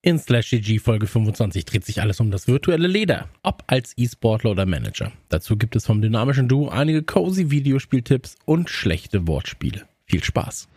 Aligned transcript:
In 0.00 0.20
Slash 0.20 0.50
GG 0.50 0.78
Folge 0.78 1.08
25 1.08 1.64
dreht 1.64 1.84
sich 1.84 2.00
alles 2.00 2.20
um 2.20 2.30
das 2.30 2.46
virtuelle 2.46 2.86
Leder, 2.86 3.28
ob 3.42 3.64
als 3.66 3.94
E-Sportler 3.96 4.52
oder 4.52 4.64
Manager. 4.64 5.10
Dazu 5.28 5.56
gibt 5.56 5.74
es 5.74 5.86
vom 5.86 6.00
dynamischen 6.00 6.46
Duo 6.46 6.68
einige 6.68 7.02
cozy 7.02 7.50
Videospieltipps 7.50 8.36
und 8.44 8.70
schlechte 8.70 9.26
Wortspiele. 9.26 9.88
Viel 10.06 10.22
Spaß. 10.22 10.68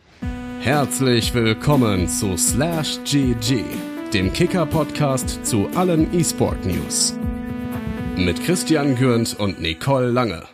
Herzlich 0.61 1.35
willkommen 1.35 2.07
zu 2.07 2.35
Slash 2.35 2.97
GG, 3.05 3.63
dem 4.11 4.33
Kicker-Podcast 4.33 5.45
zu 5.45 5.69
allen 5.75 6.11
E-Sport-News. 6.17 7.13
Mit 8.17 8.43
Christian 8.43 8.95
Gürnt 8.95 9.39
und 9.39 9.61
Nicole 9.61 10.09
Lange. 10.09 10.45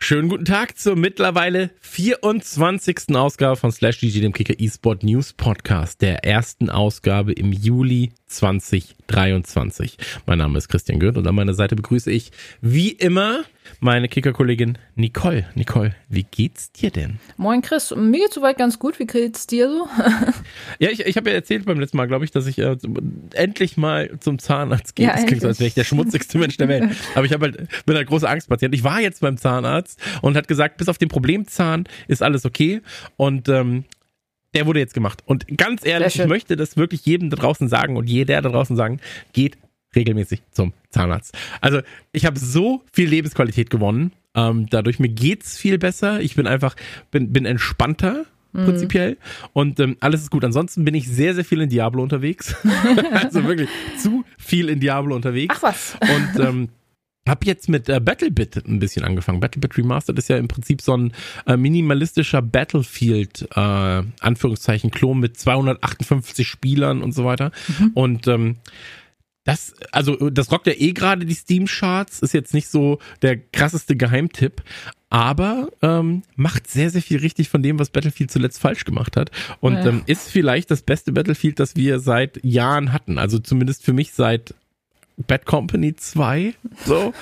Schönen 0.00 0.28
guten 0.28 0.44
Tag 0.44 0.78
zur 0.78 0.94
mittlerweile 0.94 1.70
24. 1.80 3.16
Ausgabe 3.16 3.56
von 3.56 3.72
Slash 3.72 3.98
GG, 3.98 4.20
dem 4.20 4.32
Kicker 4.32 4.54
eSport 4.58 5.02
News 5.02 5.32
Podcast, 5.32 6.00
der 6.00 6.24
ersten 6.24 6.70
Ausgabe 6.70 7.32
im 7.32 7.52
Juli 7.52 8.12
2023. 8.26 9.98
Mein 10.24 10.38
Name 10.38 10.56
ist 10.56 10.68
Christian 10.68 11.00
Gürnt 11.00 11.18
und 11.18 11.26
an 11.26 11.34
meiner 11.34 11.52
Seite 11.52 11.74
begrüße 11.74 12.12
ich 12.12 12.30
wie 12.60 12.90
immer 12.90 13.42
meine 13.80 14.08
Kicker-Kollegin 14.08 14.78
Nicole. 14.94 15.46
Nicole, 15.54 15.94
wie 16.08 16.24
geht's 16.24 16.72
dir 16.72 16.90
denn? 16.90 17.18
Moin 17.36 17.62
Chris, 17.62 17.94
mir 17.96 18.20
geht's 18.20 18.34
soweit 18.34 18.58
ganz 18.58 18.78
gut. 18.78 18.98
Wie 18.98 19.06
geht's 19.06 19.46
dir 19.46 19.70
so? 19.70 19.88
ja, 20.78 20.90
ich, 20.90 21.00
ich 21.00 21.16
habe 21.16 21.30
ja 21.30 21.36
erzählt 21.36 21.64
beim 21.64 21.80
letzten 21.80 21.96
Mal, 21.96 22.06
glaube 22.06 22.24
ich, 22.24 22.30
dass 22.30 22.46
ich 22.46 22.58
äh, 22.58 22.76
endlich 23.34 23.76
mal 23.76 24.10
zum 24.20 24.38
Zahnarzt 24.38 24.96
gehe. 24.96 25.06
Ja, 25.06 25.14
das 25.14 25.26
klingt 25.26 25.42
so, 25.42 25.48
als 25.48 25.60
wäre 25.60 25.68
ich 25.68 25.74
der 25.74 25.84
schmutzigste 25.84 26.38
Mensch 26.38 26.56
der 26.56 26.68
Welt. 26.68 26.90
Aber 27.14 27.24
ich 27.24 27.32
halt, 27.32 27.68
bin 27.86 27.96
halt 27.96 28.08
großer 28.08 28.28
Angstpatient. 28.28 28.74
Ich 28.74 28.84
war 28.84 29.00
jetzt 29.00 29.20
beim 29.20 29.36
Zahnarzt 29.36 30.00
und 30.22 30.36
hat 30.36 30.48
gesagt, 30.48 30.76
bis 30.76 30.88
auf 30.88 30.98
den 30.98 31.08
Problemzahn 31.08 31.84
ist 32.08 32.22
alles 32.22 32.44
okay. 32.44 32.82
Und 33.16 33.48
ähm, 33.48 33.84
der 34.54 34.66
wurde 34.66 34.80
jetzt 34.80 34.94
gemacht. 34.94 35.22
Und 35.26 35.46
ganz 35.58 35.84
ehrlich, 35.84 36.18
ich 36.18 36.26
möchte 36.26 36.56
das 36.56 36.76
wirklich 36.76 37.04
jedem 37.04 37.30
da 37.30 37.36
draußen 37.36 37.68
sagen 37.68 37.96
und 37.96 38.08
jeder 38.08 38.40
da 38.40 38.48
draußen 38.48 38.76
sagen, 38.76 39.00
geht 39.32 39.58
regelmäßig 39.98 40.42
zum 40.50 40.72
Zahnarzt. 40.90 41.36
Also 41.60 41.80
ich 42.12 42.24
habe 42.24 42.38
so 42.38 42.82
viel 42.92 43.08
Lebensqualität 43.08 43.70
gewonnen. 43.70 44.12
Ähm, 44.34 44.66
dadurch 44.70 44.98
mir 44.98 45.08
geht's 45.08 45.58
viel 45.58 45.78
besser. 45.78 46.20
Ich 46.20 46.36
bin 46.36 46.46
einfach, 46.46 46.76
bin, 47.10 47.32
bin 47.32 47.44
entspannter 47.44 48.24
mhm. 48.52 48.64
prinzipiell 48.64 49.16
und 49.52 49.80
ähm, 49.80 49.96
alles 50.00 50.22
ist 50.22 50.30
gut. 50.30 50.44
Ansonsten 50.44 50.84
bin 50.84 50.94
ich 50.94 51.08
sehr, 51.08 51.34
sehr 51.34 51.44
viel 51.44 51.60
in 51.60 51.68
Diablo 51.68 52.02
unterwegs. 52.02 52.54
also 53.12 53.44
wirklich 53.44 53.68
zu 53.98 54.24
viel 54.38 54.68
in 54.68 54.80
Diablo 54.80 55.14
unterwegs. 55.14 55.54
Ach 55.58 55.62
was. 55.62 55.96
Und 56.00 56.44
ähm, 56.44 56.68
hab 57.28 57.44
jetzt 57.44 57.68
mit 57.68 57.88
äh, 57.88 58.00
Battlebit 58.00 58.56
ein 58.66 58.78
bisschen 58.78 59.04
angefangen. 59.04 59.40
Battlebit 59.40 59.76
Remastered 59.76 60.18
ist 60.18 60.28
ja 60.28 60.38
im 60.38 60.48
Prinzip 60.48 60.80
so 60.80 60.96
ein 60.96 61.12
äh, 61.46 61.56
minimalistischer 61.56 62.42
Battlefield, 62.42 63.48
äh, 63.54 64.02
Anführungszeichen, 64.20 64.90
Klon 64.90 65.20
mit 65.20 65.38
258 65.38 66.46
Spielern 66.46 67.02
und 67.02 67.12
so 67.12 67.24
weiter. 67.24 67.52
Mhm. 67.78 67.90
Und 67.94 68.28
ähm, 68.28 68.56
das, 69.48 69.72
also 69.92 70.28
das 70.28 70.52
rockt 70.52 70.66
ja 70.66 70.74
eh 70.76 70.92
gerade 70.92 71.24
die 71.24 71.34
Steam-Charts, 71.34 72.20
ist 72.20 72.34
jetzt 72.34 72.52
nicht 72.52 72.68
so 72.68 72.98
der 73.22 73.38
krasseste 73.38 73.96
Geheimtipp, 73.96 74.62
aber 75.08 75.70
ähm, 75.80 76.22
macht 76.36 76.68
sehr, 76.68 76.90
sehr 76.90 77.00
viel 77.00 77.20
richtig 77.20 77.48
von 77.48 77.62
dem, 77.62 77.78
was 77.78 77.88
Battlefield 77.88 78.30
zuletzt 78.30 78.60
falsch 78.60 78.84
gemacht 78.84 79.16
hat. 79.16 79.30
Und 79.60 79.76
ja. 79.76 79.86
ähm, 79.86 80.02
ist 80.04 80.28
vielleicht 80.28 80.70
das 80.70 80.82
beste 80.82 81.12
Battlefield, 81.12 81.60
das 81.60 81.76
wir 81.76 81.98
seit 81.98 82.44
Jahren 82.44 82.92
hatten. 82.92 83.16
Also 83.16 83.38
zumindest 83.38 83.86
für 83.86 83.94
mich 83.94 84.12
seit 84.12 84.54
Bad 85.26 85.46
Company 85.46 85.96
2. 85.96 86.54
So. 86.84 87.12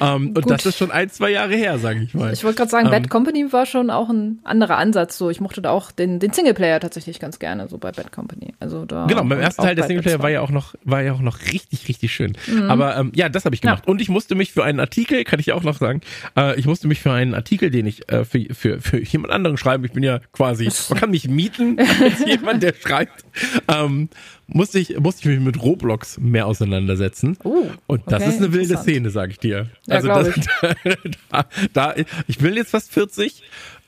ähm, 0.00 0.34
und 0.36 0.50
das 0.50 0.66
ist 0.66 0.76
schon 0.76 0.90
ein, 0.90 1.10
zwei 1.10 1.30
Jahre 1.30 1.54
her, 1.54 1.78
sage 1.78 2.02
ich 2.02 2.14
mal. 2.14 2.32
Ich 2.32 2.44
wollte 2.44 2.58
gerade 2.58 2.70
sagen, 2.70 2.86
ähm, 2.86 2.92
Bad 2.92 3.10
Company 3.10 3.52
war 3.52 3.66
schon 3.66 3.90
auch 3.90 4.10
ein 4.10 4.40
anderer 4.44 4.76
Ansatz. 4.76 5.16
So, 5.16 5.30
ich 5.30 5.40
mochte 5.40 5.62
da 5.62 5.70
auch 5.70 5.90
den, 5.90 6.18
den 6.20 6.32
Singleplayer 6.32 6.80
tatsächlich 6.80 7.18
ganz 7.18 7.38
gerne, 7.38 7.68
so 7.68 7.78
bei 7.78 7.92
Bad 7.92 8.12
Company. 8.12 8.54
Also 8.60 8.84
da 8.84 9.06
genau, 9.06 9.24
beim 9.24 9.40
ersten 9.40 9.62
Teil 9.62 9.74
der 9.74 9.86
Singleplayer 9.86 10.22
war 10.22 10.30
ja 10.30 10.42
auch 10.42 10.50
noch, 10.50 10.74
war 10.84 11.02
ja 11.02 11.12
auch 11.12 11.20
noch 11.20 11.40
richtig, 11.52 11.88
richtig 11.88 12.12
schön. 12.12 12.36
Mhm. 12.46 12.70
Aber 12.70 12.96
ähm, 12.96 13.12
ja, 13.14 13.28
das 13.28 13.44
habe 13.44 13.54
ich 13.54 13.62
gemacht. 13.62 13.84
Ja. 13.86 13.90
Und 13.90 14.00
ich 14.00 14.08
musste 14.08 14.34
mich 14.34 14.52
für 14.52 14.64
einen 14.64 14.80
Artikel, 14.80 15.24
kann 15.24 15.40
ich 15.40 15.52
auch 15.52 15.62
noch 15.62 15.78
sagen, 15.78 16.02
äh, 16.36 16.58
ich 16.58 16.66
musste 16.66 16.88
mich 16.88 17.00
für 17.00 17.12
einen 17.12 17.34
Artikel, 17.34 17.70
den 17.70 17.86
ich 17.86 18.10
äh, 18.10 18.24
für, 18.24 18.54
für, 18.54 18.80
für 18.80 19.02
jemand 19.02 19.32
anderen 19.32 19.56
schreibe, 19.56 19.86
ich 19.86 19.92
bin 19.92 20.02
ja 20.02 20.20
quasi, 20.32 20.68
man 20.90 20.98
kann 20.98 21.10
mich 21.10 21.28
mieten 21.28 21.78
als 21.78 22.24
jemand, 22.26 22.62
der 22.62 22.74
schreibt, 22.74 23.24
ähm, 23.68 24.10
musste 24.46 24.78
ich, 24.78 24.98
musste 24.98 25.22
ich 25.22 25.36
mich 25.36 25.44
mit 25.44 25.62
Roblox 25.62 26.18
mehr 26.18 26.46
auseinandersetzen. 26.46 27.36
Uh, 27.44 27.66
und 27.86 28.02
das 28.06 28.22
okay, 28.22 28.30
ist 28.30 28.38
eine 28.38 28.52
wilde 28.52 28.76
Szene, 28.78 29.10
sag 29.10 29.30
ich 29.30 29.38
dir. 29.38 29.68
Ja, 29.86 29.96
also 29.96 30.08
das, 30.08 30.28
ich. 30.36 30.46
Da, 31.30 31.44
da, 31.72 31.94
ich 32.28 32.38
bin 32.38 32.54
jetzt 32.54 32.70
fast 32.70 32.92
40 32.92 33.42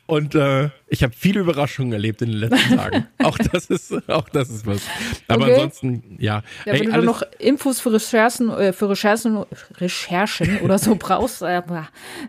und 0.08 0.34
äh, 0.34 0.70
ich 0.86 1.02
habe 1.02 1.12
viele 1.14 1.40
Überraschungen 1.40 1.92
erlebt 1.92 2.22
in 2.22 2.30
den 2.30 2.38
letzten 2.38 2.76
Tagen. 2.76 3.06
auch 3.22 3.36
das 3.36 3.66
ist, 3.66 3.92
auch 4.08 4.26
das 4.30 4.48
ist 4.48 4.66
was. 4.66 4.80
Aber 5.28 5.42
okay. 5.44 5.52
ansonsten, 5.52 6.16
ja. 6.18 6.42
ja 6.64 6.72
hey, 6.72 6.80
wenn 6.80 6.92
du 6.92 7.02
noch 7.02 7.22
Infos 7.38 7.78
für 7.78 7.92
Recherchen, 7.92 8.48
äh, 8.48 8.72
für 8.72 8.88
Recherchen, 8.88 9.44
Recherchen 9.76 10.60
oder 10.60 10.78
so 10.78 10.94
brauchst, 10.98 11.42
äh, 11.42 11.60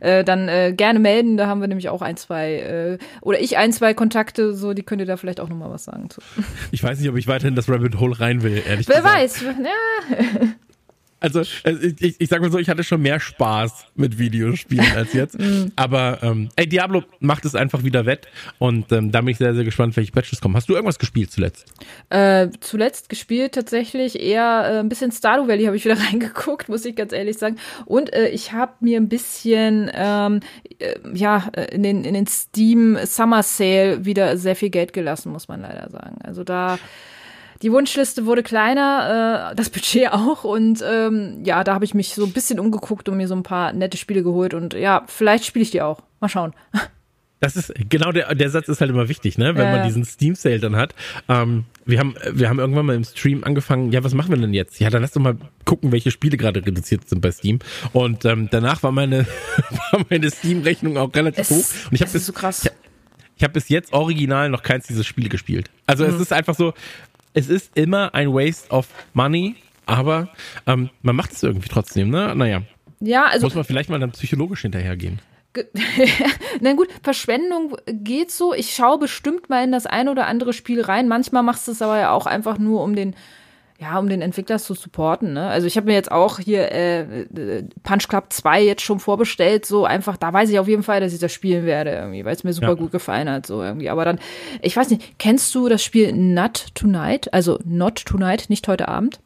äh, 0.02 0.26
dann 0.26 0.50
äh, 0.50 0.74
gerne 0.76 1.00
melden. 1.00 1.38
Da 1.38 1.48
haben 1.48 1.62
wir 1.62 1.70
nämlich 1.70 1.88
auch 1.88 2.02
ein, 2.02 2.18
zwei 2.18 2.56
äh, 2.56 2.98
oder 3.22 3.40
ich 3.40 3.56
ein, 3.56 3.72
zwei 3.72 3.94
Kontakte, 3.94 4.54
so 4.54 4.74
die 4.74 4.84
könnt 4.84 5.00
ihr 5.00 5.08
da 5.08 5.16
vielleicht 5.16 5.40
auch 5.40 5.48
noch 5.48 5.56
mal 5.56 5.72
was 5.72 5.86
sagen 5.86 6.10
zu. 6.10 6.20
Ich 6.72 6.84
weiß 6.84 7.00
nicht, 7.00 7.10
ob 7.10 7.16
ich 7.16 7.28
weiterhin 7.28 7.56
das 7.56 7.70
Rabbit 7.70 7.98
Hole 7.98 8.20
rein 8.20 8.44
will, 8.44 8.62
ehrlich 8.68 8.90
Wer 8.90 8.98
gesagt. 8.98 9.06
Wer 9.06 9.14
weiß, 9.14 9.42
ja. 10.42 10.48
Also 11.20 11.42
ich, 11.42 12.16
ich 12.20 12.30
sag 12.30 12.42
mal 12.42 12.52
so, 12.52 12.58
ich 12.58 12.70
hatte 12.70 12.84
schon 12.84 13.02
mehr 13.02 13.20
Spaß 13.20 13.86
mit 13.96 14.18
Videospielen 14.18 14.92
als 14.96 15.14
jetzt. 15.14 15.38
Mhm. 15.50 15.72
Aber 15.78 16.20
ähm, 16.22 16.50
ey, 16.58 16.68
Diablo 16.68 17.04
macht 17.20 17.46
es 17.46 17.56
einfach 17.56 17.84
wieder 17.84 18.06
wett 18.06 18.28
und 18.58 18.92
ähm, 18.92 19.12
da 19.12 19.22
bin 19.22 19.30
ich 19.30 19.38
sehr, 19.38 19.56
sehr 19.56 19.64
gespannt, 19.64 19.96
welche 19.96 20.12
Patches 20.12 20.42
kommen. 20.42 20.56
Hast 20.56 20.68
du 20.68 20.74
irgendwas 20.74 21.00
gespielt 21.00 21.32
zuletzt? 21.32 21.66
Äh, 22.10 22.50
zuletzt 22.60 23.10
gespielt 23.10 23.54
tatsächlich 23.54 24.20
eher 24.20 24.66
äh, 24.66 24.80
ein 24.80 24.90
bisschen 24.90 25.12
Stardew 25.12 25.48
Valley 25.48 25.64
habe 25.66 25.78
ich 25.78 25.86
wieder 25.86 25.98
reingeguckt, 26.12 26.68
muss 26.68 26.84
ich 26.84 26.96
ganz 26.96 27.14
ehrlich 27.14 27.38
sagen. 27.38 27.56
Und 27.86 28.14
äh, 28.14 28.30
ich 28.30 28.52
habe 28.52 28.74
mir 28.82 28.98
ein 28.98 29.08
bisschen 29.08 29.90
ähm, 29.94 30.42
äh, 30.80 30.96
ja 31.14 31.50
in 31.72 31.84
den, 31.84 32.04
in 32.04 32.14
den 32.14 32.28
Steam 32.28 32.98
Summer 33.06 33.44
Sale 33.44 34.06
wieder 34.06 34.38
sehr 34.38 34.56
viel 34.56 34.70
Geld 34.70 34.94
gelassen, 34.94 35.32
muss 35.32 35.48
man 35.48 35.62
leider 35.62 35.90
sagen. 35.90 36.18
Also 36.24 36.44
da 36.44 36.78
die 37.62 37.72
Wunschliste 37.72 38.26
wurde 38.26 38.44
kleiner, 38.44 39.52
äh, 39.52 39.56
das 39.56 39.70
Budget 39.70 40.10
auch. 40.12 40.44
Und 40.44 40.84
ähm, 40.88 41.42
ja, 41.44 41.64
da 41.64 41.74
habe 41.74 41.86
ich 41.86 41.94
mich 41.94 42.14
so 42.14 42.26
ein 42.26 42.34
bisschen 42.34 42.60
umgeguckt 42.60 43.10
und 43.10 43.18
mir 43.18 43.28
so 43.28 43.36
ein 43.36 43.44
paar 43.44 43.74
nette 43.74 43.98
Spiele 43.98 44.24
geholt. 44.24 44.54
Und 44.54 44.74
ja, 44.74 45.04
vielleicht 45.08 45.46
spiele 45.46 45.64
ich 45.64 45.72
die 45.72 45.82
auch. 45.82 46.02
Mal 46.20 46.30
schauen. 46.30 46.54
Das 47.42 47.56
ist 47.56 47.74
genau 47.88 48.12
der, 48.12 48.36
der 48.36 48.50
Satz 48.50 48.68
ist 48.68 48.82
halt 48.82 48.92
immer 48.92 49.08
wichtig, 49.08 49.38
ne? 49.38 49.56
Wenn 49.56 49.66
ja. 49.66 49.78
man 49.78 49.88
diesen 49.88 50.04
Steam 50.04 50.36
Sale 50.36 50.60
dann 50.60 50.76
hat. 50.76 50.94
Ähm, 51.30 51.64
wir 51.86 52.00
haben, 52.00 52.16
wir 52.34 52.50
haben 52.50 52.60
irgendwann 52.60 52.86
mal 52.86 52.96
im 52.96 53.06
Stream 53.06 53.46
angefangen, 53.46 53.94
ja, 53.94 54.04
was 54.04 54.14
machen 54.14 54.30
wir 54.30 54.38
denn 54.38 54.54
jetzt? 54.54 54.80
Ja, 54.80 54.90
dann 54.90 55.02
lass 55.02 55.14
doch 55.14 55.22
mal 55.22 55.38
gucken, 55.64 55.94
welche 55.94 56.12
Spiele 56.12 56.36
gerade 56.36 56.66
reduziert 56.66 57.08
sind 57.08 57.22
bei 57.22 57.32
Steam. 57.32 57.60
Und 57.94 58.26
ähm, 58.26 58.50
danach 58.52 58.84
war 58.84 58.92
meine, 58.92 59.26
war 59.92 60.06
meine 60.10 60.30
Steam-Rechnung 60.30 60.98
auch 60.98 61.14
relativ 61.16 61.50
es, 61.50 61.52
hoch. 61.52 61.88
Und 61.90 61.94
ich 61.96 62.02
habe 62.02 62.12
bis, 62.12 62.26
so 62.26 62.34
krass. 62.34 62.66
Ich, 62.66 62.72
ich 63.38 63.44
habe 63.44 63.54
bis 63.54 63.70
jetzt 63.70 63.94
original 63.94 64.50
noch 64.50 64.62
keins 64.62 64.88
dieser 64.88 65.06
Spiele 65.06 65.30
gespielt. 65.30 65.70
Also 65.88 66.06
mhm. 66.06 66.14
es 66.14 66.20
ist 66.20 66.34
einfach 66.34 66.56
so, 66.56 66.74
es 67.34 67.50
ist 67.50 67.76
immer 67.76 68.14
ein 68.14 68.34
Waste 68.34 68.70
of 68.72 68.88
Money, 69.14 69.56
aber 69.86 70.30
ähm, 70.68 70.90
man 71.02 71.16
macht 71.16 71.34
es 71.34 71.44
irgendwie 71.44 71.70
trotzdem, 71.70 72.10
ne? 72.10 72.36
Naja. 72.36 72.64
Ja, 73.00 73.26
also. 73.26 73.46
Muss 73.46 73.56
man 73.56 73.64
vielleicht 73.64 73.90
mal 73.90 74.00
dann 74.00 74.12
psychologisch 74.12 74.62
hinterhergehen. 74.62 75.20
Na 76.62 76.74
gut, 76.74 76.90
Verschwendung 77.02 77.76
geht 77.88 78.32
so. 78.32 78.54
Ich 78.54 78.76
schaue 78.76 79.00
bestimmt 79.00 79.50
mal 79.50 79.64
in 79.64 79.72
das 79.72 79.86
ein 79.86 80.08
oder 80.08 80.28
andere 80.28 80.54
Spiel 80.54 80.82
rein. 80.82 81.08
Manchmal 81.08 81.44
machst 81.44 81.68
du 81.68 81.72
es 81.72 81.82
aber 81.82 81.98
ja 81.98 82.12
auch 82.12 82.28
einfach 82.28 82.60
nur, 82.60 82.84
um 82.84 82.96
den 82.96 83.16
ja, 83.80 83.98
um 83.98 84.10
den 84.10 84.22
Entwickler 84.22 84.60
zu 84.60 84.74
supporten. 84.74 85.32
Ne? 85.34 85.48
Also 85.48 85.66
ich 85.66 85.78
habe 85.78 85.88
mir 85.88 85.94
jetzt 85.94 86.12
auch 86.12 86.40
hier 86.40 86.70
äh, 86.72 87.00
äh 87.24 87.64
Punch 87.84 88.10
Club 88.10 88.26
2 88.30 88.62
jetzt 88.62 88.82
schon 88.82 89.00
vorbestellt, 89.00 89.66
so 89.66 89.86
einfach, 89.86 90.18
da 90.18 90.34
weiß 90.34 90.50
ich 90.50 90.60
auf 90.60 90.68
jeden 90.68 90.84
Fall, 90.84 91.00
dass 91.00 91.14
ich 91.14 91.20
das 91.20 91.32
spielen 91.32 91.66
werde, 91.66 91.92
irgendwie, 91.92 92.26
weil 92.26 92.36
es 92.36 92.44
mir 92.44 92.52
super 92.52 92.70
ja. 92.70 92.74
gut 92.74 92.92
gefallen 92.92 93.30
hat, 93.30 93.46
so 93.46 93.64
irgendwie. 93.64 93.90
Aber 93.90 94.04
dann, 94.04 94.20
ich 94.62 94.76
weiß 94.76 94.90
nicht, 94.90 95.18
kennst 95.18 95.56
du 95.56 95.70
das 95.70 95.82
Spiel 95.82 96.12
Not 96.12 96.76
Tonight? 96.76 97.34
Also 97.34 97.58
Not 97.64 98.04
Tonight, 98.06 98.50
nicht 98.50 98.68
heute 98.68 98.90
Abend? 98.90 99.22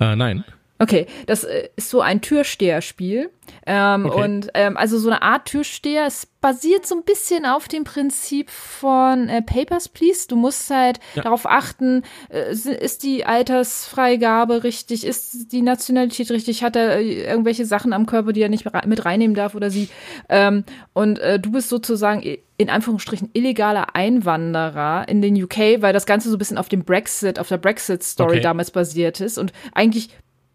Äh, 0.00 0.16
nein. 0.16 0.44
Okay, 0.78 1.06
das 1.26 1.44
äh, 1.44 1.68
ist 1.76 1.90
so 1.90 2.00
ein 2.00 2.20
Türsteherspiel. 2.20 3.30
Ähm, 3.66 4.06
okay. 4.06 4.24
Und 4.24 4.50
ähm, 4.54 4.76
also 4.76 4.98
so 4.98 5.08
eine 5.08 5.22
Art 5.22 5.46
Türsteher. 5.46 6.06
Es 6.06 6.26
basiert 6.26 6.86
so 6.86 6.96
ein 6.96 7.04
bisschen 7.04 7.46
auf 7.46 7.68
dem 7.68 7.84
Prinzip 7.84 8.50
von 8.50 9.28
äh, 9.28 9.40
Papers, 9.40 9.88
Please. 9.88 10.26
Du 10.28 10.36
musst 10.36 10.68
halt 10.70 10.98
ja. 11.14 11.22
darauf 11.22 11.46
achten, 11.46 12.02
äh, 12.28 12.52
ist 12.52 13.04
die 13.04 13.24
Altersfreigabe 13.24 14.64
richtig, 14.64 15.06
ist 15.06 15.52
die 15.52 15.62
Nationalität 15.62 16.30
richtig, 16.30 16.64
hat 16.64 16.74
er 16.74 16.98
äh, 16.98 17.24
irgendwelche 17.24 17.66
Sachen 17.66 17.92
am 17.92 18.06
Körper, 18.06 18.32
die 18.32 18.42
er 18.42 18.48
nicht 18.48 18.66
mit 18.86 19.04
reinnehmen 19.04 19.36
darf 19.36 19.54
oder 19.54 19.70
sie. 19.70 19.88
Ähm, 20.28 20.64
und 20.92 21.20
äh, 21.20 21.38
du 21.38 21.52
bist 21.52 21.68
sozusagen 21.68 22.22
in 22.56 22.70
Anführungsstrichen 22.70 23.30
illegaler 23.32 23.94
Einwanderer 23.94 25.08
in 25.08 25.22
den 25.22 25.40
UK, 25.42 25.80
weil 25.80 25.92
das 25.92 26.06
Ganze 26.06 26.28
so 26.28 26.36
ein 26.36 26.38
bisschen 26.38 26.58
auf 26.58 26.68
dem 26.68 26.84
Brexit, 26.84 27.38
auf 27.38 27.48
der 27.48 27.58
Brexit-Story 27.58 28.34
okay. 28.34 28.40
damals 28.40 28.70
basiert 28.70 29.20
ist. 29.20 29.38
Und 29.38 29.52
eigentlich 29.72 30.10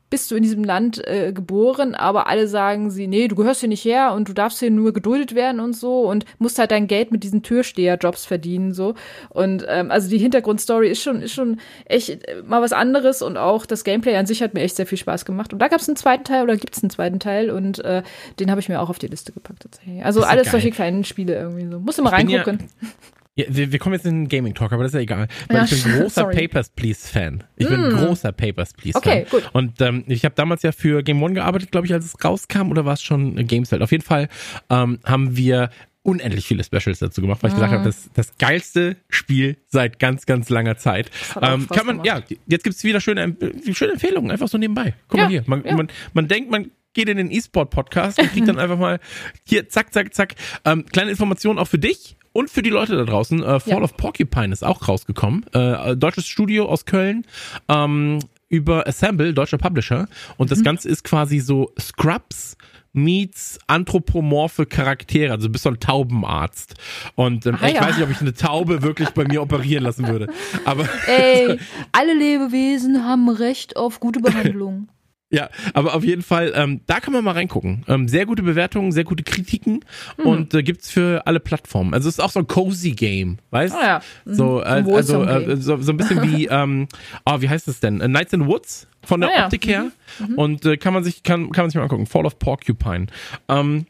bist 0.09 0.31
du 0.31 0.35
in 0.35 0.43
diesem 0.43 0.63
Land 0.63 1.05
äh, 1.07 1.31
geboren, 1.33 1.95
aber 1.95 2.27
alle 2.27 2.47
sagen 2.47 2.89
sie, 2.89 3.07
nee, 3.07 3.27
du 3.27 3.35
gehörst 3.35 3.59
hier 3.59 3.69
nicht 3.69 3.85
her 3.85 4.13
und 4.13 4.27
du 4.27 4.33
darfst 4.33 4.59
hier 4.59 4.71
nur 4.71 4.93
geduldet 4.93 5.35
werden 5.35 5.59
und 5.59 5.73
so 5.73 6.01
und 6.01 6.25
musst 6.39 6.57
halt 6.57 6.71
dein 6.71 6.87
Geld 6.87 7.11
mit 7.11 7.23
diesen 7.23 7.43
Türsteherjobs 7.43 8.25
verdienen 8.25 8.73
so. 8.73 8.95
Und 9.29 9.65
ähm, 9.67 9.91
also 9.91 10.09
die 10.09 10.17
Hintergrundstory 10.17 10.89
ist 10.89 11.01
schon 11.01 11.21
ist 11.21 11.33
schon 11.33 11.59
echt 11.85 12.09
äh, 12.09 12.41
mal 12.45 12.61
was 12.61 12.73
anderes 12.73 13.21
und 13.21 13.37
auch 13.37 13.65
das 13.65 13.83
Gameplay 13.83 14.15
an 14.15 14.25
sich 14.25 14.41
hat 14.41 14.53
mir 14.53 14.61
echt 14.61 14.75
sehr 14.75 14.87
viel 14.87 14.97
Spaß 14.97 15.25
gemacht. 15.25 15.53
Und 15.53 15.59
da 15.59 15.67
gab 15.67 15.79
es 15.79 15.87
einen 15.87 15.97
zweiten 15.97 16.23
Teil 16.23 16.43
oder 16.43 16.57
gibt 16.57 16.75
es 16.75 16.83
einen 16.83 16.89
zweiten 16.89 17.19
Teil 17.19 17.51
und 17.51 17.79
äh, 17.79 18.03
den 18.39 18.49
habe 18.49 18.61
ich 18.61 18.69
mir 18.69 18.81
auch 18.81 18.89
auf 18.89 18.99
die 18.99 19.07
Liste 19.07 19.31
gepackt 19.31 19.63
tatsächlich. 19.63 20.03
Also 20.03 20.23
alles 20.23 20.45
geil. 20.45 20.51
solche 20.51 20.71
kleinen 20.71 21.03
Spiele 21.03 21.35
irgendwie 21.35 21.67
so. 21.67 21.79
Musst 21.79 21.99
du 21.99 22.03
mal 22.03 22.09
reingucken. 22.09 22.59
Ja, 22.81 22.87
wir, 23.47 23.71
wir, 23.71 23.79
kommen 23.79 23.93
jetzt 23.93 24.05
in 24.05 24.23
den 24.23 24.27
Gaming 24.27 24.53
Talk, 24.53 24.73
aber 24.73 24.83
das 24.83 24.91
ist 24.91 24.95
ja 24.95 25.01
egal. 25.01 25.27
Weil 25.47 25.57
ja, 25.57 25.63
ich 25.65 25.83
bin 25.83 25.93
großer 25.99 26.21
sorry. 26.21 26.35
Papers, 26.35 26.69
Please 26.69 27.07
Fan. 27.07 27.43
Ich 27.57 27.67
mm. 27.67 27.69
bin 27.69 27.89
großer 27.89 28.31
Papers, 28.31 28.73
Please 28.73 28.97
okay, 28.97 29.25
Fan. 29.25 29.41
Gut. 29.41 29.49
Und 29.53 29.81
ähm, 29.81 30.03
ich 30.07 30.25
habe 30.25 30.35
damals 30.35 30.63
ja 30.63 30.71
für 30.71 31.03
Game 31.03 31.21
One 31.21 31.33
gearbeitet, 31.33 31.71
glaube 31.71 31.87
ich, 31.87 31.93
als 31.93 32.05
es 32.05 32.23
rauskam, 32.23 32.71
oder 32.71 32.85
war 32.85 32.93
es 32.93 33.01
schon 33.01 33.35
Gameswelt? 33.47 33.81
Auf 33.81 33.91
jeden 33.91 34.03
Fall 34.03 34.29
ähm, 34.69 34.99
haben 35.05 35.37
wir 35.37 35.69
unendlich 36.01 36.45
viele 36.47 36.63
Specials 36.63 36.99
dazu 36.99 37.21
gemacht, 37.21 37.43
weil 37.43 37.49
ich 37.49 37.55
gesagt 37.55 37.73
habe, 37.73 37.83
das 37.83 38.09
das 38.13 38.37
geilste 38.37 38.97
Spiel 39.09 39.57
seit 39.67 39.99
ganz, 39.99 40.25
ganz 40.25 40.49
langer 40.49 40.77
Zeit. 40.77 41.11
Ähm, 41.35 41.67
kann 41.67 41.85
man, 41.85 42.01
gemacht. 42.01 42.05
ja, 42.29 42.37
jetzt 42.47 42.63
gibt's 42.63 42.83
wieder 42.83 43.01
schöne, 43.01 43.35
schöne 43.73 43.93
Empfehlungen, 43.93 44.31
einfach 44.31 44.47
so 44.47 44.57
nebenbei. 44.57 44.93
Guck 45.07 45.17
ja, 45.17 45.23
mal 45.25 45.29
hier, 45.29 45.43
man, 45.45 45.63
ja. 45.65 45.75
man, 45.75 45.87
man 46.13 46.27
denkt, 46.27 46.49
man 46.49 46.71
geht 46.93 47.09
in 47.09 47.17
den 47.17 47.31
E-Sport-Podcast 47.31 48.19
und 48.19 48.31
kriegt 48.31 48.47
dann 48.47 48.59
einfach 48.59 48.77
mal 48.77 48.99
hier, 49.43 49.69
zack, 49.69 49.93
zack, 49.93 50.13
zack. 50.13 50.35
Ähm, 50.65 50.85
kleine 50.85 51.11
Information 51.11 51.59
auch 51.59 51.67
für 51.67 51.79
dich 51.79 52.17
und 52.33 52.49
für 52.49 52.61
die 52.61 52.69
Leute 52.69 52.95
da 52.95 53.03
draußen. 53.03 53.43
Äh, 53.43 53.59
Fall 53.59 53.73
ja. 53.73 53.81
of 53.81 53.97
Porcupine 53.97 54.53
ist 54.53 54.63
auch 54.63 54.87
rausgekommen. 54.87 55.45
Äh, 55.53 55.95
deutsches 55.95 56.27
Studio 56.27 56.67
aus 56.67 56.85
Köln. 56.85 57.25
Ähm, 57.67 58.19
über 58.49 58.87
Assemble, 58.87 59.33
deutscher 59.33 59.57
Publisher. 59.57 60.07
Und 60.37 60.51
das 60.51 60.59
mhm. 60.59 60.63
Ganze 60.63 60.89
ist 60.89 61.03
quasi 61.03 61.39
so 61.39 61.71
Scrubs 61.79 62.57
meets 62.93 63.59
anthropomorphe 63.67 64.65
Charaktere. 64.65 65.33
Also 65.33 65.47
du 65.47 65.51
bist 65.51 65.63
so 65.63 65.69
ein 65.69 65.79
Taubenarzt. 65.79 66.75
Und 67.15 67.45
ähm, 67.45 67.57
ah, 67.61 67.67
ich 67.67 67.75
ja. 67.75 67.81
weiß 67.81 67.97
nicht, 67.97 68.03
ob 68.03 68.11
ich 68.11 68.21
eine 68.21 68.33
Taube 68.33 68.81
wirklich 68.81 69.09
bei 69.11 69.25
mir 69.25 69.41
operieren 69.41 69.83
lassen 69.83 70.07
würde. 70.07 70.27
Aber 70.65 70.87
Ey, 71.07 71.59
alle 71.91 72.13
Lebewesen 72.13 73.05
haben 73.05 73.29
Recht 73.29 73.77
auf 73.77 73.99
gute 73.99 74.19
Behandlung. 74.19 74.87
Ja, 75.31 75.49
aber 75.73 75.93
auf 75.93 76.03
jeden 76.03 76.23
Fall, 76.23 76.53
ähm, 76.55 76.81
da 76.87 76.99
kann 76.99 77.13
man 77.13 77.23
mal 77.23 77.33
reingucken. 77.33 77.83
Ähm, 77.87 78.07
sehr 78.07 78.25
gute 78.25 78.41
Bewertungen, 78.41 78.91
sehr 78.91 79.03
gute 79.03 79.23
Kritiken 79.23 79.85
mhm. 80.17 80.25
und 80.25 80.53
äh, 80.55 80.63
gibt's 80.63 80.89
für 80.89 81.27
alle 81.27 81.39
Plattformen. 81.39 81.93
Also 81.93 82.09
es 82.09 82.15
ist 82.15 82.23
auch 82.23 82.31
so 82.31 82.39
ein 82.39 82.47
cozy 82.47 82.91
Game, 82.91 83.37
weißt? 83.51 83.75
Oh 83.77 83.81
ja. 83.81 84.01
Mhm. 84.25 84.33
So, 84.33 84.61
äh, 84.61 84.63
also 84.63 85.23
äh, 85.23 85.57
so, 85.57 85.77
so 85.77 85.91
ein 85.91 85.97
bisschen 85.97 86.23
wie, 86.23 86.45
ähm, 86.51 86.87
oh, 87.25 87.41
wie 87.41 87.49
heißt 87.49 87.67
es 87.67 87.79
denn? 87.79 87.97
Nights 87.97 88.33
in 88.33 88.41
the 88.41 88.47
Woods 88.47 88.87
von 89.03 89.21
der 89.21 89.29
oh 89.29 89.33
ja. 89.35 89.45
Optik 89.45 89.67
her. 89.67 89.91
Mhm. 90.19 90.25
mhm. 90.27 90.35
Und 90.35 90.65
äh, 90.65 90.77
kann 90.77 90.93
man 90.93 91.03
sich 91.03 91.21
kann 91.21 91.51
kann 91.51 91.63
man 91.63 91.69
sich 91.69 91.77
mal 91.77 91.83
angucken. 91.83 92.07
Fall 92.07 92.25
of 92.25 92.39
Porcupine. 92.39 93.07
Ähm, 93.47 93.85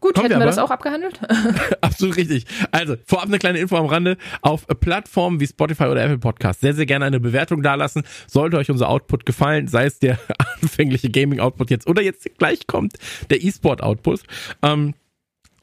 Gut, 0.00 0.14
Kommt 0.14 0.28
hätten 0.28 0.38
wir 0.38 0.46
das 0.46 0.58
auch 0.58 0.70
abgehandelt? 0.70 1.18
Absolut 1.80 2.16
richtig. 2.16 2.46
Also, 2.70 2.96
vorab 3.04 3.26
eine 3.26 3.38
kleine 3.38 3.58
Info 3.58 3.76
am 3.76 3.86
Rande. 3.86 4.16
Auf 4.42 4.66
Plattformen 4.80 5.40
wie 5.40 5.46
Spotify 5.46 5.84
oder 5.84 6.04
Apple 6.04 6.18
Podcast 6.18 6.60
sehr, 6.60 6.74
sehr 6.74 6.86
gerne 6.86 7.04
eine 7.04 7.18
Bewertung 7.18 7.62
dalassen. 7.62 8.04
Sollte 8.28 8.58
euch 8.58 8.70
unser 8.70 8.88
Output 8.88 9.26
gefallen, 9.26 9.66
sei 9.66 9.86
es 9.86 9.98
der 9.98 10.18
anfängliche 10.62 11.10
Gaming-Output 11.10 11.70
jetzt 11.70 11.88
oder 11.88 12.02
jetzt 12.02 12.28
gleich 12.38 12.66
kommt 12.68 12.94
der 13.30 13.42
E-Sport-Output. 13.42 14.22
Ähm, 14.62 14.94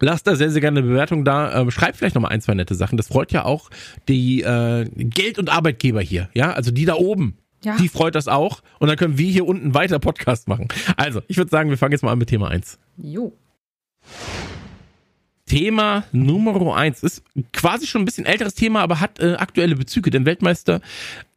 Lasst 0.02 0.28
da 0.28 0.36
sehr, 0.36 0.52
sehr 0.52 0.60
gerne 0.60 0.80
eine 0.80 0.88
Bewertung 0.90 1.24
da. 1.24 1.62
Ähm, 1.62 1.72
schreibt 1.72 1.96
vielleicht 1.96 2.16
nochmal 2.16 2.32
ein, 2.32 2.42
zwei 2.42 2.54
nette 2.54 2.76
Sachen. 2.76 2.98
Das 2.98 3.08
freut 3.08 3.32
ja 3.32 3.46
auch 3.46 3.70
die 4.10 4.42
äh, 4.42 4.86
Geld- 4.94 5.40
und 5.40 5.50
Arbeitgeber 5.50 6.02
hier. 6.02 6.30
Ja, 6.34 6.52
also 6.52 6.72
die 6.72 6.84
da 6.84 6.96
oben. 6.96 7.38
Ja. 7.64 7.78
Die 7.78 7.88
freut 7.88 8.14
das 8.14 8.28
auch. 8.28 8.62
Und 8.80 8.90
dann 8.90 8.98
können 8.98 9.18
wir 9.18 9.32
hier 9.32 9.48
unten 9.48 9.74
weiter 9.74 10.00
Podcast 10.00 10.48
machen. 10.48 10.68
Also, 10.98 11.22
ich 11.28 11.38
würde 11.38 11.50
sagen, 11.50 11.70
wir 11.70 11.78
fangen 11.78 11.94
jetzt 11.94 12.04
mal 12.04 12.12
an 12.12 12.20
mit 12.20 12.30
Thema 12.30 12.50
eins. 12.50 12.78
Jo. 12.98 13.34
Thema 15.46 16.06
Nummer 16.12 16.76
eins 16.76 17.04
ist 17.04 17.24
quasi 17.54 17.86
schon 17.86 18.02
ein 18.02 18.06
bisschen 18.06 18.26
älteres 18.26 18.56
Thema, 18.56 18.82
aber 18.82 19.00
hat 19.00 19.20
äh, 19.20 19.36
aktuelle 19.36 19.76
Bezüge. 19.76 20.10
Denn 20.10 20.26
Weltmeister 20.26 20.82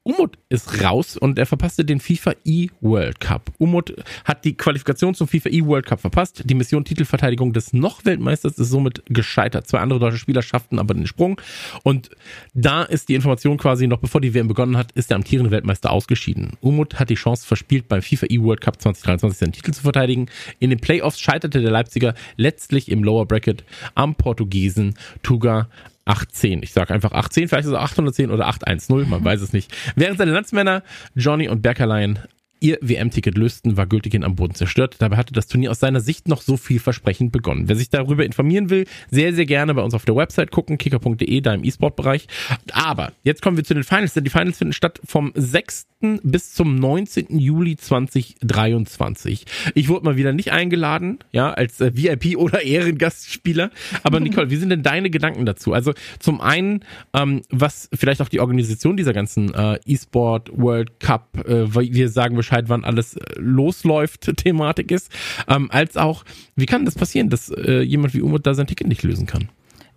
Umut 0.09 0.39
ist 0.49 0.83
raus 0.83 1.19
und 1.19 1.39
er 1.39 1.45
verpasste 1.45 1.85
den 1.85 2.01
FIFA 2.01 2.33
E-World 2.43 3.21
Cup. 3.21 3.53
Umut 3.59 3.95
hat 4.25 4.43
die 4.47 4.57
Qualifikation 4.57 5.15
zum 5.15 5.29
FIFA 5.29 5.51
E-World 5.51 5.85
Cup 5.85 6.01
verpasst. 6.01 6.45
Die 6.47 6.55
Mission 6.55 6.83
Titelverteidigung 6.83 7.53
des 7.53 7.75
noch 7.75 8.07
Weltmeisters 8.07 8.59
ist 8.59 8.71
somit 8.71 9.03
gescheitert. 9.11 9.67
Zwei 9.67 9.81
andere 9.81 10.01
deutsche 10.01 10.17
Spieler 10.17 10.41
schafften 10.41 10.79
aber 10.79 10.95
den 10.95 11.07
Sprung. 11.07 11.39
Und 11.83 12.09
da 12.55 12.85
ist 12.85 13.11
die 13.11 13.17
Information 13.17 13.59
quasi, 13.59 13.87
noch 13.87 13.99
bevor 13.99 14.23
die 14.23 14.33
WM 14.33 14.49
begonnen 14.49 14.79
hat, 14.79 14.93
ist 14.93 15.11
der 15.11 15.17
amtierende 15.17 15.51
Weltmeister 15.51 15.93
ausgeschieden. 15.93 16.53
Umut 16.63 16.99
hat 16.99 17.11
die 17.11 17.15
Chance 17.15 17.47
verspielt, 17.47 17.87
beim 17.87 18.01
FIFA 18.01 18.29
E-World 18.31 18.63
Cup 18.63 18.81
2023 18.81 19.39
seinen 19.39 19.53
Titel 19.53 19.73
zu 19.73 19.83
verteidigen. 19.83 20.31
In 20.59 20.71
den 20.71 20.81
Playoffs 20.81 21.21
scheiterte 21.21 21.61
der 21.61 21.71
Leipziger 21.71 22.15
letztlich 22.39 22.91
im 22.91 23.05
Lower 23.05 23.27
Bracket 23.27 23.63
am 23.95 24.15
Portugiesen 24.15 24.95
Tuga 25.23 25.69
810. 26.09 26.63
Ich 26.63 26.73
sage 26.73 26.95
einfach 26.95 27.13
810, 27.13 27.49
vielleicht 27.49 27.67
ist 27.67 27.73
es 27.73 27.79
810 27.79 28.31
oder 28.31 28.47
810, 28.47 29.09
man 29.09 29.25
weiß 29.25 29.41
es 29.41 29.53
nicht. 29.53 29.75
Während 29.97 30.19
seine 30.19 30.33
Landsmänner 30.33 30.83
Johnny 31.15 31.49
und 31.49 31.63
Berkerlein 31.63 32.21
ihr 32.61 32.79
WM-Ticket 32.81 33.37
lösten, 33.37 33.77
war 33.77 33.87
Gültigen 33.87 34.25
am 34.25 34.37
Boden 34.37 34.55
zerstört. 34.55 34.97
Dabei 34.99 35.17
hatte 35.17 35.33
das 35.33 35.47
Turnier 35.47 35.71
aus 35.71 35.81
seiner 35.81 36.01
Sicht 36.01 36.29
noch 36.29 36.43
so 36.43 36.57
vielversprechend 36.57 37.33
begonnen. 37.33 37.69
Wer 37.69 37.77
sich 37.77 37.91
darüber 37.91 38.25
informieren 38.25 38.71
will, 38.71 38.87
sehr, 39.11 39.33
sehr 39.35 39.47
gerne 39.47 39.75
bei 39.75 39.83
uns 39.83 39.95
auf 39.95 40.05
der 40.05 40.17
Website 40.17 40.51
gucken, 40.51 40.79
kicker.de, 40.79 41.41
da 41.41 41.55
im 41.55 41.65
E-Sport-Bereich. 41.65 42.27
Aber 42.73 43.13
jetzt 43.23 43.43
kommen 43.43 43.57
wir 43.57 43.65
zu 43.65 43.75
den 43.75 43.85
Finals, 43.85 44.15
denn 44.15 44.25
die 44.25 44.31
Finals 44.31 44.59
finden 44.59 44.73
statt 44.73 45.01
vom 45.05 45.33
6. 45.35 45.87
bis 46.23 46.55
zum 46.55 46.77
19. 46.77 47.39
Juli 47.39 47.77
2023. 47.77 49.45
Ich 49.75 49.89
wurde 49.89 50.05
mal 50.05 50.17
wieder 50.17 50.33
nicht 50.33 50.53
eingeladen, 50.53 51.19
ja, 51.33 51.51
als 51.53 51.81
äh, 51.81 51.93
VIP 51.95 52.37
oder 52.37 52.63
Ehrengastspieler. 52.63 53.71
Aber 54.03 54.21
Nicole, 54.21 54.51
wie 54.51 54.57
sind 54.57 54.71
denn 54.71 54.83
deine 54.83 55.11
Gedanken 55.11 55.47
dazu? 55.47 55.73
Also 55.73 55.95
zum 56.19 56.41
einen, 56.41 56.85
ähm, 57.15 57.43
was 57.51 57.89
vielleicht 57.93 58.21
auch 58.21 58.29
die 58.29 58.41
Organisation 58.41 58.97
dieser 58.97 59.13
ganzen 59.13 59.55
äh, 59.55 59.79
E-Sport 59.85 60.51
World 60.57 61.01
Cup, 61.01 61.47
äh, 61.47 61.67
wir 61.75 62.09
sagen 62.09 62.37
wir 62.37 62.43
Bescheid, 62.49 62.65
wann 62.69 62.85
alles 62.85 63.17
äh, 63.17 63.21
losläuft, 63.37 64.31
Thematik 64.37 64.91
ist, 64.91 65.13
ähm, 65.49 65.71
als 65.71 65.97
auch, 65.97 66.25
wie 66.57 66.67
kann 66.67 66.85
das 66.85 66.95
passieren, 66.95 67.29
dass 67.29 67.51
äh, 67.51 67.81
jemand 67.81 68.15
wie 68.15 68.23
Umut 68.23 68.47
da 68.47 68.55
sein 68.55 68.67
Ticket 68.67 68.89
nicht 68.89 69.03
lösen 69.03 69.27
kann? 69.27 69.49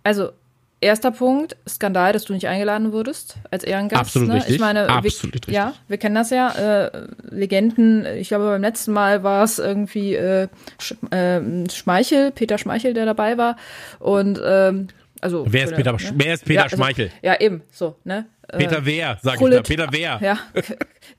Also, 0.04 0.30
erster 0.80 1.12
Punkt, 1.12 1.56
Skandal, 1.66 2.12
dass 2.12 2.24
du 2.24 2.34
nicht 2.34 2.46
eingeladen 2.46 2.92
wurdest 2.92 3.36
als 3.50 3.64
Ehrengast. 3.64 4.00
Absolut 4.00 4.28
ne? 4.28 4.34
richtig. 4.34 4.56
Ich 4.56 4.60
meine, 4.60 4.88
Absolut 4.88 5.34
wir, 5.34 5.40
richtig. 5.40 5.54
ja, 5.54 5.74
wir 5.88 5.96
kennen 5.96 6.14
das 6.14 6.30
ja. 6.30 6.50
Äh, 6.50 7.06
Legenden, 7.30 8.04
ich 8.04 8.28
glaube 8.28 8.46
beim 8.46 8.60
letzten 8.60 8.92
Mal 8.92 9.22
war 9.22 9.44
es 9.44 9.58
irgendwie 9.58 10.14
äh, 10.14 10.48
Sch 10.78 10.94
äh, 11.10 11.40
Schmeichel, 11.70 12.32
Peter 12.32 12.58
Schmeichel, 12.58 12.94
der 12.94 13.06
dabei 13.06 13.38
war. 13.38 13.56
Und 13.98 14.40
ähm, 14.44 14.88
also, 15.20 15.46
wer 15.48 15.64
ist 15.64 15.76
Peter, 15.76 15.92
ne? 15.92 15.98
wer 16.16 16.34
ist 16.34 16.44
Peter 16.44 16.54
ja, 16.54 16.62
also, 16.64 16.76
Schmeichel? 16.76 17.10
Ja, 17.22 17.40
eben, 17.40 17.62
so, 17.70 17.96
ne? 18.02 18.26
Peter 18.58 18.78
äh, 18.78 18.86
Wehr, 18.86 19.18
sag 19.22 19.40
Hullet, 19.40 19.68
ich 19.68 19.76
da. 19.76 19.84
Peter 19.84 19.92
Wehr. 19.96 20.18
Ja, 20.20 20.38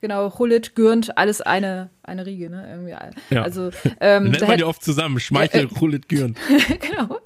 genau. 0.04 0.38
Hullet, 0.38 0.74
Gürnt, 0.74 1.16
alles 1.16 1.40
eine, 1.40 1.88
eine 2.02 2.26
Riege, 2.26 2.50
ne? 2.50 2.66
Irgendwie. 2.70 2.94
Ja. 3.34 3.42
Also, 3.42 3.70
ähm, 4.00 4.24
Nennt 4.24 4.46
man 4.46 4.58
die 4.58 4.64
oft 4.64 4.84
zusammen. 4.84 5.18
Schmeichel, 5.18 5.62
ja, 5.62 5.76
äh, 5.76 5.80
Hullet, 5.80 6.08
Gürnt. 6.10 6.36
genau. 6.80 7.20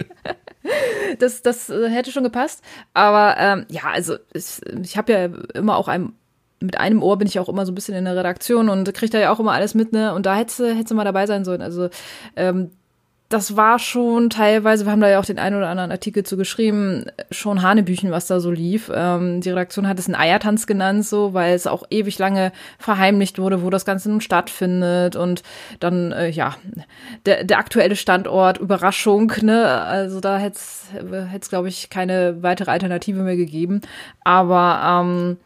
Das, 1.19 1.43
das 1.43 1.71
äh, 1.71 1.89
hätte 1.89 2.13
schon 2.13 2.23
gepasst. 2.23 2.63
Aber 2.95 3.37
ähm, 3.39 3.67
ja, 3.69 3.83
also 3.93 4.17
ich, 4.33 4.61
ich 4.83 4.97
habe 4.97 5.13
ja 5.13 5.25
immer 5.55 5.77
auch 5.77 5.89
ein 5.89 6.13
mit 6.61 6.77
einem 6.77 7.05
Ohr 7.05 7.17
bin 7.17 7.29
ich 7.29 7.39
auch 7.39 7.49
immer 7.49 7.65
so 7.65 7.71
ein 7.71 7.77
bisschen 7.77 7.95
in 7.95 8.05
der 8.05 8.17
Redaktion 8.17 8.69
und 8.69 8.93
kriege 8.93 9.13
da 9.13 9.21
ja 9.21 9.33
auch 9.33 9.39
immer 9.39 9.53
alles 9.53 9.75
mit, 9.75 9.93
ne? 9.93 10.13
Und 10.13 10.27
da 10.27 10.35
hättest 10.35 10.59
du 10.59 10.95
mal 10.95 11.05
dabei 11.05 11.27
sein 11.27 11.45
sollen. 11.45 11.63
Also 11.63 11.89
ähm, 12.35 12.73
das 13.29 13.57
war 13.57 13.79
schon 13.79 14.31
teilweise, 14.31 14.87
wir 14.87 14.93
haben 14.93 15.03
da 15.03 15.09
ja 15.11 15.21
auch 15.21 15.25
den 15.25 15.39
einen 15.39 15.57
oder 15.57 15.69
anderen 15.69 15.91
Artikel 15.91 16.25
zu 16.25 16.39
geschrieben, 16.39 17.05
schon 17.31 17.61
Hanebüchen, 17.61 18.11
was 18.11 18.27
da 18.27 18.41
so 18.41 18.51
lief. 18.51 18.91
Ähm, 18.95 19.43
die 19.43 19.51
Redaktion 19.51 19.87
hat 19.87 19.99
es 19.99 20.07
einen 20.07 20.15
Eiertanz 20.15 20.67
genannt, 20.67 21.05
so, 21.05 21.35
weil 21.35 21.55
es 21.55 21.67
auch 21.67 21.83
ewig 21.91 22.19
lange 22.19 22.53
verheimlicht 22.79 23.39
wurde, 23.39 23.63
wo 23.63 23.69
das 23.69 23.85
Ganze 23.85 24.09
nun 24.09 24.23
stattfindet. 24.23 25.15
Und 25.15 25.43
dann, 25.79 26.13
äh, 26.13 26.31
ja, 26.31 26.57
der, 27.27 27.45
der 27.45 27.59
aktuelle 27.59 27.97
Standort, 27.97 28.57
Überraschung, 28.59 29.31
ne? 29.43 29.67
Also 29.67 30.21
da 30.21 30.39
hätte 30.39 30.57
es, 30.57 31.51
glaube 31.51 31.69
ich, 31.69 31.91
keine 31.91 32.43
weitere 32.43 32.71
Alternative 32.71 33.21
mehr 33.21 33.37
gegeben. 33.37 33.83
Aber 34.25 35.03
ähm, 35.03 35.37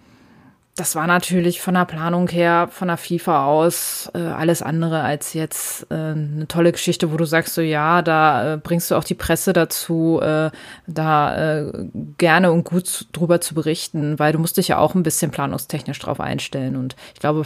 das 0.74 0.96
war 0.96 1.06
natürlich 1.06 1.60
von 1.60 1.74
der 1.74 1.84
Planung 1.84 2.28
her, 2.28 2.68
von 2.70 2.88
der 2.88 2.96
FIFA 2.96 3.44
aus, 3.44 4.10
äh, 4.14 4.18
alles 4.18 4.62
andere 4.62 5.02
als 5.02 5.34
jetzt 5.34 5.86
äh, 5.90 5.94
eine 5.94 6.46
tolle 6.48 6.72
Geschichte, 6.72 7.12
wo 7.12 7.18
du 7.18 7.26
sagst, 7.26 7.54
so 7.54 7.60
ja, 7.60 8.00
da 8.00 8.54
äh, 8.54 8.56
bringst 8.56 8.90
du 8.90 8.94
auch 8.94 9.04
die 9.04 9.14
Presse 9.14 9.52
dazu, 9.52 10.18
äh, 10.22 10.50
da 10.86 11.58
äh, 11.58 11.72
gerne 12.16 12.52
und 12.52 12.64
gut 12.64 13.06
drüber 13.12 13.42
zu 13.42 13.54
berichten, 13.54 14.18
weil 14.18 14.32
du 14.32 14.38
musst 14.38 14.56
dich 14.56 14.68
ja 14.68 14.78
auch 14.78 14.94
ein 14.94 15.02
bisschen 15.02 15.30
planungstechnisch 15.30 15.98
drauf 15.98 16.20
einstellen. 16.20 16.76
Und 16.76 16.96
ich 17.12 17.20
glaube, 17.20 17.44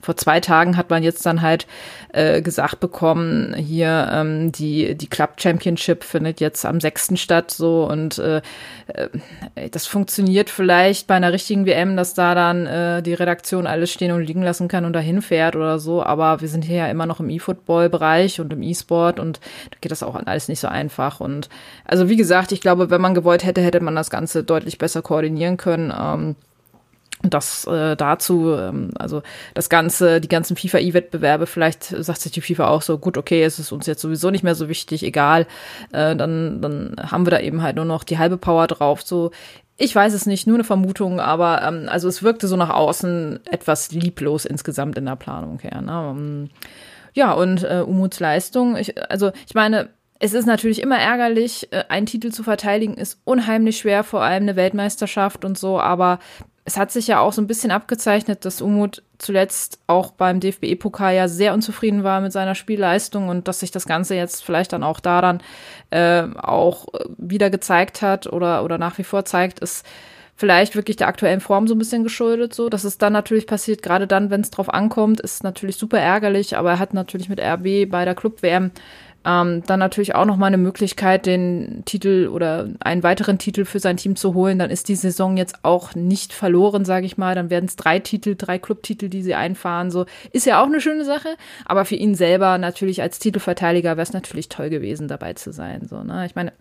vor 0.00 0.16
zwei 0.16 0.40
Tagen 0.40 0.76
hat 0.76 0.90
man 0.90 1.02
jetzt 1.02 1.26
dann 1.26 1.42
halt 1.42 1.66
äh, 2.12 2.42
gesagt 2.42 2.80
bekommen, 2.80 3.54
hier 3.54 4.08
ähm, 4.12 4.52
die, 4.52 4.94
die 4.94 5.08
Club 5.08 5.34
Championship 5.38 6.04
findet 6.04 6.40
jetzt 6.40 6.64
am 6.64 6.80
6. 6.80 7.18
statt 7.20 7.50
so 7.50 7.84
und 7.84 8.18
äh, 8.18 8.40
äh, 8.86 9.70
das 9.70 9.86
funktioniert 9.86 10.48
vielleicht 10.48 11.06
bei 11.06 11.14
einer 11.14 11.32
richtigen 11.32 11.66
WM, 11.66 11.96
dass 11.96 12.14
da 12.14 12.34
dann 12.34 12.66
äh, 12.66 13.02
die 13.02 13.14
Redaktion 13.14 13.66
alles 13.66 13.92
stehen 13.92 14.12
und 14.12 14.22
liegen 14.22 14.42
lassen 14.42 14.68
kann 14.68 14.84
und 14.84 14.92
dahin 14.92 15.22
fährt 15.22 15.56
oder 15.56 15.78
so, 15.78 16.02
aber 16.02 16.40
wir 16.40 16.48
sind 16.48 16.64
hier 16.64 16.76
ja 16.76 16.86
immer 16.86 17.06
noch 17.06 17.20
im 17.20 17.30
E-Football-Bereich 17.30 18.40
und 18.40 18.52
im 18.52 18.62
E-Sport 18.62 19.20
und 19.20 19.40
da 19.70 19.76
geht 19.80 19.92
das 19.92 20.02
auch 20.02 20.14
alles 20.14 20.48
nicht 20.48 20.60
so 20.60 20.68
einfach 20.68 21.20
und 21.20 21.48
also 21.84 22.08
wie 22.08 22.16
gesagt, 22.16 22.52
ich 22.52 22.60
glaube, 22.60 22.90
wenn 22.90 23.00
man 23.00 23.14
gewollt 23.14 23.44
hätte, 23.44 23.60
hätte 23.60 23.80
man 23.80 23.94
das 23.94 24.10
Ganze 24.10 24.44
deutlich 24.44 24.78
besser 24.78 25.02
koordinieren 25.02 25.56
können. 25.56 25.92
Ähm, 25.96 26.36
das 27.30 27.66
äh, 27.66 27.96
dazu, 27.96 28.54
ähm, 28.54 28.90
also 28.98 29.22
das 29.54 29.68
ganze, 29.68 30.20
die 30.20 30.28
ganzen 30.28 30.56
FIFA-E-Wettbewerbe, 30.56 31.46
vielleicht 31.46 31.84
sagt 31.84 32.20
sich 32.20 32.32
die 32.32 32.40
FIFA 32.40 32.68
auch 32.68 32.82
so, 32.82 32.98
gut, 32.98 33.18
okay, 33.18 33.42
es 33.42 33.58
ist 33.58 33.72
uns 33.72 33.86
jetzt 33.86 34.00
sowieso 34.00 34.30
nicht 34.30 34.44
mehr 34.44 34.54
so 34.54 34.68
wichtig, 34.68 35.02
egal, 35.02 35.46
äh, 35.92 36.16
dann, 36.16 36.60
dann 36.60 36.96
haben 36.98 37.26
wir 37.26 37.30
da 37.30 37.40
eben 37.40 37.62
halt 37.62 37.76
nur 37.76 37.84
noch 37.84 38.04
die 38.04 38.18
halbe 38.18 38.36
Power 38.36 38.66
drauf. 38.66 39.02
So, 39.02 39.30
ich 39.76 39.94
weiß 39.94 40.14
es 40.14 40.26
nicht, 40.26 40.46
nur 40.46 40.56
eine 40.56 40.64
Vermutung, 40.64 41.20
aber 41.20 41.62
ähm, 41.62 41.88
also 41.88 42.08
es 42.08 42.22
wirkte 42.22 42.48
so 42.48 42.56
nach 42.56 42.70
außen 42.70 43.40
etwas 43.50 43.92
lieblos 43.92 44.44
insgesamt 44.44 44.96
in 44.96 45.06
der 45.06 45.16
Planung 45.16 45.58
her. 45.58 45.82
Ne? 45.82 45.92
Ähm, 45.92 46.50
ja, 47.12 47.32
und 47.32 47.64
äh, 47.64 47.82
Umuts 47.86 48.20
Leistung, 48.20 48.76
ich, 48.76 48.94
also 49.10 49.32
ich 49.46 49.54
meine, 49.54 49.88
es 50.18 50.32
ist 50.32 50.46
natürlich 50.46 50.80
immer 50.80 50.98
ärgerlich, 50.98 51.72
äh, 51.72 51.84
einen 51.88 52.06
Titel 52.06 52.30
zu 52.30 52.42
verteidigen, 52.42 52.94
ist 52.94 53.20
unheimlich 53.24 53.78
schwer, 53.78 54.04
vor 54.04 54.22
allem 54.22 54.44
eine 54.44 54.56
Weltmeisterschaft 54.56 55.44
und 55.44 55.58
so, 55.58 55.78
aber 55.80 56.18
es 56.66 56.76
hat 56.76 56.90
sich 56.90 57.06
ja 57.06 57.20
auch 57.20 57.32
so 57.32 57.40
ein 57.40 57.46
bisschen 57.46 57.70
abgezeichnet, 57.70 58.44
dass 58.44 58.60
Umut 58.60 59.04
zuletzt 59.18 59.78
auch 59.86 60.10
beim 60.10 60.40
DFB-Pokal 60.40 61.14
ja 61.14 61.28
sehr 61.28 61.54
unzufrieden 61.54 62.02
war 62.02 62.20
mit 62.20 62.32
seiner 62.32 62.56
Spielleistung 62.56 63.28
und 63.28 63.46
dass 63.46 63.60
sich 63.60 63.70
das 63.70 63.86
Ganze 63.86 64.16
jetzt 64.16 64.44
vielleicht 64.44 64.72
dann 64.72 64.82
auch 64.82 64.98
daran 64.98 65.40
äh, 65.90 66.24
auch 66.36 66.88
wieder 67.18 67.50
gezeigt 67.50 68.02
hat 68.02 68.26
oder, 68.26 68.64
oder 68.64 68.78
nach 68.78 68.98
wie 68.98 69.04
vor 69.04 69.24
zeigt, 69.24 69.60
ist 69.60 69.86
vielleicht 70.34 70.74
wirklich 70.74 70.96
der 70.96 71.06
aktuellen 71.06 71.40
Form 71.40 71.68
so 71.68 71.74
ein 71.76 71.78
bisschen 71.78 72.02
geschuldet. 72.02 72.52
So, 72.52 72.68
dass 72.68 72.82
es 72.82 72.98
dann 72.98 73.12
natürlich 73.12 73.46
passiert, 73.46 73.80
gerade 73.80 74.08
dann, 74.08 74.30
wenn 74.30 74.40
es 74.40 74.50
drauf 74.50 74.68
ankommt, 74.68 75.20
ist 75.20 75.44
natürlich 75.44 75.76
super 75.76 76.00
ärgerlich, 76.00 76.56
aber 76.56 76.72
er 76.72 76.78
hat 76.80 76.94
natürlich 76.94 77.28
mit 77.28 77.40
RB 77.40 77.88
bei 77.88 78.04
der 78.04 78.16
Club-WM 78.16 78.72
ähm, 79.26 79.64
dann 79.66 79.80
natürlich 79.80 80.14
auch 80.14 80.24
noch 80.24 80.36
mal 80.36 80.46
eine 80.46 80.56
Möglichkeit, 80.56 81.26
den 81.26 81.82
Titel 81.84 82.28
oder 82.32 82.68
einen 82.78 83.02
weiteren 83.02 83.38
Titel 83.38 83.64
für 83.64 83.80
sein 83.80 83.96
Team 83.96 84.14
zu 84.14 84.34
holen. 84.34 84.60
Dann 84.60 84.70
ist 84.70 84.88
die 84.88 84.94
Saison 84.94 85.36
jetzt 85.36 85.64
auch 85.64 85.96
nicht 85.96 86.32
verloren, 86.32 86.84
sage 86.84 87.06
ich 87.06 87.18
mal. 87.18 87.34
Dann 87.34 87.50
werden 87.50 87.64
es 87.64 87.74
drei 87.74 87.98
Titel, 87.98 88.36
drei 88.38 88.60
Clubtitel, 88.60 89.08
die 89.08 89.22
sie 89.22 89.34
einfahren. 89.34 89.90
So 89.90 90.06
ist 90.30 90.46
ja 90.46 90.62
auch 90.62 90.66
eine 90.66 90.80
schöne 90.80 91.04
Sache. 91.04 91.30
Aber 91.64 91.84
für 91.84 91.96
ihn 91.96 92.14
selber 92.14 92.56
natürlich 92.58 93.02
als 93.02 93.18
Titelverteidiger 93.18 93.96
wäre 93.96 94.02
es 94.02 94.12
natürlich 94.12 94.48
toll 94.48 94.70
gewesen, 94.70 95.08
dabei 95.08 95.32
zu 95.32 95.52
sein. 95.52 95.88
So, 95.88 96.04
ne? 96.04 96.24
Ich 96.24 96.36
meine, 96.36 96.52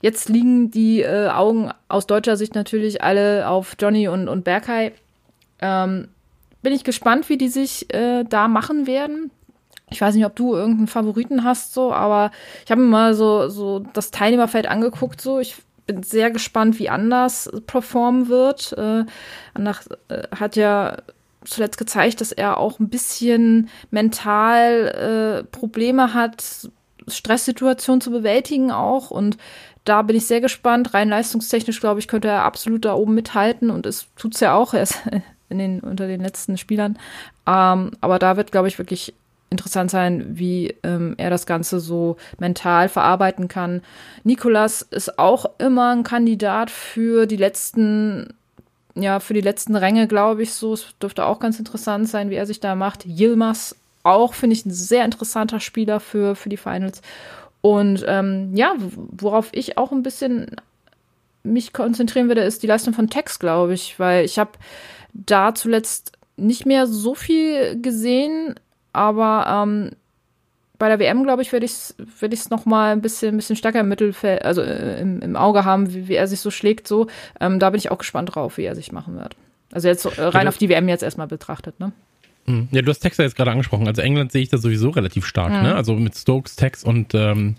jetzt 0.00 0.28
liegen 0.28 0.70
die 0.70 1.02
äh, 1.02 1.30
Augen 1.30 1.72
aus 1.88 2.06
deutscher 2.06 2.36
Sicht 2.36 2.54
natürlich 2.54 3.02
alle 3.02 3.48
auf 3.48 3.74
Johnny 3.76 4.06
und, 4.06 4.28
und 4.28 4.44
Berkay. 4.44 4.92
Ähm, 5.60 6.06
bin 6.62 6.72
ich 6.72 6.84
gespannt, 6.84 7.28
wie 7.28 7.38
die 7.38 7.48
sich 7.48 7.92
äh, 7.92 8.22
da 8.22 8.46
machen 8.46 8.86
werden. 8.86 9.32
Ich 9.90 10.00
weiß 10.00 10.14
nicht, 10.14 10.26
ob 10.26 10.36
du 10.36 10.54
irgendeinen 10.54 10.86
Favoriten 10.86 11.44
hast, 11.44 11.74
so, 11.74 11.92
aber 11.92 12.30
ich 12.64 12.70
habe 12.70 12.80
mir 12.80 12.88
mal 12.88 13.14
so, 13.14 13.48
so 13.48 13.80
das 13.92 14.10
Teilnehmerfeld 14.10 14.66
angeguckt, 14.66 15.20
so. 15.20 15.38
Ich 15.38 15.56
bin 15.86 16.02
sehr 16.02 16.30
gespannt, 16.30 16.78
wie 16.78 16.90
Anders 16.90 17.50
performen 17.66 18.28
wird. 18.28 18.72
Äh, 18.76 19.04
Anders 19.54 19.88
äh, 20.08 20.22
hat 20.36 20.54
ja 20.56 20.98
zuletzt 21.44 21.78
gezeigt, 21.78 22.20
dass 22.20 22.32
er 22.32 22.58
auch 22.58 22.78
ein 22.78 22.88
bisschen 22.88 23.68
mental 23.90 25.42
äh, 25.42 25.44
Probleme 25.44 26.14
hat, 26.14 26.68
Stresssituationen 27.06 28.00
zu 28.00 28.10
bewältigen 28.10 28.70
auch. 28.70 29.10
Und 29.10 29.38
da 29.84 30.02
bin 30.02 30.16
ich 30.16 30.26
sehr 30.26 30.40
gespannt. 30.40 30.94
Rein 30.94 31.08
leistungstechnisch, 31.08 31.80
glaube 31.80 32.00
ich, 32.00 32.08
könnte 32.08 32.28
er 32.28 32.44
absolut 32.44 32.84
da 32.84 32.94
oben 32.94 33.14
mithalten 33.14 33.70
und 33.70 33.86
es 33.86 34.06
tut's 34.16 34.40
ja 34.40 34.54
auch. 34.54 34.74
Er 34.74 34.82
ist 34.82 35.00
in 35.48 35.58
den, 35.58 35.80
unter 35.80 36.06
den 36.06 36.20
letzten 36.20 36.58
Spielern. 36.58 36.98
Ähm, 37.46 37.92
aber 38.00 38.18
da 38.18 38.36
wird, 38.36 38.52
glaube 38.52 38.68
ich, 38.68 38.78
wirklich 38.78 39.14
interessant 39.50 39.90
sein, 39.90 40.38
wie 40.38 40.74
ähm, 40.82 41.14
er 41.16 41.30
das 41.30 41.46
Ganze 41.46 41.80
so 41.80 42.16
mental 42.38 42.88
verarbeiten 42.88 43.48
kann. 43.48 43.82
Nikolas 44.24 44.82
ist 44.82 45.18
auch 45.18 45.46
immer 45.58 45.94
ein 45.94 46.02
Kandidat 46.02 46.70
für 46.70 47.26
die 47.26 47.36
letzten, 47.36 48.34
ja, 48.94 49.20
für 49.20 49.34
die 49.34 49.40
letzten 49.40 49.74
Ränge, 49.74 50.06
glaube 50.06 50.42
ich, 50.42 50.52
so. 50.52 50.74
Es 50.74 50.86
dürfte 51.00 51.24
auch 51.24 51.38
ganz 51.38 51.58
interessant 51.58 52.08
sein, 52.08 52.30
wie 52.30 52.34
er 52.34 52.46
sich 52.46 52.60
da 52.60 52.74
macht. 52.74 53.06
Yilmaz 53.06 53.74
auch, 54.02 54.34
finde 54.34 54.54
ich, 54.54 54.66
ein 54.66 54.70
sehr 54.70 55.04
interessanter 55.04 55.60
Spieler 55.60 56.00
für, 56.00 56.34
für 56.34 56.48
die 56.48 56.56
Finals. 56.56 57.00
Und 57.60 58.04
ähm, 58.06 58.54
ja, 58.54 58.74
worauf 58.78 59.48
ich 59.52 59.78
auch 59.78 59.92
ein 59.92 60.02
bisschen 60.02 60.56
mich 61.42 61.72
konzentrieren 61.72 62.28
würde, 62.28 62.42
ist 62.42 62.62
die 62.62 62.66
Leistung 62.66 62.94
von 62.94 63.08
Tex, 63.08 63.38
glaube 63.38 63.74
ich, 63.74 63.98
weil 63.98 64.24
ich 64.24 64.38
habe 64.38 64.52
da 65.12 65.54
zuletzt 65.54 66.12
nicht 66.36 66.66
mehr 66.66 66.86
so 66.86 67.14
viel 67.14 67.80
gesehen 67.80 68.54
aber 68.92 69.64
ähm, 69.64 69.90
bei 70.78 70.88
der 70.88 70.98
WM, 70.98 71.24
glaube 71.24 71.42
ich, 71.42 71.52
werde 71.52 71.66
ich 71.66 71.72
es 71.72 71.96
werd 72.20 72.32
ich's 72.32 72.50
noch 72.50 72.64
mal 72.64 72.92
ein 72.92 73.00
bisschen, 73.00 73.34
ein 73.34 73.36
bisschen 73.36 73.56
stärker 73.56 73.80
im 73.80 73.88
Mittelfeld, 73.88 74.44
also 74.44 74.62
äh, 74.62 75.00
im, 75.00 75.20
im 75.20 75.36
Auge 75.36 75.64
haben, 75.64 75.92
wie, 75.92 76.08
wie 76.08 76.14
er 76.14 76.28
sich 76.28 76.40
so 76.40 76.50
schlägt. 76.50 76.86
So, 76.86 77.08
ähm, 77.40 77.58
da 77.58 77.70
bin 77.70 77.78
ich 77.78 77.90
auch 77.90 77.98
gespannt 77.98 78.34
drauf, 78.34 78.58
wie 78.58 78.64
er 78.64 78.76
sich 78.76 78.92
machen 78.92 79.16
wird. 79.16 79.36
Also 79.72 79.88
jetzt 79.88 80.04
äh, 80.04 80.22
rein 80.22 80.44
ja, 80.44 80.48
auf 80.48 80.58
die 80.58 80.68
WM 80.68 80.88
jetzt 80.88 81.02
erstmal 81.02 81.26
betrachtet, 81.26 81.78
ne? 81.80 81.92
Hm. 82.46 82.68
Ja, 82.70 82.80
du 82.80 82.90
hast 82.90 83.00
Texas 83.00 83.24
jetzt 83.24 83.36
gerade 83.36 83.50
angesprochen. 83.50 83.86
Also 83.86 84.00
England 84.00 84.32
sehe 84.32 84.42
ich 84.42 84.48
da 84.48 84.56
sowieso 84.56 84.90
relativ 84.90 85.26
stark, 85.26 85.52
mhm. 85.52 85.62
ne? 85.62 85.74
Also 85.74 85.94
mit 85.94 86.16
Stokes, 86.16 86.56
Tex 86.56 86.84
und 86.84 87.14
ähm, 87.14 87.56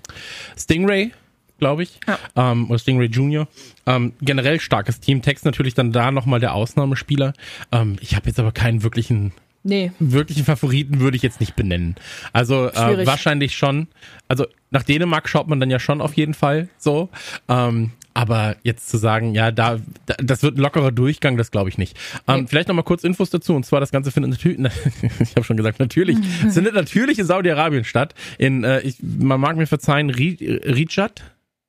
Stingray, 0.58 1.12
glaube 1.60 1.84
ich. 1.84 2.00
Ja. 2.08 2.18
Ähm, 2.36 2.70
oder 2.70 2.80
Stingray 2.80 3.08
Jr. 3.08 3.48
Ähm, 3.86 4.14
generell 4.22 4.60
starkes 4.60 5.00
Team. 5.00 5.22
Tex 5.22 5.44
natürlich 5.44 5.76
dann 5.76 5.92
da 5.92 6.10
nochmal 6.12 6.40
der 6.40 6.56
Ausnahmespieler. 6.56 7.34
Ähm, 7.72 7.98
ich 8.00 8.16
habe 8.16 8.28
jetzt 8.28 8.40
aber 8.40 8.52
keinen 8.52 8.82
wirklichen 8.82 9.34
Nee. 9.70 9.92
Wirklichen 10.00 10.44
Favoriten 10.44 11.00
würde 11.00 11.16
ich 11.16 11.24
jetzt 11.24 11.40
nicht 11.40 11.56
benennen. 11.56 11.96
Also 12.34 12.70
äh, 12.70 13.06
wahrscheinlich 13.06 13.56
schon. 13.56 13.88
Also 14.28 14.46
nach 14.72 14.84
Dänemark 14.84 15.30
schaut 15.30 15.48
man 15.48 15.60
dann 15.60 15.70
ja 15.70 15.80
schon 15.80 16.02
auf 16.02 16.16
jeden 16.16 16.34
Fall 16.34 16.70
so. 16.78 17.10
Ähm, 17.48 17.92
aber 18.14 18.58
jetzt 18.64 18.90
zu 18.90 18.98
sagen, 18.98 19.34
ja, 19.34 19.52
da, 19.52 19.80
da 20.06 20.16
das 20.18 20.44
wird 20.44 20.58
ein 20.58 20.62
lockerer 20.62 20.92
Durchgang, 20.92 21.38
das 21.38 21.52
glaube 21.52 21.70
ich 21.70 21.78
nicht. 21.78 21.98
Ähm, 22.28 22.42
nee. 22.42 22.48
Vielleicht 22.48 22.68
noch 22.68 22.76
mal 22.76 22.84
kurz 22.84 23.04
Infos 23.04 23.30
dazu. 23.30 23.56
Und 23.56 23.66
zwar 23.66 23.80
das 23.80 23.92
Ganze 23.92 24.12
findet 24.12 24.32
natürlich, 24.32 24.60
ich 25.20 25.36
habe 25.36 25.44
schon 25.44 25.58
gesagt, 25.58 25.80
natürlich, 25.80 26.18
findet 26.50 26.74
natürlich 26.74 27.20
in 27.20 27.26
Saudi-Arabien 27.26 27.84
statt. 27.84 28.16
In, 28.38 28.64
äh, 28.64 28.82
ich, 28.82 28.98
man 29.02 29.40
mag 29.40 29.56
mir 29.56 29.68
verzeihen, 29.68 30.10
Rijad 30.10 31.24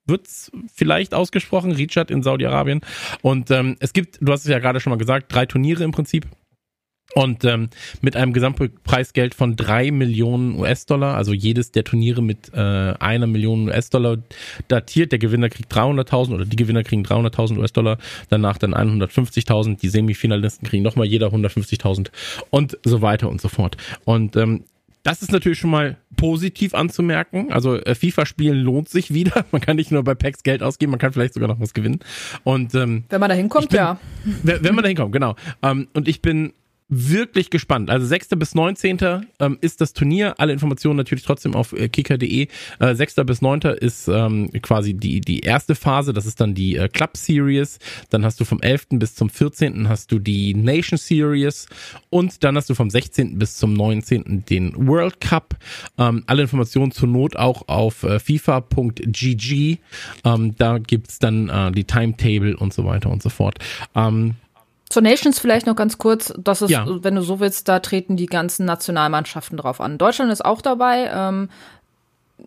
wird's 0.06 0.50
vielleicht 0.74 1.14
ausgesprochen, 1.14 1.72
Rijad 1.72 2.10
in 2.10 2.22
Saudi-Arabien. 2.22 2.80
Und 3.22 3.50
ähm, 3.50 3.76
es 3.80 3.92
gibt, 3.92 4.18
du 4.20 4.32
hast 4.32 4.40
es 4.40 4.50
ja 4.50 4.58
gerade 4.58 4.80
schon 4.80 4.90
mal 4.90 4.96
gesagt, 4.98 5.32
drei 5.32 5.46
Turniere 5.46 5.84
im 5.84 5.92
Prinzip. 5.92 6.26
Und 7.14 7.44
ähm, 7.44 7.70
mit 8.00 8.14
einem 8.16 8.32
Gesamtpreisgeld 8.32 9.34
von 9.34 9.56
drei 9.56 9.90
Millionen 9.90 10.58
US-Dollar, 10.58 11.16
also 11.16 11.32
jedes 11.32 11.72
der 11.72 11.84
Turniere 11.84 12.22
mit 12.22 12.52
äh, 12.54 12.56
einer 12.56 13.26
Million 13.26 13.68
US-Dollar 13.68 14.18
datiert. 14.68 15.10
Der 15.10 15.18
Gewinner 15.18 15.48
kriegt 15.48 15.72
300.000 15.74 16.34
oder 16.34 16.44
die 16.44 16.56
Gewinner 16.56 16.84
kriegen 16.84 17.02
300.000 17.02 17.58
US-Dollar, 17.58 17.98
danach 18.28 18.58
dann 18.58 18.74
150.000, 18.74 19.80
die 19.80 19.88
Semifinalisten 19.88 20.68
kriegen 20.68 20.84
nochmal 20.84 21.06
jeder 21.06 21.28
150.000 21.28 22.10
und 22.50 22.78
so 22.84 23.02
weiter 23.02 23.28
und 23.28 23.40
so 23.40 23.48
fort. 23.48 23.76
Und 24.04 24.36
ähm, 24.36 24.64
das 25.02 25.22
ist 25.22 25.32
natürlich 25.32 25.58
schon 25.58 25.70
mal 25.70 25.96
positiv 26.16 26.74
anzumerken. 26.74 27.52
Also 27.52 27.76
äh, 27.76 27.94
FIFA-Spielen 27.94 28.58
lohnt 28.58 28.88
sich 28.88 29.14
wieder. 29.14 29.46
Man 29.52 29.60
kann 29.60 29.76
nicht 29.76 29.90
nur 29.90 30.04
bei 30.04 30.14
Packs 30.14 30.42
Geld 30.42 30.62
ausgeben, 30.62 30.90
man 30.90 30.98
kann 31.00 31.12
vielleicht 31.12 31.34
sogar 31.34 31.48
noch 31.48 31.60
was 31.60 31.74
gewinnen. 31.74 32.00
Und 32.44 32.74
ähm, 32.74 33.04
wenn 33.08 33.20
man 33.20 33.30
da 33.30 33.34
hinkommt, 33.34 33.72
ja. 33.72 33.98
Wenn, 34.42 34.74
man 34.74 34.82
da 34.82 34.88
hinkommt, 34.88 35.12
genau. 35.12 35.36
Ähm, 35.62 35.88
und 35.94 36.08
ich 36.08 36.20
bin 36.20 36.52
wirklich 36.90 37.50
gespannt. 37.50 37.88
Also 37.88 38.04
6. 38.06 38.30
bis 38.30 38.54
19. 38.54 38.98
Ähm, 39.38 39.58
ist 39.60 39.80
das 39.80 39.92
Turnier. 39.92 40.34
Alle 40.38 40.52
Informationen 40.52 40.96
natürlich 40.96 41.24
trotzdem 41.24 41.54
auf 41.54 41.72
äh, 41.72 41.88
kicker.de. 41.88 42.48
Äh, 42.80 42.94
6. 42.94 43.14
bis 43.24 43.40
9. 43.40 43.60
ist 43.80 44.08
ähm, 44.08 44.50
quasi 44.60 44.94
die, 44.94 45.20
die 45.20 45.40
erste 45.40 45.74
Phase. 45.74 46.12
Das 46.12 46.26
ist 46.26 46.40
dann 46.40 46.54
die 46.54 46.76
äh, 46.76 46.88
Club 46.88 47.16
Series. 47.16 47.78
Dann 48.10 48.24
hast 48.24 48.40
du 48.40 48.44
vom 48.44 48.60
11. 48.60 48.88
bis 48.90 49.14
zum 49.14 49.30
14. 49.30 49.88
hast 49.88 50.10
du 50.10 50.18
die 50.18 50.54
Nation 50.54 50.98
Series. 50.98 51.68
Und 52.10 52.42
dann 52.42 52.56
hast 52.56 52.68
du 52.68 52.74
vom 52.74 52.90
16. 52.90 53.38
bis 53.38 53.56
zum 53.56 53.72
19. 53.72 54.44
den 54.46 54.88
World 54.88 55.20
Cup. 55.20 55.56
Ähm, 55.96 56.24
alle 56.26 56.42
Informationen 56.42 56.90
zur 56.90 57.08
Not 57.08 57.36
auch 57.36 57.68
auf 57.68 58.02
äh, 58.02 58.18
fifa.gg. 58.18 59.78
Da 60.58 60.78
gibt's 60.78 61.18
dann 61.18 61.48
äh, 61.48 61.72
die 61.72 61.84
Timetable 61.84 62.56
und 62.56 62.74
so 62.74 62.84
weiter 62.84 63.10
und 63.10 63.22
so 63.22 63.28
fort. 63.28 63.58
Zur 64.90 65.02
Nations 65.02 65.38
vielleicht 65.38 65.66
noch 65.66 65.76
ganz 65.76 65.98
kurz, 65.98 66.34
das 66.36 66.62
ist, 66.62 66.70
ja. 66.70 66.84
wenn 66.86 67.14
du 67.14 67.22
so 67.22 67.38
willst, 67.38 67.68
da 67.68 67.78
treten 67.78 68.16
die 68.16 68.26
ganzen 68.26 68.66
Nationalmannschaften 68.66 69.56
drauf 69.56 69.80
an. 69.80 69.98
Deutschland 69.98 70.32
ist 70.32 70.44
auch 70.44 70.60
dabei. 70.60 71.08
Ähm, 71.14 71.48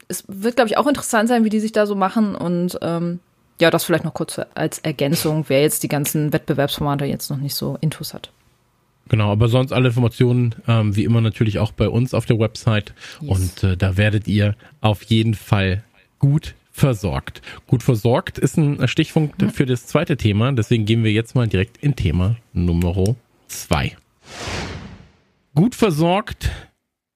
es 0.10 0.26
wird, 0.28 0.58
glaube 0.58 0.70
ich, 0.70 0.78
auch 0.78 0.86
interessant 0.86 1.30
sein, 1.30 1.46
wie 1.46 1.50
die 1.50 1.62
sich 1.62 1.72
da 1.72 1.86
so 1.86 1.96
machen. 1.96 2.36
Und 2.36 2.78
ähm, 2.82 3.22
ja, 3.62 3.72
das 3.72 3.86
vielleicht 3.86 4.04
noch 4.04 4.14
kurz 4.14 4.42
als 4.56 4.80
Ergänzung, 4.80 5.46
wer 5.48 5.62
jetzt 5.62 5.84
die 5.84 5.88
ganzen 5.88 6.34
Wettbewerbsformate 6.34 7.06
jetzt 7.06 7.30
noch 7.30 7.38
nicht 7.38 7.56
so 7.56 7.78
intus 7.80 8.14
hat. 8.14 8.30
Genau, 9.08 9.32
aber 9.32 9.48
sonst 9.48 9.72
alle 9.72 9.88
Informationen 9.88 10.56
ähm, 10.68 10.96
wie 10.96 11.06
immer 11.06 11.22
natürlich 11.22 11.60
auch 11.60 11.72
bei 11.72 11.88
uns 11.88 12.14
auf 12.14 12.26
der 12.26 12.40
Website 12.40 12.94
yes. 13.22 13.30
und 13.30 13.64
äh, 13.64 13.78
da 13.78 13.98
werdet 13.98 14.28
ihr 14.28 14.56
auf 14.82 15.04
jeden 15.04 15.34
Fall 15.34 15.84
gut 16.20 16.56
versorgt. 16.74 17.42
Gut 17.68 17.84
versorgt 17.84 18.38
ist 18.38 18.58
ein 18.58 18.86
Stichpunkt 18.88 19.42
mhm. 19.42 19.52
für 19.52 19.66
das 19.66 19.86
zweite 19.86 20.18
Thema, 20.18 20.52
deswegen 20.52 20.86
gehen 20.86 21.04
wir 21.06 21.12
jetzt 21.12 21.36
mal 21.36 21.48
direkt 21.48 21.78
in 21.78 21.96
Thema 21.96 22.36
Nummer 22.52 23.16
zwei. 23.48 23.96
Gut 25.56 25.76
versorgt 25.76 26.52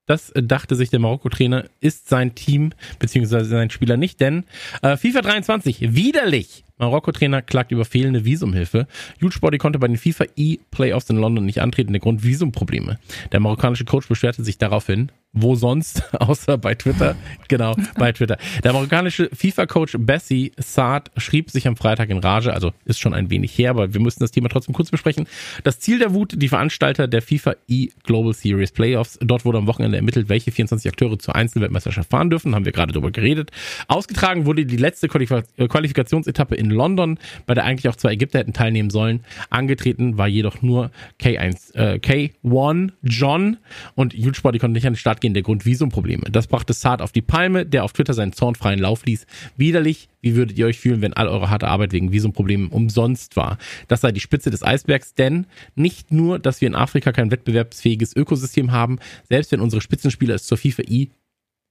das 0.07 0.31
dachte 0.33 0.75
sich 0.75 0.89
der 0.89 0.99
Marokko-Trainer, 0.99 1.65
ist 1.81 2.09
sein 2.09 2.33
Team 2.33 2.71
bzw. 2.97 3.43
sein 3.43 3.69
Spieler 3.69 3.97
nicht, 3.97 4.19
denn 4.21 4.45
äh, 4.81 4.97
FIFA 4.97 5.21
23 5.21 5.93
widerlich 5.95 6.63
Marokko-Trainer 6.77 7.41
klagt 7.41 7.71
über 7.71 7.85
fehlende 7.85 8.25
Visumhilfe. 8.25 8.87
Youth 9.19 9.33
Sporty 9.33 9.57
konnte 9.57 9.79
bei 9.79 9.87
den 9.87 9.97
FIFA 9.97 10.25
E-Playoffs 10.35 11.09
in 11.09 11.17
London 11.17 11.45
nicht 11.45 11.61
antreten, 11.61 11.93
der 11.93 11.99
Grund 11.99 12.23
Visumprobleme. 12.23 12.99
Der 13.31 13.39
marokkanische 13.39 13.85
Coach 13.85 14.07
beschwerte 14.07 14.43
sich 14.43 14.57
daraufhin, 14.57 15.11
wo 15.33 15.55
sonst, 15.55 16.03
außer 16.19 16.57
bei 16.57 16.75
Twitter, 16.75 17.15
genau, 17.47 17.75
bei 17.97 18.11
Twitter. 18.11 18.37
Der 18.63 18.73
marokkanische 18.73 19.29
FIFA-Coach 19.33 19.97
Bessie 19.99 20.51
Saad 20.57 21.11
schrieb 21.17 21.49
sich 21.51 21.67
am 21.67 21.75
Freitag 21.75 22.09
in 22.09 22.19
Rage, 22.19 22.53
also 22.53 22.71
ist 22.85 22.99
schon 22.99 23.13
ein 23.13 23.29
wenig 23.29 23.57
her, 23.57 23.71
aber 23.71 23.93
wir 23.93 24.01
müssen 24.01 24.19
das 24.19 24.31
Thema 24.31 24.49
trotzdem 24.49 24.73
kurz 24.75 24.91
besprechen. 24.91 25.27
Das 25.63 25.79
Ziel 25.79 25.99
der 25.99 26.13
Wut, 26.13 26.33
die 26.35 26.47
Veranstalter 26.47 27.07
der 27.07 27.21
FIFA 27.21 27.55
E 27.67 27.89
Global 28.03 28.33
Series 28.33 28.71
Playoffs. 28.71 29.17
Dort 29.21 29.45
wurde 29.45 29.57
am 29.57 29.67
Wochenende 29.67 29.97
ermittelt, 29.97 30.29
welche 30.29 30.51
24 30.51 30.91
Akteure 30.91 31.17
zur 31.19 31.35
Einzelweltmeisterschaft 31.35 32.09
fahren 32.09 32.29
dürfen, 32.29 32.55
haben 32.55 32.65
wir 32.65 32.71
gerade 32.71 32.93
darüber 32.93 33.11
geredet. 33.11 33.51
Ausgetragen 33.87 34.45
wurde 34.45 34.65
die 34.65 34.77
letzte 34.77 35.07
Qualifikationsetappe 35.07 36.55
in 36.55 36.66
London, 36.69 37.17
bei 37.45 37.53
der 37.53 37.65
eigentlich 37.65 37.89
auch 37.89 37.95
zwei 37.95 38.13
Ägypter 38.13 38.39
hätten 38.39 38.53
teilnehmen 38.53 38.89
sollen. 38.89 39.21
Angetreten 39.49 40.17
war 40.17 40.27
jedoch 40.27 40.61
nur 40.61 40.91
K1, 41.19 41.75
äh, 41.75 41.99
K1 41.99 42.91
John 43.03 43.57
und 43.95 44.13
Youth 44.13 44.37
Sport, 44.37 44.55
konnten 44.59 44.73
nicht 44.73 44.87
an 44.87 44.93
den 44.93 44.99
Start 44.99 45.21
gehen, 45.21 45.33
der 45.33 45.43
Grund 45.43 45.65
Visumprobleme. 45.65 46.23
Das 46.31 46.47
brachte 46.47 46.73
Saad 46.73 47.01
auf 47.01 47.11
die 47.11 47.21
Palme, 47.21 47.65
der 47.65 47.83
auf 47.83 47.93
Twitter 47.93 48.13
seinen 48.13 48.33
zornfreien 48.33 48.79
Lauf 48.79 49.05
ließ. 49.05 49.25
Widerlich, 49.55 50.09
wie 50.21 50.35
würdet 50.35 50.57
ihr 50.57 50.65
euch 50.65 50.79
fühlen, 50.79 51.01
wenn 51.01 51.13
all 51.13 51.27
eure 51.27 51.49
harte 51.49 51.67
Arbeit 51.67 51.93
wegen 51.93 52.11
Visumproblemen 52.11 52.69
umsonst 52.69 53.35
war? 53.35 53.57
Das 53.87 54.01
sei 54.01 54.11
die 54.11 54.19
Spitze 54.19 54.49
des 54.49 54.63
Eisbergs, 54.63 55.13
denn 55.13 55.45
nicht 55.75 56.11
nur, 56.11 56.39
dass 56.39 56.61
wir 56.61 56.67
in 56.67 56.75
Afrika 56.75 57.11
kein 57.11 57.31
wettbewerbsfähiges 57.31 58.15
Ökosystem 58.15 58.71
haben, 58.71 58.99
selbst 59.29 59.51
wenn 59.51 59.61
unsere 59.61 59.81
Spitzenspieler 59.81 60.35
es 60.35 60.45
zur 60.45 60.57
FIFA 60.57 60.83
I 60.89 61.11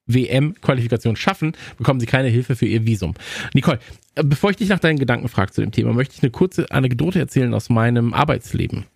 WM-Qualifikation 0.07 1.17
schaffen, 1.17 1.53
bekommen 1.77 2.01
sie 2.01 2.07
keine 2.07 2.29
Hilfe 2.29 2.57
für 2.57 2.67
ihr 2.67 2.87
Visum. 2.87 3.15
Nicole, 3.55 3.81
bevor 4.23 4.51
ich 4.51 4.57
dich 4.57 4.69
nach 4.69 4.79
deinen 4.79 4.99
Gedanken 4.99 5.29
frage 5.29 5.53
zu 5.53 5.61
dem 5.61 5.73
Thema, 5.73 5.93
möchte 5.93 6.15
ich 6.17 6.23
eine 6.23 6.31
kurze 6.31 6.71
Anekdote 6.71 7.19
erzählen 7.19 7.55
aus 7.55 7.69
meinem 7.69 8.15
Arbeitsleben. 8.15 8.87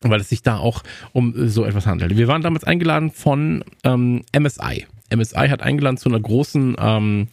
Weil 0.00 0.20
es 0.20 0.28
sich 0.28 0.42
da 0.42 0.58
auch 0.58 0.82
um 1.12 1.48
so 1.48 1.64
etwas 1.64 1.86
handelt. 1.86 2.16
Wir 2.16 2.28
waren 2.28 2.42
damals 2.42 2.64
eingeladen 2.64 3.10
von 3.10 3.64
ähm, 3.84 4.22
MSI. 4.38 4.86
MSI 5.14 5.48
hat 5.48 5.62
eingeladen 5.62 5.96
zu 5.96 6.08
einer 6.08 6.20
großen 6.20 6.76
ähm, 6.78 7.28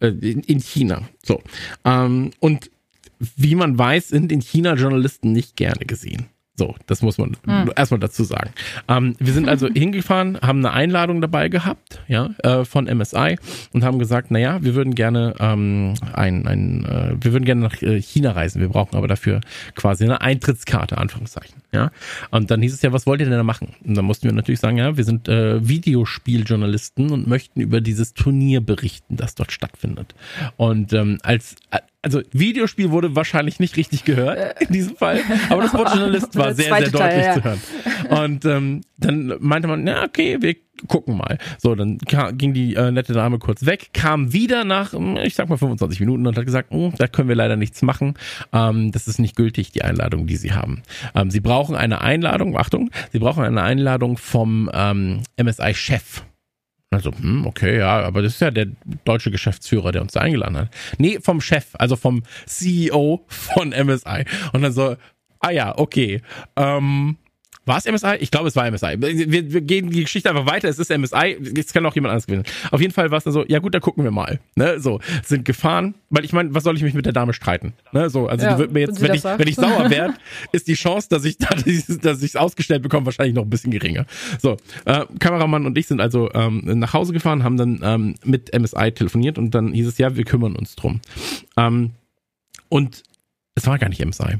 äh, 0.00 0.08
in, 0.08 0.40
in 0.40 0.60
China. 0.60 1.02
So. 1.24 1.42
Ähm, 1.84 2.30
und 2.38 2.70
wie 3.18 3.54
man 3.54 3.78
weiß, 3.78 4.08
sind 4.08 4.30
in 4.30 4.40
China 4.40 4.74
Journalisten 4.74 5.32
nicht 5.32 5.56
gerne 5.56 5.86
gesehen. 5.86 6.26
So, 6.56 6.76
das 6.86 7.02
muss 7.02 7.18
man 7.18 7.36
hm. 7.46 7.72
erstmal 7.74 7.98
dazu 7.98 8.22
sagen. 8.22 8.50
Ähm, 8.86 9.16
wir 9.18 9.32
sind 9.32 9.48
also 9.48 9.68
hingefahren, 9.74 10.38
haben 10.40 10.60
eine 10.64 10.72
Einladung 10.72 11.20
dabei 11.20 11.48
gehabt, 11.48 12.00
ja, 12.06 12.30
äh, 12.44 12.64
von 12.64 12.84
MSI 12.84 13.38
und 13.72 13.82
haben 13.82 13.98
gesagt, 13.98 14.30
naja, 14.30 14.62
wir 14.62 14.76
würden 14.76 14.94
gerne 14.94 15.34
ähm, 15.40 15.94
ein, 16.12 16.46
ein 16.46 16.84
äh, 16.84 17.16
wir 17.20 17.32
würden 17.32 17.44
gerne 17.44 17.62
nach 17.62 17.82
äh, 17.82 18.00
China 18.00 18.32
reisen. 18.32 18.60
Wir 18.60 18.68
brauchen 18.68 18.96
aber 18.96 19.08
dafür 19.08 19.40
quasi 19.74 20.04
eine 20.04 20.20
Eintrittskarte, 20.20 20.96
Anführungszeichen, 20.96 21.56
ja. 21.72 21.90
Und 22.30 22.52
dann 22.52 22.62
hieß 22.62 22.72
es 22.72 22.82
ja, 22.82 22.92
was 22.92 23.04
wollt 23.06 23.20
ihr 23.20 23.26
denn 23.26 23.36
da 23.36 23.42
machen? 23.42 23.74
Und 23.84 23.96
dann 23.96 24.04
mussten 24.04 24.28
wir 24.28 24.32
natürlich 24.32 24.60
sagen, 24.60 24.76
ja, 24.76 24.96
wir 24.96 25.04
sind 25.04 25.28
äh, 25.28 25.66
Videospieljournalisten 25.66 27.10
und 27.10 27.26
möchten 27.26 27.60
über 27.60 27.80
dieses 27.80 28.14
Turnier 28.14 28.60
berichten, 28.60 29.16
das 29.16 29.34
dort 29.34 29.50
stattfindet. 29.50 30.14
Und 30.56 30.92
ähm, 30.92 31.18
als 31.22 31.56
also 32.04 32.20
Videospiel 32.32 32.90
wurde 32.90 33.16
wahrscheinlich 33.16 33.60
nicht 33.60 33.76
richtig 33.76 34.04
gehört 34.04 34.60
in 34.60 34.72
diesem 34.72 34.96
Fall, 34.96 35.20
aber 35.48 35.62
das 35.62 35.72
Wort 35.74 35.88
Journalist 35.88 36.36
war 36.36 36.54
sehr, 36.54 36.66
sehr 36.66 36.90
deutlich 36.90 37.00
Teil, 37.00 37.24
ja. 37.24 37.34
zu 37.34 37.44
hören. 37.44 37.60
Und 38.10 38.44
ähm, 38.44 38.80
dann 38.98 39.34
meinte 39.40 39.68
man, 39.68 39.84
na 39.84 40.04
okay, 40.04 40.36
wir 40.40 40.54
gucken 40.86 41.16
mal. 41.16 41.38
So, 41.58 41.74
dann 41.74 41.98
ging 42.32 42.52
die 42.52 42.74
äh, 42.74 42.90
nette 42.90 43.12
Dame 43.12 43.38
kurz 43.38 43.64
weg, 43.64 43.90
kam 43.92 44.32
wieder 44.32 44.64
nach, 44.64 44.92
hm, 44.92 45.16
ich 45.16 45.34
sag 45.34 45.48
mal 45.48 45.56
25 45.56 46.00
Minuten 46.00 46.26
und 46.26 46.36
hat 46.36 46.44
gesagt, 46.44 46.72
oh, 46.72 46.92
da 46.96 47.06
können 47.06 47.28
wir 47.28 47.36
leider 47.36 47.56
nichts 47.56 47.82
machen. 47.82 48.14
Ähm, 48.52 48.92
das 48.92 49.08
ist 49.08 49.18
nicht 49.18 49.36
gültig, 49.36 49.72
die 49.72 49.82
Einladung, 49.82 50.26
die 50.26 50.36
Sie 50.36 50.52
haben. 50.52 50.82
Ähm, 51.14 51.30
Sie 51.30 51.40
brauchen 51.40 51.74
eine 51.74 52.00
Einladung, 52.00 52.58
Achtung, 52.58 52.90
Sie 53.12 53.18
brauchen 53.18 53.44
eine 53.44 53.62
Einladung 53.62 54.18
vom 54.18 54.70
ähm, 54.74 55.22
MSI-Chef. 55.40 56.24
Also, 56.94 57.12
hm, 57.12 57.46
okay, 57.46 57.78
ja, 57.78 58.00
aber 58.00 58.22
das 58.22 58.34
ist 58.34 58.40
ja 58.40 58.50
der 58.50 58.66
deutsche 59.04 59.30
Geschäftsführer, 59.30 59.92
der 59.92 60.02
uns 60.02 60.12
da 60.12 60.20
eingeladen 60.20 60.56
hat. 60.56 60.68
Nee, 60.98 61.18
vom 61.20 61.40
Chef, 61.40 61.66
also 61.74 61.96
vom 61.96 62.22
CEO 62.46 63.24
von 63.28 63.70
MSI. 63.70 64.24
Und 64.52 64.62
dann 64.62 64.72
so, 64.72 64.96
ah 65.40 65.50
ja, 65.50 65.76
okay. 65.76 66.22
Ähm, 66.56 67.16
war 67.66 67.78
es 67.78 67.90
MSI? 67.90 68.16
Ich 68.20 68.30
glaube, 68.30 68.48
es 68.48 68.56
war 68.56 68.70
MSI. 68.70 68.96
Wir, 68.98 69.52
wir, 69.52 69.60
gehen 69.62 69.90
die 69.90 70.02
Geschichte 70.02 70.28
einfach 70.28 70.46
weiter. 70.46 70.68
Es 70.68 70.78
ist 70.78 70.90
MSI. 70.90 71.38
Jetzt 71.56 71.72
kann 71.72 71.84
auch 71.86 71.94
jemand 71.94 72.10
anderes 72.10 72.26
gewinnen. 72.26 72.44
Auf 72.70 72.80
jeden 72.80 72.92
Fall 72.92 73.10
war 73.10 73.18
es 73.18 73.24
dann 73.24 73.32
so, 73.32 73.44
ja 73.46 73.58
gut, 73.58 73.74
da 73.74 73.80
gucken 73.80 74.04
wir 74.04 74.10
mal. 74.10 74.40
Ne, 74.56 74.78
so, 74.80 75.00
sind 75.24 75.44
gefahren. 75.44 75.94
Weil 76.10 76.24
ich 76.24 76.32
meine, 76.32 76.54
was 76.54 76.64
soll 76.64 76.76
ich 76.76 76.82
mich 76.82 76.94
mit 76.94 77.06
der 77.06 77.12
Dame 77.12 77.32
streiten? 77.32 77.72
Ne, 77.92 78.10
so, 78.10 78.28
also 78.28 78.44
ja, 78.44 78.52
die 78.52 78.58
wird 78.58 78.72
mir 78.72 78.80
jetzt, 78.80 79.00
wenn 79.00 79.14
ich, 79.14 79.24
wenn 79.24 79.48
ich 79.48 79.56
sauer 79.56 79.90
werde, 79.90 80.14
ist 80.52 80.68
die 80.68 80.74
Chance, 80.74 81.08
dass 81.08 81.24
ich, 81.24 81.38
dass 81.38 81.66
ich 81.66 82.30
es 82.30 82.36
ausgestellt 82.36 82.82
bekomme, 82.82 83.06
wahrscheinlich 83.06 83.34
noch 83.34 83.42
ein 83.42 83.50
bisschen 83.50 83.70
geringer. 83.70 84.06
So, 84.40 84.56
äh, 84.84 85.06
Kameramann 85.18 85.66
und 85.66 85.78
ich 85.78 85.86
sind 85.86 86.00
also 86.00 86.30
ähm, 86.34 86.62
nach 86.64 86.92
Hause 86.92 87.12
gefahren, 87.12 87.44
haben 87.44 87.56
dann 87.56 87.80
ähm, 87.82 88.14
mit 88.24 88.56
MSI 88.56 88.92
telefoniert 88.92 89.38
und 89.38 89.54
dann 89.54 89.72
hieß 89.72 89.86
es, 89.86 89.98
ja, 89.98 90.16
wir 90.16 90.24
kümmern 90.24 90.56
uns 90.56 90.76
drum. 90.76 91.00
Ähm, 91.56 91.92
und 92.68 93.02
es 93.54 93.66
war 93.66 93.78
gar 93.78 93.88
nicht 93.88 94.04
MSI. 94.04 94.38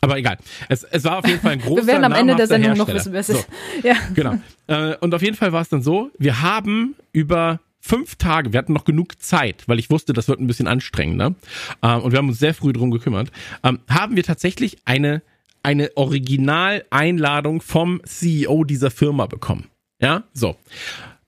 Aber 0.00 0.18
egal. 0.18 0.38
Es, 0.68 0.84
es 0.84 1.04
war 1.04 1.18
auf 1.18 1.26
jeden 1.26 1.40
Fall 1.40 1.52
ein 1.52 1.60
großer 1.62 1.82
Wir 1.82 1.86
werden 1.86 2.04
am 2.04 2.12
Ende 2.12 2.36
der 2.36 2.46
Sendung 2.46 2.76
noch 2.76 2.88
wissen, 2.88 3.12
wer 3.12 3.20
es 3.20 3.28
ist. 3.28 3.42
So, 3.42 3.44
ja. 3.88 3.94
Genau. 4.14 4.38
Äh, 4.66 4.96
und 4.96 5.14
auf 5.14 5.22
jeden 5.22 5.36
Fall 5.36 5.52
war 5.52 5.62
es 5.62 5.68
dann 5.68 5.82
so, 5.82 6.10
wir 6.18 6.42
haben 6.42 6.94
über 7.12 7.60
fünf 7.80 8.16
Tage, 8.16 8.52
wir 8.52 8.58
hatten 8.58 8.72
noch 8.72 8.84
genug 8.84 9.20
Zeit, 9.20 9.64
weil 9.66 9.78
ich 9.78 9.90
wusste, 9.90 10.12
das 10.12 10.28
wird 10.28 10.40
ein 10.40 10.46
bisschen 10.46 10.66
anstrengender. 10.66 11.34
Ähm, 11.82 12.00
und 12.02 12.12
wir 12.12 12.18
haben 12.18 12.28
uns 12.28 12.38
sehr 12.38 12.54
früh 12.54 12.72
drum 12.72 12.90
gekümmert. 12.90 13.30
Ähm, 13.62 13.80
haben 13.88 14.16
wir 14.16 14.24
tatsächlich 14.24 14.78
eine, 14.84 15.22
eine 15.62 15.96
Originaleinladung 15.96 17.60
vom 17.60 18.00
CEO 18.04 18.64
dieser 18.64 18.90
Firma 18.90 19.26
bekommen. 19.26 19.66
Ja, 20.00 20.24
so. 20.32 20.56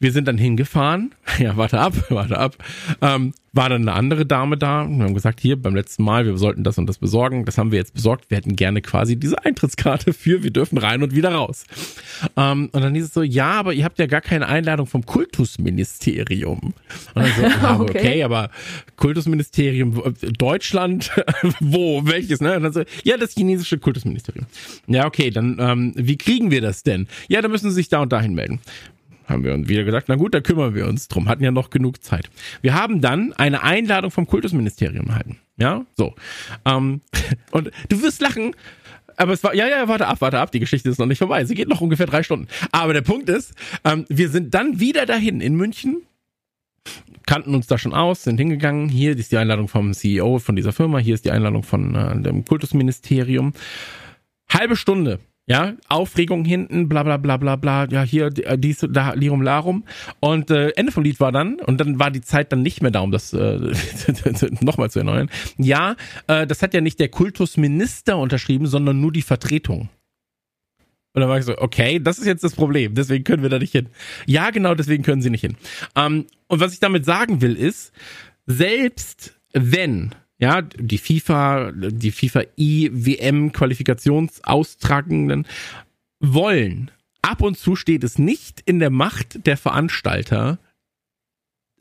Wir 0.00 0.12
sind 0.12 0.26
dann 0.26 0.38
hingefahren. 0.38 1.14
Ja, 1.38 1.56
warte 1.56 1.78
ab, 1.78 1.94
warte 2.10 2.36
ab. 2.36 2.56
Ähm, 3.00 3.32
war 3.52 3.68
dann 3.68 3.82
eine 3.82 3.92
andere 3.92 4.26
Dame 4.26 4.58
da. 4.58 4.86
Wir 4.86 5.04
haben 5.04 5.14
gesagt, 5.14 5.40
hier 5.40 5.60
beim 5.60 5.74
letzten 5.74 6.02
Mal, 6.02 6.26
wir 6.26 6.36
sollten 6.36 6.64
das 6.64 6.76
und 6.76 6.86
das 6.86 6.98
besorgen. 6.98 7.44
Das 7.44 7.56
haben 7.56 7.72
wir 7.72 7.78
jetzt 7.78 7.94
besorgt. 7.94 8.30
Wir 8.30 8.36
hätten 8.36 8.56
gerne 8.56 8.82
quasi 8.82 9.16
diese 9.16 9.42
Eintrittskarte 9.44 10.12
für, 10.12 10.42
wir 10.42 10.50
dürfen 10.50 10.76
rein 10.76 11.02
und 11.02 11.14
wieder 11.14 11.32
raus. 11.32 11.64
Ähm, 12.36 12.68
und 12.72 12.82
dann 12.82 12.94
hieß 12.94 13.04
es 13.04 13.14
so, 13.14 13.22
ja, 13.22 13.52
aber 13.52 13.72
ihr 13.72 13.84
habt 13.84 13.98
ja 13.98 14.06
gar 14.06 14.20
keine 14.20 14.48
Einladung 14.48 14.86
vom 14.86 15.06
Kultusministerium. 15.06 16.60
Und 16.60 16.74
dann 17.14 17.32
so, 17.36 17.42
ja, 17.42 17.80
okay. 17.80 17.98
okay, 17.98 18.22
aber 18.22 18.50
Kultusministerium 18.96 20.14
Deutschland, 20.36 21.10
wo, 21.60 22.04
welches, 22.06 22.40
ne? 22.40 22.56
Und 22.56 22.64
dann 22.64 22.72
so, 22.72 22.82
ja, 23.04 23.16
das 23.16 23.32
chinesische 23.32 23.78
Kultusministerium. 23.78 24.46
Ja, 24.88 25.06
okay, 25.06 25.30
dann 25.30 25.56
ähm, 25.58 25.92
wie 25.96 26.18
kriegen 26.18 26.50
wir 26.50 26.60
das 26.60 26.82
denn? 26.82 27.08
Ja, 27.28 27.40
da 27.40 27.48
müssen 27.48 27.70
Sie 27.70 27.76
sich 27.76 27.88
da 27.88 28.00
und 28.00 28.12
dahin 28.12 28.34
melden 28.34 28.60
haben 29.30 29.44
wir 29.44 29.54
uns 29.54 29.68
wieder 29.68 29.84
gesagt, 29.84 30.08
na 30.08 30.16
gut, 30.16 30.34
da 30.34 30.40
kümmern 30.40 30.74
wir 30.74 30.86
uns 30.86 31.08
drum. 31.08 31.28
Hatten 31.28 31.44
ja 31.44 31.50
noch 31.50 31.70
genug 31.70 32.02
Zeit. 32.02 32.28
Wir 32.62 32.74
haben 32.74 33.00
dann 33.00 33.32
eine 33.32 33.62
Einladung 33.62 34.10
vom 34.10 34.26
Kultusministerium 34.26 35.06
erhalten. 35.08 35.38
Ja, 35.56 35.84
so. 35.96 36.14
Ähm, 36.64 37.00
und 37.50 37.70
du 37.88 38.02
wirst 38.02 38.20
lachen, 38.20 38.54
aber 39.16 39.32
es 39.32 39.44
war, 39.44 39.54
ja, 39.54 39.68
ja, 39.68 39.86
warte 39.86 40.06
ab, 40.06 40.20
warte 40.20 40.38
ab, 40.38 40.50
die 40.50 40.60
Geschichte 40.60 40.88
ist 40.88 40.98
noch 40.98 41.06
nicht 41.06 41.18
vorbei. 41.18 41.44
Sie 41.44 41.54
geht 41.54 41.68
noch 41.68 41.80
ungefähr 41.80 42.06
drei 42.06 42.22
Stunden. 42.22 42.48
Aber 42.72 42.94
der 42.94 43.02
Punkt 43.02 43.28
ist, 43.28 43.54
ähm, 43.84 44.06
wir 44.08 44.30
sind 44.30 44.54
dann 44.54 44.80
wieder 44.80 45.04
dahin 45.04 45.40
in 45.40 45.56
München, 45.56 46.02
kannten 47.26 47.54
uns 47.54 47.66
da 47.66 47.76
schon 47.76 47.92
aus, 47.92 48.24
sind 48.24 48.38
hingegangen. 48.38 48.88
Hier 48.88 49.16
ist 49.16 49.30
die 49.30 49.36
Einladung 49.36 49.68
vom 49.68 49.92
CEO 49.92 50.38
von 50.38 50.56
dieser 50.56 50.72
Firma, 50.72 50.98
hier 50.98 51.14
ist 51.14 51.24
die 51.24 51.30
Einladung 51.30 51.62
von 51.62 51.94
äh, 51.94 52.20
dem 52.20 52.44
Kultusministerium. 52.44 53.52
Halbe 54.48 54.74
Stunde 54.74 55.20
ja, 55.50 55.74
Aufregung 55.88 56.44
hinten, 56.44 56.88
bla 56.88 57.02
bla 57.02 57.16
bla 57.16 57.36
bla 57.36 57.56
bla, 57.56 57.88
ja, 57.90 58.04
hier, 58.04 58.26
äh, 58.26 58.56
dies, 58.56 58.86
da, 58.88 59.14
lirum, 59.14 59.42
larum. 59.42 59.82
Und 60.20 60.48
äh, 60.52 60.68
Ende 60.76 60.92
vom 60.92 61.02
Lied 61.02 61.18
war 61.18 61.32
dann, 61.32 61.56
und 61.56 61.80
dann 61.80 61.98
war 61.98 62.12
die 62.12 62.20
Zeit 62.20 62.52
dann 62.52 62.62
nicht 62.62 62.82
mehr 62.82 62.92
da, 62.92 63.00
um 63.00 63.10
das 63.10 63.32
äh, 63.32 63.58
nochmal 64.60 64.92
zu 64.92 65.00
erneuern. 65.00 65.28
Ja, 65.58 65.96
äh, 66.28 66.46
das 66.46 66.62
hat 66.62 66.72
ja 66.72 66.80
nicht 66.80 67.00
der 67.00 67.08
Kultusminister 67.08 68.16
unterschrieben, 68.16 68.68
sondern 68.68 69.00
nur 69.00 69.10
die 69.10 69.22
Vertretung. 69.22 69.88
Und 71.14 71.20
dann 71.20 71.28
war 71.28 71.40
ich 71.40 71.44
so, 71.44 71.58
okay, 71.58 71.98
das 71.98 72.20
ist 72.20 72.26
jetzt 72.26 72.44
das 72.44 72.54
Problem, 72.54 72.94
deswegen 72.94 73.24
können 73.24 73.42
wir 73.42 73.50
da 73.50 73.58
nicht 73.58 73.72
hin. 73.72 73.88
Ja, 74.26 74.50
genau, 74.50 74.76
deswegen 74.76 75.02
können 75.02 75.20
sie 75.20 75.30
nicht 75.30 75.40
hin. 75.40 75.56
Ähm, 75.96 76.26
und 76.46 76.60
was 76.60 76.74
ich 76.74 76.78
damit 76.78 77.04
sagen 77.04 77.40
will, 77.40 77.56
ist, 77.56 77.92
selbst 78.46 79.34
wenn 79.52 80.14
ja, 80.40 80.62
die 80.62 80.98
FIFA, 80.98 81.70
die 81.72 82.10
FIFA 82.10 82.42
I-WM-Qualifikationsaustragenden 82.58 85.46
wollen. 86.18 86.90
Ab 87.22 87.42
und 87.42 87.58
zu 87.58 87.76
steht 87.76 88.02
es 88.02 88.18
nicht 88.18 88.62
in 88.64 88.78
der 88.78 88.88
Macht 88.90 89.46
der 89.46 89.58
Veranstalter, 89.58 90.58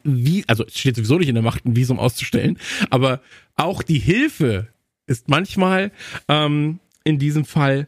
wie, 0.04 0.44
also 0.48 0.66
es 0.66 0.78
steht 0.78 0.98
sowieso 0.98 1.18
nicht 1.18 1.30
in 1.30 1.36
der 1.36 1.44
Macht, 1.44 1.66
ein 1.66 1.78
Visum 1.78 2.00
auszustellen, 2.00 2.60
aber 2.90 3.22
auch 3.56 3.82
die 3.82 4.00
Hilfe 4.00 4.68
ist 5.08 5.30
manchmal 5.30 5.92
ähm, 6.28 6.80
in 7.04 7.18
diesem 7.18 7.46
Fall 7.46 7.88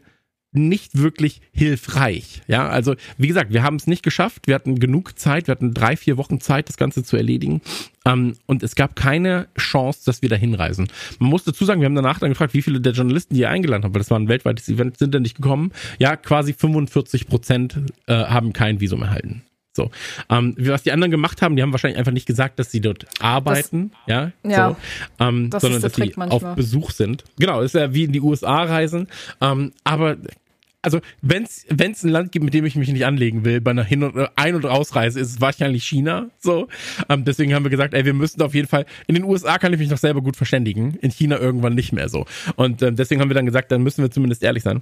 nicht 0.53 0.97
wirklich 0.97 1.41
hilfreich. 1.51 2.41
Ja, 2.47 2.67
also 2.67 2.95
wie 3.17 3.27
gesagt, 3.27 3.53
wir 3.53 3.63
haben 3.63 3.77
es 3.77 3.87
nicht 3.87 4.03
geschafft. 4.03 4.47
Wir 4.47 4.55
hatten 4.55 4.79
genug 4.79 5.17
Zeit, 5.17 5.47
wir 5.47 5.53
hatten 5.53 5.73
drei, 5.73 5.95
vier 5.95 6.17
Wochen 6.17 6.41
Zeit, 6.41 6.67
das 6.67 6.77
Ganze 6.77 7.03
zu 7.03 7.15
erledigen. 7.15 7.61
Ähm, 8.05 8.35
und 8.47 8.63
es 8.63 8.75
gab 8.75 8.95
keine 8.95 9.47
Chance, 9.57 10.01
dass 10.05 10.21
wir 10.21 10.29
da 10.29 10.35
hinreisen. 10.35 10.87
Man 11.19 11.29
muss 11.29 11.43
dazu 11.43 11.63
sagen, 11.63 11.81
wir 11.81 11.85
haben 11.85 11.95
danach 11.95 12.19
dann 12.19 12.29
gefragt, 12.29 12.53
wie 12.53 12.61
viele 12.61 12.81
der 12.81 12.93
Journalisten, 12.93 13.35
die 13.35 13.41
ihr 13.41 13.49
eingeladen 13.49 13.83
habt, 13.83 13.93
weil 13.93 14.01
das 14.01 14.11
war 14.11 14.19
ein 14.19 14.27
weltweites 14.27 14.67
Event, 14.67 14.97
sind 14.97 15.13
denn 15.13 15.21
nicht 15.21 15.35
gekommen. 15.35 15.71
Ja, 15.99 16.15
quasi 16.15 16.53
45 16.53 17.27
Prozent 17.27 17.79
äh, 18.07 18.13
haben 18.13 18.53
kein 18.53 18.79
Visum 18.81 19.03
erhalten. 19.03 19.43
So, 19.73 19.89
ähm, 20.29 20.55
was 20.57 20.83
die 20.83 20.91
anderen 20.91 21.11
gemacht 21.11 21.41
haben, 21.41 21.55
die 21.55 21.61
haben 21.61 21.71
wahrscheinlich 21.71 21.97
einfach 21.97 22.11
nicht 22.11 22.25
gesagt, 22.25 22.59
dass 22.59 22.71
sie 22.71 22.81
dort 22.81 23.05
arbeiten, 23.21 23.91
das, 24.05 24.15
ja, 24.15 24.31
ja 24.43 24.69
so, 24.69 25.25
ähm, 25.25 25.49
das 25.49 25.61
sondern 25.61 25.81
dass 25.81 25.93
sie 25.95 26.11
manchmal. 26.15 26.29
auf 26.29 26.55
Besuch 26.55 26.91
sind. 26.91 27.23
Genau, 27.39 27.61
ist 27.61 27.75
ja 27.75 27.93
wie 27.93 28.03
in 28.03 28.11
die 28.11 28.19
USA 28.19 28.63
reisen. 28.63 29.07
Ähm, 29.39 29.71
aber 29.85 30.17
also 30.81 30.99
wenn 31.21 31.43
es 31.43 32.03
ein 32.03 32.09
Land 32.09 32.31
gibt, 32.31 32.43
mit 32.43 32.53
dem 32.53 32.65
ich 32.65 32.75
mich 32.75 32.89
nicht 32.89 33.05
anlegen 33.05 33.45
will 33.45 33.61
bei 33.61 33.71
einer 33.71 33.83
Hin- 33.83 34.03
und 34.03 34.29
Ein- 34.35 34.55
und 34.55 34.65
Ausreise, 34.65 35.19
ist 35.19 35.29
es 35.29 35.41
wahrscheinlich 35.41 35.83
China. 35.83 36.29
So, 36.39 36.67
ähm, 37.07 37.23
deswegen 37.23 37.53
haben 37.53 37.63
wir 37.63 37.69
gesagt, 37.69 37.93
ey, 37.93 38.03
wir 38.05 38.13
müssen 38.13 38.41
auf 38.41 38.53
jeden 38.53 38.67
Fall. 38.67 38.85
In 39.07 39.15
den 39.15 39.23
USA 39.23 39.57
kann 39.57 39.73
ich 39.73 39.79
mich 39.79 39.89
noch 39.89 39.97
selber 39.97 40.21
gut 40.21 40.35
verständigen, 40.35 40.95
in 41.01 41.11
China 41.11 41.37
irgendwann 41.39 41.75
nicht 41.75 41.93
mehr 41.93 42.09
so. 42.09 42.25
Und 42.55 42.81
ähm, 42.81 42.95
deswegen 42.95 43.21
haben 43.21 43.29
wir 43.29 43.35
dann 43.35 43.45
gesagt, 43.45 43.71
dann 43.71 43.83
müssen 43.83 44.01
wir 44.01 44.11
zumindest 44.11 44.43
ehrlich 44.43 44.63
sein. 44.63 44.81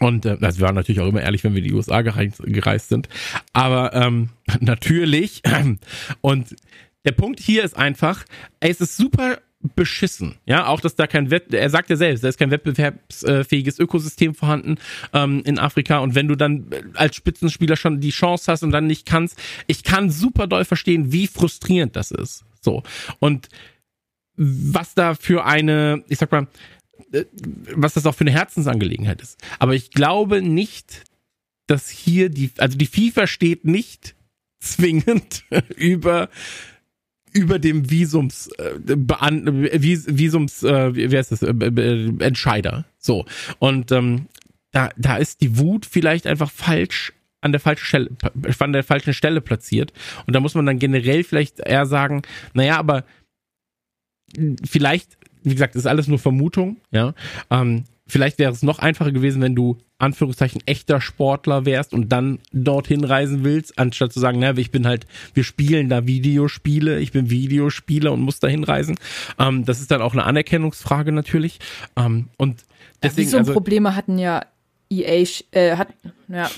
Und 0.00 0.26
äh, 0.26 0.40
wir 0.40 0.60
waren 0.60 0.74
natürlich 0.74 1.00
auch 1.00 1.08
immer 1.08 1.22
ehrlich, 1.22 1.44
wenn 1.44 1.54
wir 1.54 1.62
in 1.62 1.68
die 1.68 1.74
USA 1.74 2.02
gereist, 2.02 2.42
gereist 2.44 2.88
sind. 2.88 3.08
Aber 3.52 3.94
ähm, 3.94 4.30
natürlich. 4.60 5.42
Und 6.20 6.56
der 7.04 7.12
Punkt 7.12 7.40
hier 7.40 7.64
ist 7.64 7.76
einfach, 7.76 8.24
es 8.60 8.80
ist 8.80 8.96
super 8.96 9.38
beschissen. 9.74 10.36
Ja, 10.44 10.66
auch 10.66 10.80
dass 10.80 10.96
da 10.96 11.06
kein 11.06 11.30
Wett 11.30 11.54
er 11.54 11.70
sagt 11.70 11.90
ja 11.90 11.96
selbst, 11.96 12.24
da 12.24 12.28
ist 12.28 12.38
kein 12.38 12.50
wettbewerbsfähiges 12.50 13.78
Ökosystem 13.78 14.34
vorhanden 14.34 14.76
ähm, 15.12 15.42
in 15.44 15.58
Afrika 15.58 15.98
und 15.98 16.14
wenn 16.14 16.26
du 16.26 16.34
dann 16.34 16.66
als 16.94 17.14
Spitzenspieler 17.14 17.76
schon 17.76 18.00
die 18.00 18.10
Chance 18.10 18.50
hast 18.50 18.64
und 18.64 18.72
dann 18.72 18.88
nicht 18.88 19.06
kannst, 19.06 19.38
ich 19.68 19.84
kann 19.84 20.10
super 20.10 20.48
doll 20.48 20.64
verstehen, 20.64 21.12
wie 21.12 21.28
frustrierend 21.28 21.94
das 21.94 22.10
ist. 22.10 22.44
So. 22.60 22.82
Und 23.20 23.48
was 24.36 24.94
da 24.94 25.14
für 25.14 25.44
eine, 25.44 26.02
ich 26.08 26.18
sag 26.18 26.32
mal, 26.32 26.42
äh, 26.42 26.46
was 27.74 27.94
das 27.94 28.06
auch 28.06 28.14
für 28.14 28.22
eine 28.22 28.32
Herzensangelegenheit 28.32 29.20
ist. 29.20 29.40
Aber 29.58 29.74
ich 29.74 29.90
glaube 29.90 30.42
nicht, 30.42 31.04
dass 31.66 31.88
hier 31.88 32.28
die, 32.28 32.50
also 32.58 32.76
die 32.76 32.86
FIFA 32.86 33.26
steht 33.26 33.64
nicht 33.64 34.14
zwingend 34.60 35.44
über 35.76 36.28
über 37.32 37.58
dem 37.58 37.90
Visums 37.90 38.48
äh, 38.58 38.78
Bean 38.78 39.64
Vis 39.82 40.06
Visums 40.06 40.62
äh, 40.62 40.94
wie 40.94 41.16
heißt 41.16 41.32
das 41.32 41.42
äh, 41.42 42.12
Entscheider. 42.18 42.84
So. 42.98 43.24
Und 43.58 43.90
ähm, 43.90 44.26
da 44.70 44.90
da 44.96 45.16
ist 45.16 45.40
die 45.40 45.58
Wut 45.58 45.86
vielleicht 45.86 46.26
einfach 46.26 46.50
falsch 46.50 47.12
an 47.40 47.52
der 47.52 47.60
falschen 47.60 47.86
Stelle 47.86 48.10
an 48.58 48.72
der 48.72 48.84
falschen 48.84 49.14
Stelle 49.14 49.40
platziert. 49.40 49.92
Und 50.26 50.34
da 50.34 50.40
muss 50.40 50.54
man 50.54 50.66
dann 50.66 50.78
generell 50.78 51.24
vielleicht 51.24 51.60
eher 51.60 51.86
sagen 51.86 52.22
naja 52.52 52.76
aber 52.76 53.04
vielleicht 54.64 55.16
wie 55.44 55.54
gesagt 55.54 55.76
ist 55.76 55.86
alles 55.86 56.08
nur 56.08 56.18
Vermutung 56.18 56.76
ja 56.90 57.14
ähm, 57.50 57.84
Vielleicht 58.12 58.38
wäre 58.38 58.52
es 58.52 58.62
noch 58.62 58.78
einfacher 58.78 59.10
gewesen, 59.10 59.40
wenn 59.40 59.54
du 59.54 59.78
Anführungszeichen 59.96 60.60
echter 60.66 61.00
Sportler 61.00 61.64
wärst 61.64 61.94
und 61.94 62.10
dann 62.10 62.40
dorthin 62.52 63.04
reisen 63.04 63.42
willst, 63.42 63.78
anstatt 63.78 64.12
zu 64.12 64.20
sagen, 64.20 64.38
na, 64.38 64.54
ich 64.58 64.70
bin 64.70 64.86
halt, 64.86 65.06
wir 65.32 65.44
spielen 65.44 65.88
da 65.88 66.06
Videospiele, 66.06 66.98
ich 66.98 67.12
bin 67.12 67.30
Videospieler 67.30 68.12
und 68.12 68.20
muss 68.20 68.38
da 68.38 68.48
hinreisen. 68.48 68.96
Ähm, 69.38 69.64
das 69.64 69.80
ist 69.80 69.90
dann 69.90 70.02
auch 70.02 70.12
eine 70.12 70.24
Anerkennungsfrage 70.24 71.10
natürlich. 71.10 71.58
Ähm, 71.96 72.28
und 72.36 72.64
deswegen. 73.02 73.30
Ja, 73.30 73.38
also, 73.38 73.54
Probleme 73.54 73.96
hatten 73.96 74.18
ja 74.18 74.44
EA, 74.90 75.24
äh, 75.52 75.76
hat, 75.76 75.88
ja, 76.28 76.50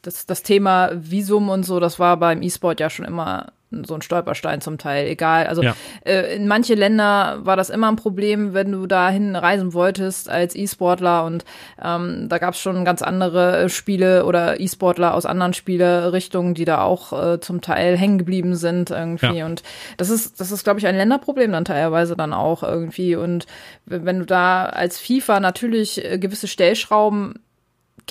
das, 0.00 0.24
das 0.24 0.42
Thema 0.42 0.92
Visum 0.94 1.50
und 1.50 1.64
so, 1.64 1.78
das 1.78 1.98
war 1.98 2.16
beim 2.16 2.42
E-Sport 2.42 2.80
ja 2.80 2.88
schon 2.88 3.04
immer 3.04 3.52
so 3.70 3.94
ein 3.94 4.02
Stolperstein 4.02 4.60
zum 4.60 4.78
Teil, 4.78 5.06
egal. 5.06 5.46
Also 5.46 5.62
ja. 5.62 5.74
äh, 6.04 6.34
in 6.34 6.48
manche 6.48 6.74
Länder 6.74 7.38
war 7.42 7.56
das 7.56 7.70
immer 7.70 7.88
ein 7.90 7.96
Problem, 7.96 8.52
wenn 8.52 8.72
du 8.72 8.86
dahin 8.86 9.36
reisen 9.36 9.72
wolltest 9.74 10.28
als 10.28 10.56
E-Sportler 10.56 11.24
und 11.24 11.44
ähm, 11.82 12.28
da 12.28 12.38
gab 12.38 12.54
es 12.54 12.60
schon 12.60 12.84
ganz 12.84 13.02
andere 13.02 13.68
Spiele 13.68 14.24
oder 14.24 14.60
E-Sportler 14.60 15.14
aus 15.14 15.24
anderen 15.24 15.54
Spielerichtungen, 15.54 16.54
die 16.54 16.64
da 16.64 16.82
auch 16.82 17.12
äh, 17.12 17.40
zum 17.40 17.60
Teil 17.60 17.96
hängen 17.96 18.18
geblieben 18.18 18.56
sind 18.56 18.90
irgendwie. 18.90 19.38
Ja. 19.38 19.46
Und 19.46 19.62
das 19.96 20.10
ist, 20.10 20.40
das 20.40 20.50
ist, 20.50 20.64
glaube 20.64 20.80
ich, 20.80 20.86
ein 20.86 20.96
Länderproblem 20.96 21.52
dann 21.52 21.64
teilweise 21.64 22.16
dann 22.16 22.32
auch 22.32 22.62
irgendwie. 22.62 23.14
Und 23.14 23.46
wenn 23.86 24.18
du 24.18 24.26
da 24.26 24.64
als 24.64 24.98
FIFA 24.98 25.40
natürlich 25.40 26.04
äh, 26.04 26.18
gewisse 26.18 26.48
Stellschrauben 26.48 27.34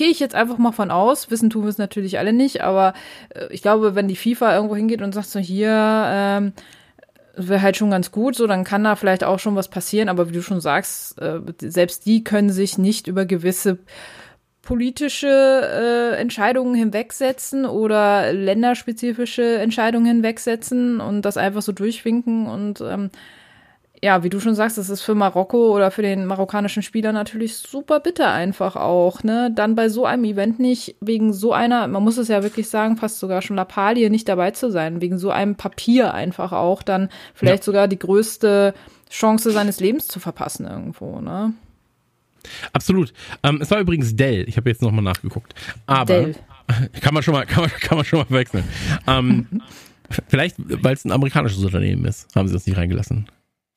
gehe 0.00 0.08
ich 0.08 0.18
jetzt 0.18 0.34
einfach 0.34 0.56
mal 0.56 0.72
von 0.72 0.90
aus. 0.90 1.30
Wissen 1.30 1.50
tun 1.50 1.64
wir 1.64 1.68
es 1.68 1.76
natürlich 1.76 2.18
alle 2.18 2.32
nicht, 2.32 2.62
aber 2.62 2.94
äh, 3.34 3.48
ich 3.50 3.60
glaube, 3.60 3.94
wenn 3.94 4.08
die 4.08 4.16
FIFA 4.16 4.54
irgendwo 4.54 4.74
hingeht 4.74 5.02
und 5.02 5.12
sagt 5.12 5.28
so, 5.28 5.38
hier, 5.38 5.70
ähm, 6.08 6.54
wäre 7.36 7.60
halt 7.60 7.76
schon 7.76 7.90
ganz 7.90 8.10
gut, 8.10 8.34
so 8.34 8.46
dann 8.46 8.64
kann 8.64 8.82
da 8.82 8.96
vielleicht 8.96 9.24
auch 9.24 9.38
schon 9.38 9.56
was 9.56 9.68
passieren, 9.68 10.08
aber 10.08 10.30
wie 10.30 10.32
du 10.32 10.40
schon 10.40 10.62
sagst, 10.62 11.20
äh, 11.20 11.40
selbst 11.60 12.06
die 12.06 12.24
können 12.24 12.48
sich 12.48 12.78
nicht 12.78 13.08
über 13.08 13.26
gewisse 13.26 13.76
politische 14.62 15.28
äh, 15.28 16.16
Entscheidungen 16.16 16.74
hinwegsetzen 16.74 17.66
oder 17.66 18.32
länderspezifische 18.32 19.58
Entscheidungen 19.58 20.06
hinwegsetzen 20.06 21.02
und 21.02 21.22
das 21.22 21.36
einfach 21.36 21.60
so 21.60 21.72
durchwinken 21.72 22.46
und 22.46 22.80
ähm, 22.80 23.10
ja, 24.02 24.22
wie 24.22 24.30
du 24.30 24.40
schon 24.40 24.54
sagst, 24.54 24.78
das 24.78 24.88
ist 24.88 25.02
für 25.02 25.14
Marokko 25.14 25.74
oder 25.74 25.90
für 25.90 26.00
den 26.00 26.24
marokkanischen 26.24 26.82
Spieler 26.82 27.12
natürlich 27.12 27.58
super 27.58 28.00
bitter 28.00 28.32
einfach 28.32 28.76
auch, 28.76 29.22
ne? 29.22 29.52
Dann 29.54 29.74
bei 29.74 29.90
so 29.90 30.06
einem 30.06 30.24
Event 30.24 30.58
nicht 30.58 30.96
wegen 31.00 31.34
so 31.34 31.52
einer, 31.52 31.86
man 31.86 32.02
muss 32.02 32.16
es 32.16 32.28
ja 32.28 32.42
wirklich 32.42 32.68
sagen, 32.70 32.96
fast 32.96 33.18
sogar 33.18 33.42
schon 33.42 33.56
Lappalie 33.56 34.08
nicht 34.08 34.26
dabei 34.26 34.52
zu 34.52 34.70
sein, 34.70 35.02
wegen 35.02 35.18
so 35.18 35.30
einem 35.30 35.54
Papier 35.54 36.14
einfach 36.14 36.52
auch 36.52 36.82
dann 36.82 37.10
vielleicht 37.34 37.62
ja. 37.62 37.64
sogar 37.64 37.88
die 37.88 37.98
größte 37.98 38.72
Chance 39.10 39.50
seines 39.50 39.80
Lebens 39.80 40.08
zu 40.08 40.18
verpassen 40.18 40.66
irgendwo, 40.66 41.20
ne? 41.20 41.52
Absolut. 42.72 43.12
Ähm, 43.42 43.58
es 43.60 43.70
war 43.70 43.80
übrigens 43.80 44.16
Dell. 44.16 44.48
Ich 44.48 44.56
habe 44.56 44.70
jetzt 44.70 44.80
nochmal 44.80 45.04
nachgeguckt. 45.04 45.54
Aber 45.84 46.06
Dell. 46.06 46.34
kann 47.02 47.12
man 47.12 47.22
schon 47.22 47.34
mal, 47.34 47.44
kann 47.44 47.64
man, 47.64 47.70
kann 47.70 47.98
man 47.98 48.04
schon 48.06 48.20
mal 48.20 48.30
wechseln. 48.30 48.64
ähm, 49.06 49.46
vielleicht, 50.28 50.56
weil 50.58 50.94
es 50.94 51.04
ein 51.04 51.12
amerikanisches 51.12 51.62
Unternehmen 51.62 52.06
ist, 52.06 52.34
haben 52.34 52.48
sie 52.48 52.54
das 52.54 52.66
nicht 52.66 52.78
reingelassen. 52.78 53.26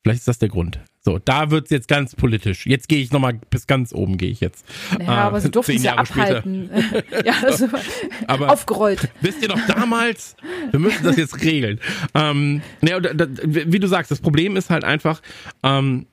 Vielleicht 0.04 0.20
ist 0.20 0.28
das 0.28 0.38
der 0.38 0.50
Grund. 0.50 0.80
So, 1.00 1.18
da 1.18 1.50
wird's 1.50 1.70
jetzt 1.70 1.88
ganz 1.88 2.14
politisch. 2.14 2.66
Jetzt 2.66 2.88
gehe 2.88 2.98
ich 2.98 3.10
nochmal 3.10 3.40
bis 3.48 3.66
ganz 3.66 3.94
oben, 3.94 4.18
gehe 4.18 4.28
ich 4.28 4.40
jetzt. 4.40 4.66
Ja, 5.00 5.08
ah, 5.08 5.24
aber 5.24 5.40
sie 5.40 5.50
durften 5.50 5.76
es 5.76 5.82
ja 5.82 5.96
abhalten. 5.96 6.68
ja, 7.24 7.32
also 7.42 7.68
aber 8.26 8.52
aufgerollt. 8.52 9.08
Wisst 9.22 9.40
ihr 9.40 9.48
noch 9.48 9.66
damals? 9.66 10.36
Wir 10.70 10.78
müssen 10.78 11.04
das 11.04 11.16
jetzt 11.16 11.42
regeln. 11.42 11.80
Ähm, 12.14 12.60
ja, 12.82 12.98
wie 13.02 13.78
du 13.78 13.86
sagst, 13.86 14.10
das 14.10 14.20
Problem 14.20 14.56
ist 14.56 14.68
halt 14.68 14.84
einfach, 14.84 15.22
ähm, 15.62 16.04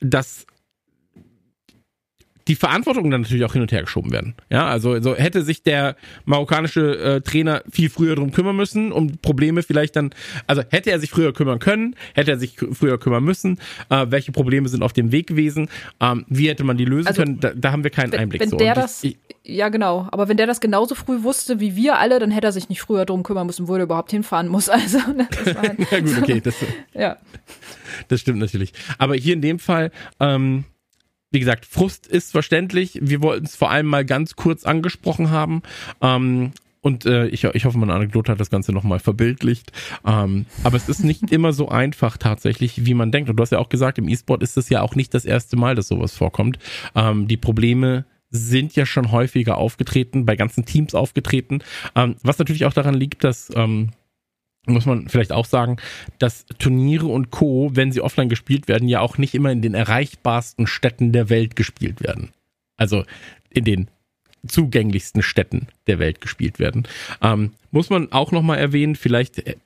dass 0.00 0.46
die 2.48 2.54
Verantwortung 2.54 3.10
dann 3.10 3.22
natürlich 3.22 3.44
auch 3.44 3.52
hin 3.54 3.62
und 3.62 3.72
her 3.72 3.82
geschoben 3.82 4.12
werden. 4.12 4.34
Ja, 4.50 4.66
also, 4.66 4.92
also 4.92 5.14
hätte 5.14 5.42
sich 5.42 5.62
der 5.62 5.96
marokkanische 6.24 6.98
äh, 6.98 7.20
Trainer 7.22 7.62
viel 7.70 7.88
früher 7.88 8.16
drum 8.16 8.32
kümmern 8.32 8.56
müssen, 8.56 8.92
um 8.92 9.16
Probleme 9.18 9.62
vielleicht 9.62 9.96
dann, 9.96 10.10
also 10.46 10.62
hätte 10.70 10.90
er 10.90 11.00
sich 11.00 11.10
früher 11.10 11.32
kümmern 11.32 11.58
können, 11.58 11.96
hätte 12.14 12.32
er 12.32 12.38
sich 12.38 12.56
früher 12.72 12.98
kümmern 12.98 13.24
müssen, 13.24 13.58
äh, 13.88 14.06
welche 14.10 14.32
Probleme 14.32 14.68
sind 14.68 14.82
auf 14.82 14.92
dem 14.92 15.10
Weg 15.10 15.26
gewesen, 15.26 15.68
ähm, 16.00 16.26
wie 16.28 16.48
hätte 16.48 16.64
man 16.64 16.76
die 16.76 16.84
lösen 16.84 17.08
also, 17.08 17.22
können, 17.22 17.40
da, 17.40 17.52
da, 17.54 17.72
haben 17.72 17.82
wir 17.82 17.90
keinen 17.90 18.12
wenn, 18.12 18.20
Einblick. 18.20 18.42
Wenn 18.42 18.50
so. 18.50 18.56
der 18.56 18.74
das, 18.74 19.02
ich, 19.04 19.16
ja 19.42 19.70
genau, 19.70 20.08
aber 20.10 20.28
wenn 20.28 20.36
der 20.36 20.46
das 20.46 20.60
genauso 20.60 20.94
früh 20.94 21.22
wusste 21.22 21.60
wie 21.60 21.76
wir 21.76 21.98
alle, 21.98 22.18
dann 22.18 22.30
hätte 22.30 22.48
er 22.48 22.52
sich 22.52 22.68
nicht 22.68 22.82
früher 22.82 23.06
drum 23.06 23.22
kümmern 23.22 23.46
müssen, 23.46 23.68
wo 23.68 23.76
er 23.76 23.82
überhaupt 23.82 24.10
hinfahren 24.10 24.48
muss. 24.48 24.68
Also, 24.74 24.98
ne, 24.98 25.28
das 25.30 25.54
war, 25.54 25.64
ja 25.92 26.00
gut, 26.00 26.18
okay, 26.20 26.40
das, 26.40 26.56
ja. 26.94 27.16
das 28.08 28.20
stimmt 28.20 28.40
natürlich. 28.40 28.72
Aber 28.98 29.14
hier 29.14 29.32
in 29.32 29.40
dem 29.40 29.58
Fall, 29.60 29.92
ähm, 30.18 30.64
wie 31.34 31.40
gesagt, 31.40 31.66
Frust 31.66 32.06
ist 32.06 32.32
verständlich. 32.32 32.98
Wir 33.02 33.20
wollten 33.20 33.44
es 33.44 33.56
vor 33.56 33.70
allem 33.70 33.86
mal 33.86 34.04
ganz 34.04 34.36
kurz 34.36 34.64
angesprochen 34.64 35.30
haben. 35.30 35.62
Ähm, 36.00 36.52
und 36.80 37.06
äh, 37.06 37.26
ich, 37.28 37.44
ich 37.44 37.64
hoffe, 37.64 37.78
meine 37.78 37.94
Anekdote 37.94 38.30
hat 38.30 38.40
das 38.40 38.50
Ganze 38.50 38.72
nochmal 38.72 38.98
verbildlicht. 38.98 39.72
Ähm, 40.06 40.46
aber 40.62 40.76
es 40.76 40.88
ist 40.88 41.02
nicht 41.02 41.32
immer 41.32 41.52
so 41.52 41.68
einfach 41.68 42.18
tatsächlich, 42.18 42.84
wie 42.84 42.94
man 42.94 43.10
denkt. 43.10 43.30
Und 43.30 43.36
du 43.36 43.42
hast 43.42 43.52
ja 43.52 43.58
auch 43.58 43.70
gesagt, 43.70 43.98
im 43.98 44.08
E-Sport 44.08 44.42
ist 44.42 44.56
es 44.56 44.68
ja 44.68 44.82
auch 44.82 44.94
nicht 44.94 45.14
das 45.14 45.24
erste 45.24 45.56
Mal, 45.56 45.74
dass 45.74 45.88
sowas 45.88 46.14
vorkommt. 46.14 46.58
Ähm, 46.94 47.26
die 47.26 47.38
Probleme 47.38 48.04
sind 48.30 48.76
ja 48.76 48.84
schon 48.84 49.12
häufiger 49.12 49.56
aufgetreten, 49.56 50.26
bei 50.26 50.36
ganzen 50.36 50.66
Teams 50.66 50.94
aufgetreten. 50.94 51.60
Ähm, 51.94 52.16
was 52.22 52.38
natürlich 52.38 52.64
auch 52.66 52.72
daran 52.72 52.94
liegt, 52.94 53.24
dass 53.24 53.50
ähm, 53.56 53.90
muss 54.66 54.86
man 54.86 55.08
vielleicht 55.08 55.32
auch 55.32 55.46
sagen, 55.46 55.76
dass 56.18 56.46
Turniere 56.58 57.06
und 57.06 57.30
Co., 57.30 57.70
wenn 57.74 57.92
sie 57.92 58.00
offline 58.00 58.28
gespielt 58.28 58.68
werden, 58.68 58.88
ja 58.88 59.00
auch 59.00 59.18
nicht 59.18 59.34
immer 59.34 59.50
in 59.50 59.62
den 59.62 59.74
erreichbarsten 59.74 60.66
Städten 60.66 61.12
der 61.12 61.28
Welt 61.28 61.56
gespielt 61.56 62.02
werden. 62.02 62.30
Also 62.76 63.04
in 63.50 63.64
den 63.64 63.88
zugänglichsten 64.46 65.22
Städten 65.22 65.68
der 65.86 65.98
Welt 65.98 66.20
gespielt 66.20 66.58
werden. 66.58 66.86
Ähm, 67.22 67.52
muss 67.70 67.90
man 67.90 68.12
auch 68.12 68.32
nochmal 68.32 68.58
erwähnen, 68.58 68.96
vielleicht 68.96 69.46
äh, 69.46 69.56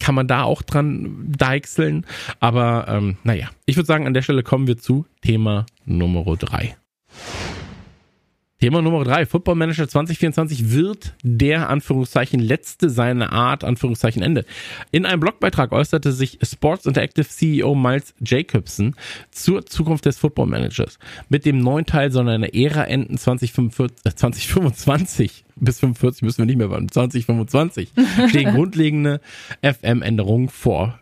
kann 0.00 0.14
man 0.14 0.26
da 0.26 0.42
auch 0.42 0.62
dran 0.62 1.32
deichseln. 1.36 2.06
Aber 2.40 2.86
ähm, 2.88 3.16
naja, 3.22 3.50
ich 3.66 3.76
würde 3.76 3.86
sagen, 3.86 4.06
an 4.06 4.14
der 4.14 4.22
Stelle 4.22 4.42
kommen 4.42 4.66
wir 4.66 4.76
zu 4.76 5.06
Thema 5.22 5.66
Nummer 5.84 6.24
drei. 6.36 6.76
Thema 8.64 8.80
Nummer 8.80 9.04
drei. 9.04 9.26
Football 9.26 9.56
Manager 9.56 9.86
2024 9.86 10.70
wird 10.72 11.12
der 11.22 11.68
Anführungszeichen 11.68 12.40
letzte 12.40 12.88
seiner 12.88 13.30
Art, 13.30 13.62
Anführungszeichen 13.62 14.22
Ende. 14.22 14.46
In 14.90 15.04
einem 15.04 15.20
Blogbeitrag 15.20 15.70
äußerte 15.70 16.12
sich 16.12 16.38
Sports 16.40 16.86
Interactive 16.86 17.28
CEO 17.28 17.74
Miles 17.74 18.14
Jacobson 18.20 18.96
zur 19.30 19.66
Zukunft 19.66 20.06
des 20.06 20.16
Football 20.16 20.46
Managers. 20.46 20.98
Mit 21.28 21.44
dem 21.44 21.58
neuen 21.58 21.84
Teil 21.84 22.10
soll 22.10 22.26
eine 22.26 22.54
Ära 22.54 22.84
enden 22.84 23.18
2045, 23.18 23.98
äh, 24.06 24.14
2025 24.14 25.44
bis 25.56 25.80
45 25.80 26.22
müssen 26.22 26.38
wir 26.38 26.46
nicht 26.46 26.56
mehr 26.56 26.70
warten. 26.70 26.88
2025 26.88 27.90
stehen 28.30 28.54
grundlegende 28.54 29.20
FM-Änderungen 29.60 30.48
vor. 30.48 30.98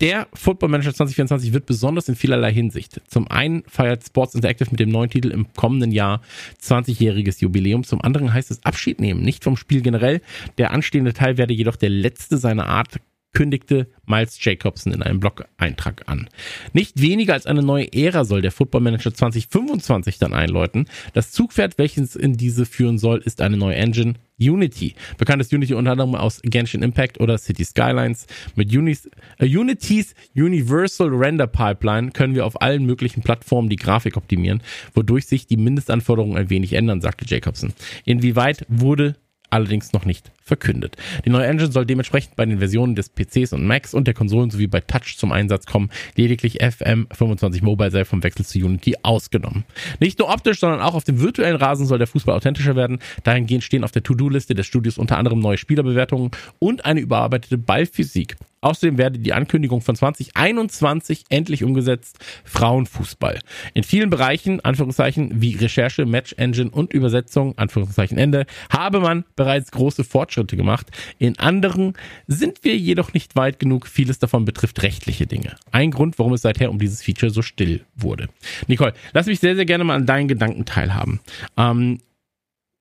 Der 0.00 0.28
Football 0.34 0.68
Manager 0.68 0.92
2024 0.92 1.54
wird 1.54 1.64
besonders 1.64 2.08
in 2.08 2.16
vielerlei 2.16 2.52
Hinsicht. 2.52 3.00
Zum 3.08 3.28
einen 3.28 3.62
feiert 3.66 4.04
Sports 4.04 4.34
Interactive 4.34 4.70
mit 4.70 4.80
dem 4.80 4.90
neuen 4.90 5.08
Titel 5.08 5.30
im 5.30 5.52
kommenden 5.54 5.90
Jahr 5.90 6.20
20-jähriges 6.62 7.40
Jubiläum. 7.40 7.82
Zum 7.82 8.02
anderen 8.02 8.32
heißt 8.32 8.50
es 8.50 8.62
Abschied 8.64 9.00
nehmen, 9.00 9.22
nicht 9.22 9.42
vom 9.42 9.56
Spiel 9.56 9.80
generell. 9.80 10.20
Der 10.58 10.72
anstehende 10.72 11.14
Teil 11.14 11.38
werde 11.38 11.54
jedoch 11.54 11.76
der 11.76 11.88
letzte 11.88 12.36
seiner 12.36 12.66
Art 12.66 13.00
kündigte 13.32 13.86
Miles 14.06 14.42
Jacobson 14.42 14.92
in 14.92 15.02
einem 15.02 15.20
Blog-Eintrag 15.20 16.04
an. 16.06 16.28
Nicht 16.72 17.02
weniger 17.02 17.34
als 17.34 17.44
eine 17.44 17.62
neue 17.62 17.92
Ära 17.92 18.24
soll 18.24 18.40
der 18.40 18.50
Football 18.50 18.80
Manager 18.80 19.12
2025 19.12 20.18
dann 20.18 20.32
einläuten. 20.32 20.88
Das 21.12 21.32
Zugpferd, 21.32 21.76
welches 21.76 22.16
in 22.16 22.38
diese 22.38 22.64
führen 22.64 22.96
soll, 22.96 23.18
ist 23.18 23.42
eine 23.42 23.58
neue 23.58 23.74
Engine, 23.76 24.14
Unity. 24.38 24.94
Bekannt 25.18 25.40
ist 25.40 25.52
Unity 25.52 25.74
unter 25.74 25.92
anderem 25.92 26.14
aus 26.14 26.40
Genshin 26.42 26.82
Impact 26.82 27.20
oder 27.20 27.38
City 27.38 27.64
Skylines. 27.64 28.26
Mit 28.54 28.74
Unis, 28.74 29.08
äh, 29.38 29.46
Unitys 29.46 30.14
Universal 30.34 31.08
Render 31.08 31.46
Pipeline 31.46 32.10
können 32.10 32.34
wir 32.34 32.44
auf 32.44 32.60
allen 32.60 32.84
möglichen 32.84 33.22
Plattformen 33.22 33.68
die 33.68 33.76
Grafik 33.76 34.16
optimieren, 34.16 34.62
wodurch 34.94 35.26
sich 35.26 35.46
die 35.46 35.56
Mindestanforderungen 35.56 36.36
ein 36.36 36.50
wenig 36.50 36.74
ändern, 36.74 37.00
sagte 37.00 37.24
Jacobson. 37.26 37.72
Inwieweit 38.04 38.64
wurde 38.68 39.16
allerdings 39.56 39.92
noch 39.92 40.04
nicht 40.04 40.30
verkündet. 40.42 40.96
Die 41.24 41.30
neue 41.30 41.46
Engine 41.46 41.72
soll 41.72 41.86
dementsprechend 41.86 42.36
bei 42.36 42.44
den 42.44 42.58
Versionen 42.58 42.94
des 42.94 43.08
PCs 43.08 43.52
und 43.52 43.66
Macs 43.66 43.94
und 43.94 44.06
der 44.06 44.14
Konsolen 44.14 44.50
sowie 44.50 44.66
bei 44.66 44.80
Touch 44.80 45.16
zum 45.16 45.32
Einsatz 45.32 45.66
kommen. 45.66 45.90
Lediglich 46.14 46.62
FM25 46.62 47.64
Mobile 47.64 47.90
sei 47.90 48.04
vom 48.04 48.22
Wechsel 48.22 48.44
zu 48.44 48.58
Unity 48.58 48.94
ausgenommen. 49.02 49.64
Nicht 49.98 50.18
nur 50.18 50.28
optisch, 50.28 50.60
sondern 50.60 50.80
auch 50.80 50.94
auf 50.94 51.04
dem 51.04 51.20
virtuellen 51.20 51.56
Rasen 51.56 51.86
soll 51.86 51.98
der 51.98 52.06
Fußball 52.06 52.36
authentischer 52.36 52.76
werden. 52.76 52.98
Dahingehend 53.24 53.64
stehen 53.64 53.82
auf 53.82 53.92
der 53.92 54.02
To-Do-Liste 54.02 54.54
des 54.54 54.66
Studios 54.66 54.98
unter 54.98 55.18
anderem 55.18 55.40
neue 55.40 55.58
Spielerbewertungen 55.58 56.30
und 56.58 56.84
eine 56.84 57.00
überarbeitete 57.00 57.58
Ballphysik. 57.58 58.36
Außerdem 58.66 58.98
werde 58.98 59.20
die 59.20 59.32
Ankündigung 59.32 59.80
von 59.80 59.94
2021 59.94 61.26
endlich 61.28 61.62
umgesetzt. 61.62 62.18
Frauenfußball. 62.42 63.38
In 63.74 63.84
vielen 63.84 64.10
Bereichen, 64.10 64.58
Anführungszeichen, 64.58 65.40
wie 65.40 65.54
Recherche, 65.54 66.04
Match 66.04 66.32
Engine 66.36 66.70
und 66.70 66.92
Übersetzung, 66.92 67.56
Anführungszeichen 67.58 68.18
Ende, 68.18 68.44
habe 68.68 68.98
man 68.98 69.24
bereits 69.36 69.70
große 69.70 70.02
Fortschritte 70.02 70.56
gemacht. 70.56 70.88
In 71.18 71.38
anderen 71.38 71.92
sind 72.26 72.64
wir 72.64 72.76
jedoch 72.76 73.14
nicht 73.14 73.36
weit 73.36 73.60
genug. 73.60 73.86
Vieles 73.86 74.18
davon 74.18 74.44
betrifft 74.44 74.82
rechtliche 74.82 75.28
Dinge. 75.28 75.54
Ein 75.70 75.92
Grund, 75.92 76.18
warum 76.18 76.32
es 76.32 76.42
seither 76.42 76.70
um 76.70 76.80
dieses 76.80 77.04
Feature 77.04 77.30
so 77.30 77.42
still 77.42 77.84
wurde. 77.94 78.26
Nicole, 78.66 78.94
lass 79.12 79.26
mich 79.26 79.38
sehr, 79.38 79.54
sehr 79.54 79.64
gerne 79.64 79.84
mal 79.84 79.94
an 79.94 80.06
deinen 80.06 80.26
Gedanken 80.26 80.64
teilhaben. 80.64 81.20
Ähm, 81.56 82.00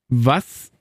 was 0.10 0.72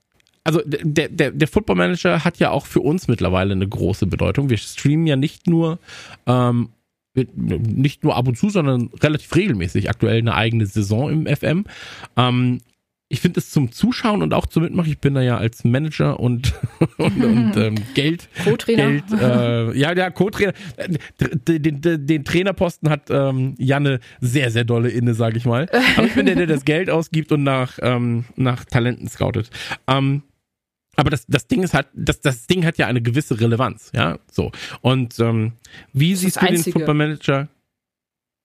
also 0.45 0.61
der, 0.65 1.09
der, 1.09 1.31
der 1.31 1.49
Football 1.49 1.77
Manager 1.77 2.25
hat 2.25 2.39
ja 2.39 2.51
auch 2.51 2.67
für 2.67 2.81
uns 2.81 3.09
mittlerweile 3.09 3.53
eine 3.53 3.67
große 3.67 4.07
Bedeutung. 4.07 4.51
Wir 4.51 4.59
streamen 4.59 5.07
ja 5.07 5.17
nicht 5.17 5.47
nur 5.47 5.79
ähm, 6.27 6.69
nicht 7.15 8.03
nur 8.03 8.17
ab 8.17 8.27
und 8.27 8.37
zu, 8.37 8.51
sondern 8.51 8.91
relativ 9.01 9.35
regelmäßig 9.35 9.89
aktuell 9.89 10.19
eine 10.19 10.35
eigene 10.35 10.67
Saison 10.67 11.11
im 11.11 11.27
FM. 11.27 11.65
Ähm, 12.17 12.61
ich 13.09 13.21
finde 13.21 13.39
es 13.39 13.51
zum 13.51 13.71
Zuschauen 13.71 14.23
und 14.23 14.35
auch 14.35 14.47
zum 14.47 14.65
Mitmachen. 14.65 14.91
Ich 14.91 14.99
bin 14.99 15.15
da 15.15 15.23
ja 15.23 15.37
als 15.37 15.63
Manager 15.63 16.19
und, 16.19 16.55
und, 16.99 17.23
und 17.23 17.57
ähm, 17.57 17.77
Geld. 17.95 18.29
Co-Trainer. 18.43 18.89
Geld, 18.89 19.05
äh, 19.13 19.79
ja, 19.79 19.95
der 19.95 20.11
Co-Trainer. 20.11 20.53
Den, 21.47 21.81
den, 21.81 22.07
den, 22.07 22.25
Trainerposten 22.25 22.91
hat 22.91 23.11
ähm, 23.11 23.55
Janne 23.59 24.01
sehr, 24.21 24.51
sehr 24.51 24.65
dolle 24.65 24.89
inne, 24.89 25.15
sage 25.15 25.37
ich 25.37 25.45
mal. 25.45 25.69
Aber 25.97 26.07
ich 26.07 26.15
bin 26.15 26.27
der, 26.27 26.35
der 26.35 26.47
das 26.47 26.65
Geld 26.65 26.91
ausgibt 26.91 27.31
und 27.31 27.45
nach, 27.45 27.79
ähm, 27.83 28.25
nach 28.35 28.65
Talenten 28.65 29.09
scoutet. 29.09 29.51
Ähm, 29.87 30.23
aber 30.97 31.11
das, 31.11 31.27
das 31.27 31.47
Ding 31.47 31.63
ist 31.63 31.75
halt, 31.75 31.89
das, 31.95 32.21
das 32.21 32.47
Ding 32.47 32.65
hat 32.65 32.79
ja 32.79 32.87
eine 32.87 33.03
gewisse 33.03 33.41
Relevanz, 33.41 33.91
ja, 33.95 34.19
so. 34.31 34.51
Und 34.81 35.19
ähm, 35.21 35.53
wie 35.93 36.13
das 36.13 36.21
siehst 36.21 36.37
du 36.37 36.41
Einzige. 36.41 36.65
den 36.65 36.73
Football 36.73 36.95
Manager? 36.95 37.49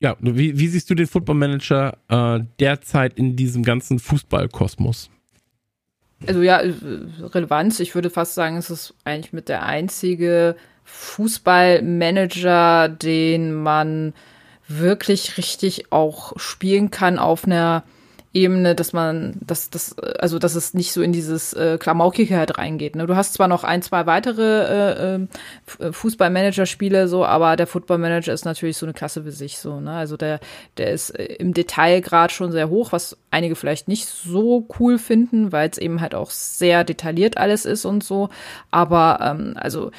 Ja, 0.02 0.16
wie, 0.20 0.58
wie 0.58 0.68
siehst 0.68 0.90
du 0.90 0.96
den 0.96 1.08
Football 1.08 1.36
Manager 1.36 1.98
äh, 2.08 2.40
derzeit 2.60 3.18
in 3.18 3.36
diesem 3.36 3.64
ganzen 3.64 4.00
Fußballkosmos? 4.00 5.10
Also 6.28 6.42
ja, 6.42 6.58
Relevanz, 6.58 7.80
ich 7.80 7.96
würde 7.96 8.10
fast 8.10 8.36
sagen, 8.36 8.58
es 8.58 8.70
ist 8.70 8.94
eigentlich 9.06 9.34
mit 9.34 9.48
der 9.48 9.64
einzige 9.64 10.58
Fußballmanager, 10.84 12.90
den 12.90 13.54
man 13.54 14.14
wirklich 14.68 15.38
richtig 15.38 15.92
auch 15.92 16.38
spielen 16.38 16.92
kann 16.92 17.20
auf 17.20 17.46
einer 17.46 17.84
Ebene, 18.32 18.76
dass 18.76 18.94
man, 18.94 19.34
dass 19.42 19.72
das, 19.72 19.98
also 19.98 20.38
dass 20.38 20.54
es 20.54 20.76
nicht 20.76 20.92
so 20.92 21.02
in 21.02 21.12
dieses 21.12 21.54
äh, 21.54 21.80
Klamaukige 21.80 22.38
halt 22.38 22.60
reingeht. 22.60 22.96
Ne? 22.96 23.08
Du 23.08 23.16
hast 23.16 23.34
zwar 23.34 23.48
noch 23.48 23.64
ein, 23.64 23.82
zwei 23.82 24.06
weitere 24.06 24.44
äh, 24.44 25.16
ähm, 25.16 25.30
äh, 25.80 25.92
Fußballmanager-Spiele 25.92 27.08
so, 27.08 27.26
aber 27.26 27.56
der 27.56 27.66
Footballmanager 27.66 28.32
ist 28.32 28.46
natürlich 28.46 28.78
so 28.78 28.86
eine 28.86 28.94
Klasse 28.94 29.24
für 29.24 29.32
sich 29.32 29.58
so. 29.58 29.80
Ne? 29.80 29.92
Also 29.92 30.16
der, 30.16 30.40
der 30.78 30.92
ist 30.92 31.10
äh, 31.10 31.26
im 31.40 31.56
Detailgrad 31.56 32.32
schon 32.32 32.52
sehr 32.52 32.70
hoch, 32.70 32.92
was 32.92 33.18
einige 33.32 33.56
vielleicht 33.56 33.88
nicht 33.88 34.06
so 34.06 34.68
cool 34.80 35.00
finden, 35.00 35.52
weil 35.52 35.68
es 35.68 35.80
eben 35.80 36.00
halt 36.00 36.14
auch 36.14 36.30
sehr 36.30 36.84
detailliert 36.84 37.38
alles 37.38 37.66
ist 37.66 37.86
und 37.86 38.04
so. 38.04 38.30
Aber 38.70 39.20
ähm, 39.24 39.54
also 39.56 39.90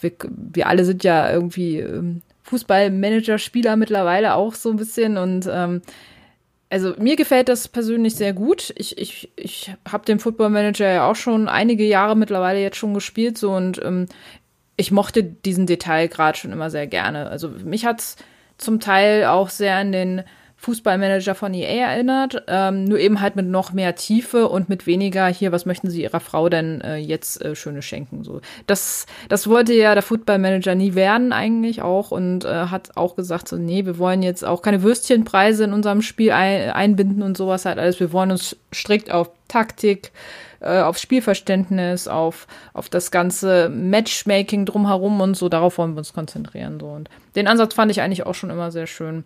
wir, 0.00 0.12
wir 0.30 0.68
alle 0.68 0.84
sind 0.84 1.02
ja 1.02 1.28
irgendwie 1.28 1.80
ähm, 1.80 2.22
Fußballmanager-Spieler 2.44 3.74
mittlerweile 3.74 4.34
auch 4.34 4.54
so 4.54 4.70
ein 4.70 4.76
bisschen 4.76 5.16
und 5.16 5.48
ähm, 5.50 5.82
also 6.72 6.94
mir 6.96 7.16
gefällt 7.16 7.50
das 7.50 7.68
persönlich 7.68 8.14
sehr 8.14 8.32
gut. 8.32 8.72
Ich, 8.76 8.96
ich, 8.96 9.30
ich 9.36 9.70
habe 9.86 10.06
den 10.06 10.18
Football 10.18 10.48
Manager 10.48 10.90
ja 10.90 11.10
auch 11.10 11.16
schon 11.16 11.46
einige 11.46 11.84
Jahre 11.84 12.16
mittlerweile 12.16 12.62
jetzt 12.62 12.78
schon 12.78 12.94
gespielt 12.94 13.36
so 13.36 13.52
und 13.52 13.78
ähm, 13.84 14.06
ich 14.76 14.90
mochte 14.90 15.22
diesen 15.22 15.66
Detailgrad 15.66 16.38
schon 16.38 16.50
immer 16.50 16.70
sehr 16.70 16.86
gerne. 16.86 17.28
Also 17.28 17.50
mich 17.50 17.84
hat's 17.84 18.16
zum 18.56 18.80
Teil 18.80 19.26
auch 19.26 19.50
sehr 19.50 19.76
an 19.76 19.92
den 19.92 20.22
Fußballmanager 20.62 21.34
von 21.34 21.52
EA 21.54 21.90
erinnert, 21.90 22.44
ähm, 22.46 22.84
nur 22.84 23.00
eben 23.00 23.20
halt 23.20 23.34
mit 23.34 23.48
noch 23.48 23.72
mehr 23.72 23.96
Tiefe 23.96 24.48
und 24.48 24.68
mit 24.68 24.86
weniger 24.86 25.26
hier, 25.26 25.50
was 25.50 25.66
möchten 25.66 25.90
Sie 25.90 26.02
Ihrer 26.02 26.20
Frau 26.20 26.48
denn 26.48 26.80
äh, 26.82 26.98
jetzt 26.98 27.44
äh, 27.44 27.56
Schönes 27.56 27.84
schenken? 27.84 28.22
So, 28.22 28.40
das, 28.68 29.06
das 29.28 29.48
wollte 29.48 29.74
ja 29.74 29.94
der 29.94 30.04
Footballmanager 30.04 30.76
nie 30.76 30.94
werden 30.94 31.32
eigentlich 31.32 31.82
auch 31.82 32.12
und 32.12 32.44
äh, 32.44 32.66
hat 32.66 32.96
auch 32.96 33.16
gesagt 33.16 33.48
so, 33.48 33.56
nee, 33.56 33.84
wir 33.86 33.98
wollen 33.98 34.22
jetzt 34.22 34.44
auch 34.44 34.62
keine 34.62 34.84
Würstchenpreise 34.84 35.64
in 35.64 35.72
unserem 35.72 36.00
Spiel 36.00 36.30
ein, 36.30 36.70
einbinden 36.70 37.24
und 37.24 37.36
sowas 37.36 37.64
halt 37.64 37.80
alles. 37.80 37.98
Wir 37.98 38.12
wollen 38.12 38.30
uns 38.30 38.56
strikt 38.72 39.10
auf 39.10 39.32
Taktik, 39.48 40.12
äh, 40.60 40.80
auf 40.80 40.96
Spielverständnis, 40.96 42.06
auf, 42.06 42.46
auf 42.72 42.88
das 42.88 43.10
ganze 43.10 43.68
Matchmaking 43.68 44.64
drumherum 44.64 45.20
und 45.20 45.36
so, 45.36 45.48
darauf 45.48 45.76
wollen 45.78 45.94
wir 45.94 45.98
uns 45.98 46.12
konzentrieren. 46.12 46.78
So. 46.78 46.86
Und 46.86 47.10
den 47.34 47.48
Ansatz 47.48 47.74
fand 47.74 47.90
ich 47.90 48.00
eigentlich 48.00 48.24
auch 48.24 48.36
schon 48.36 48.50
immer 48.50 48.70
sehr 48.70 48.86
schön. 48.86 49.24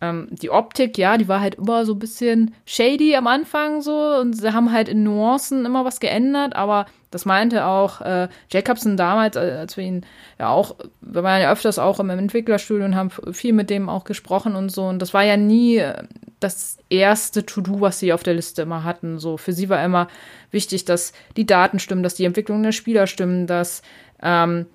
Ähm, 0.00 0.28
die 0.30 0.50
Optik, 0.50 0.96
ja, 0.96 1.16
die 1.16 1.26
war 1.26 1.40
halt 1.40 1.56
immer 1.56 1.84
so 1.84 1.94
ein 1.94 1.98
bisschen 1.98 2.54
shady 2.66 3.16
am 3.16 3.26
Anfang 3.26 3.82
so 3.82 4.16
und 4.20 4.34
sie 4.34 4.52
haben 4.52 4.72
halt 4.72 4.88
in 4.88 5.02
Nuancen 5.02 5.64
immer 5.66 5.84
was 5.84 5.98
geändert, 5.98 6.54
aber 6.54 6.86
das 7.10 7.24
meinte 7.24 7.64
auch 7.64 8.00
äh, 8.00 8.28
Jacobson 8.50 8.96
damals, 8.96 9.34
äh, 9.34 9.56
als 9.58 9.76
wir 9.76 9.84
ihn 9.84 10.06
ja 10.38 10.50
auch, 10.50 10.76
wir 11.00 11.24
waren 11.24 11.42
ja 11.42 11.50
öfters 11.50 11.80
auch 11.80 11.98
im 11.98 12.10
Entwicklerstudio 12.10 12.84
und 12.84 12.94
haben 12.94 13.10
viel 13.32 13.52
mit 13.52 13.70
dem 13.70 13.88
auch 13.88 14.04
gesprochen 14.04 14.54
und 14.54 14.70
so 14.70 14.86
und 14.86 15.00
das 15.02 15.14
war 15.14 15.24
ja 15.24 15.36
nie 15.36 15.78
äh, 15.78 16.04
das 16.38 16.78
erste 16.88 17.44
To-Do, 17.44 17.80
was 17.80 17.98
sie 17.98 18.12
auf 18.12 18.22
der 18.22 18.34
Liste 18.34 18.62
immer 18.62 18.84
hatten. 18.84 19.18
So 19.18 19.36
für 19.36 19.52
sie 19.52 19.68
war 19.68 19.84
immer 19.84 20.06
wichtig, 20.52 20.84
dass 20.84 21.12
die 21.36 21.46
Daten 21.46 21.80
stimmen, 21.80 22.04
dass 22.04 22.14
die 22.14 22.24
Entwicklung 22.24 22.62
der 22.62 22.70
Spieler 22.70 23.08
stimmen, 23.08 23.48
dass 23.48 23.82
ähm, 24.22 24.66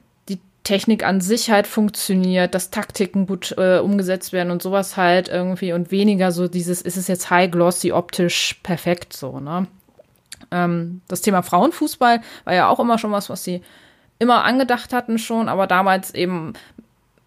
Technik 0.63 1.05
an 1.05 1.19
sich 1.19 1.51
halt 1.51 1.67
funktioniert, 1.67 2.55
dass 2.55 2.71
Taktiken 2.71 3.27
gut 3.27 3.53
äh, 3.57 3.79
umgesetzt 3.79 4.31
werden 4.31 4.51
und 4.51 4.61
sowas 4.61 4.95
halt 4.95 5.27
irgendwie 5.27 5.73
und 5.73 5.91
weniger 5.91 6.31
so 6.31 6.47
dieses, 6.47 6.81
ist 6.81 6.97
es 6.97 7.07
jetzt 7.07 7.29
high 7.29 7.51
glossy 7.51 7.91
optisch 7.91 8.59
perfekt 8.63 9.13
so, 9.13 9.39
ne? 9.39 9.67
Ähm, 10.51 11.01
das 11.07 11.21
Thema 11.21 11.41
Frauenfußball 11.41 12.21
war 12.45 12.53
ja 12.53 12.69
auch 12.69 12.79
immer 12.79 12.97
schon 12.97 13.11
was, 13.11 13.29
was 13.29 13.43
sie 13.43 13.61
immer 14.19 14.45
angedacht 14.45 14.93
hatten 14.93 15.17
schon, 15.17 15.49
aber 15.49 15.67
damals 15.67 16.13
eben 16.13 16.53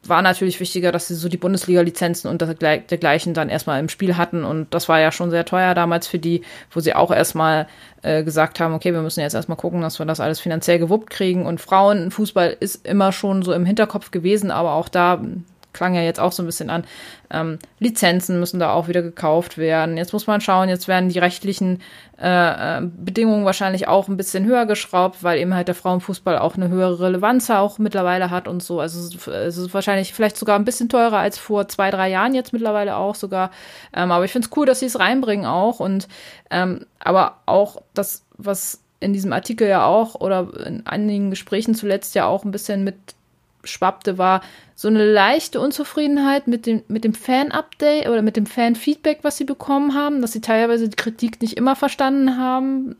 war 0.09 0.23
natürlich 0.23 0.61
wichtiger, 0.61 0.93
dass 0.93 1.09
sie 1.09 1.15
so 1.15 1.29
die 1.29 1.37
Bundesliga-Lizenzen 1.37 2.29
und 2.29 2.41
dergleichen 2.41 3.35
dann 3.35 3.49
erstmal 3.49 3.81
im 3.81 3.89
Spiel 3.89 4.17
hatten. 4.17 4.45
Und 4.45 4.73
das 4.75 4.89
war 4.89 5.01
ja 5.01 5.13
schon 5.13 5.31
sehr 5.31 5.45
teuer 5.45 5.75
damals 5.75 6.07
für 6.07 6.19
die, 6.19 6.43
wo 6.71 6.81
sie 6.81 6.95
auch 6.95 7.11
erstmal 7.11 7.67
äh, 8.03 8.23
gesagt 8.23 8.61
haben, 8.61 8.75
okay, 8.75 8.93
wir 8.93 9.03
müssen 9.03 9.21
jetzt 9.21 9.35
erstmal 9.35 9.57
gucken, 9.57 9.81
dass 9.81 9.99
wir 9.99 10.07
das 10.07 10.21
alles 10.21 10.41
finanziell 10.41 10.79
gewuppt 10.79 11.11
kriegen. 11.11 11.47
Und 11.47 11.61
Frauenfußball 11.61 12.57
ist 12.61 12.87
immer 12.87 13.13
schon 13.13 13.43
so 13.43 13.53
im 13.53 13.65
Hinterkopf 13.65 14.11
gewesen, 14.11 14.51
aber 14.51 14.73
auch 14.73 14.89
da 14.89 15.23
klang 15.77 15.95
ja 15.95 16.03
jetzt 16.03 16.19
auch 16.19 16.33
so 16.33 16.43
ein 16.43 16.47
bisschen 16.47 16.71
an. 16.71 16.85
Ähm, 17.31 17.59
Lizenzen 17.79 18.41
müssen 18.41 18.59
da 18.59 18.73
auch 18.73 18.89
wieder 18.89 19.03
gekauft 19.03 19.59
werden. 19.59 19.97
Jetzt 19.97 20.13
muss 20.13 20.27
man 20.27 20.41
schauen, 20.41 20.69
jetzt 20.69 20.89
werden 20.89 21.09
die 21.09 21.19
rechtlichen 21.19 21.83
äh, 22.21 22.79
äh, 22.79 22.83
Bedingungen 22.83 23.45
wahrscheinlich 23.45 23.89
auch 23.89 24.09
ein 24.09 24.17
bisschen 24.17 24.47
höher 24.47 24.67
geschraubt, 24.67 25.23
weil 25.23 25.39
eben 25.39 25.55
halt 25.55 25.69
der 25.69 25.75
Frauenfußball 25.75 26.39
auch 26.39 26.57
eine 26.57 26.69
höhere 26.69 27.01
Relevanz 27.01 27.51
auch 27.51 27.79
mittlerweile 27.79 28.31
hat 28.31 28.49
und 28.49 28.63
so. 28.63 28.81
Also 28.81 28.99
es 29.31 29.57
ist 29.59 29.75
wahrscheinlich 29.75 30.15
vielleicht 30.15 30.37
sogar 30.37 30.59
ein 30.59 30.65
bisschen 30.65 30.89
teurer 30.89 31.19
als 31.19 31.39
vor 31.39 31.69
zwei, 31.69 31.91
drei 31.91 32.09
Jahren 32.09 32.35
jetzt 32.35 32.53
mittlerweile 32.53 32.97
auch 32.97 33.15
sogar. 33.15 33.51
Ähm, 33.95 34.11
aber 34.11 34.25
ich 34.25 34.33
finde 34.33 34.49
es 34.49 34.57
cool, 34.57 34.67
dass 34.67 34.81
sie 34.81 34.87
es 34.87 34.99
reinbringen 34.99 35.47
auch. 35.47 35.79
Und 35.81 36.09
ähm, 36.51 36.87
aber 37.01 37.37
auch 37.47 37.83
das, 37.95 38.25
was 38.37 38.81
in 39.01 39.13
diesem 39.13 39.33
Artikel 39.33 39.69
ja 39.69 39.85
auch 39.85 40.15
oder 40.15 40.49
in 40.65 40.87
einigen 40.87 41.31
Gesprächen 41.31 41.75
zuletzt 41.75 42.15
ja 42.15 42.27
auch 42.27 42.45
ein 42.45 42.51
bisschen 42.51 42.83
mit 42.85 42.97
schwappte, 43.65 44.19
war 44.19 44.41
so 44.79 44.89
eine 44.89 45.11
leichte 45.11 45.59
Unzufriedenheit 45.59 46.47
mit 46.47 46.67
dem, 46.67 46.83
mit 46.87 47.03
dem 47.03 47.15
Fan-Update 47.15 48.09
oder 48.09 48.21
mit 48.21 48.37
dem 48.37 48.45
Fan-Feedback, 48.45 49.21
was 49.23 49.39
sie 49.39 49.45
bekommen 49.45 49.95
haben, 49.95 50.21
dass 50.21 50.33
sie 50.33 50.43
teilweise 50.43 50.91
die 50.91 50.97
Kritik 50.97 51.41
nicht 51.41 51.57
immer 51.57 51.75
verstanden 51.75 52.37
haben. 52.37 52.95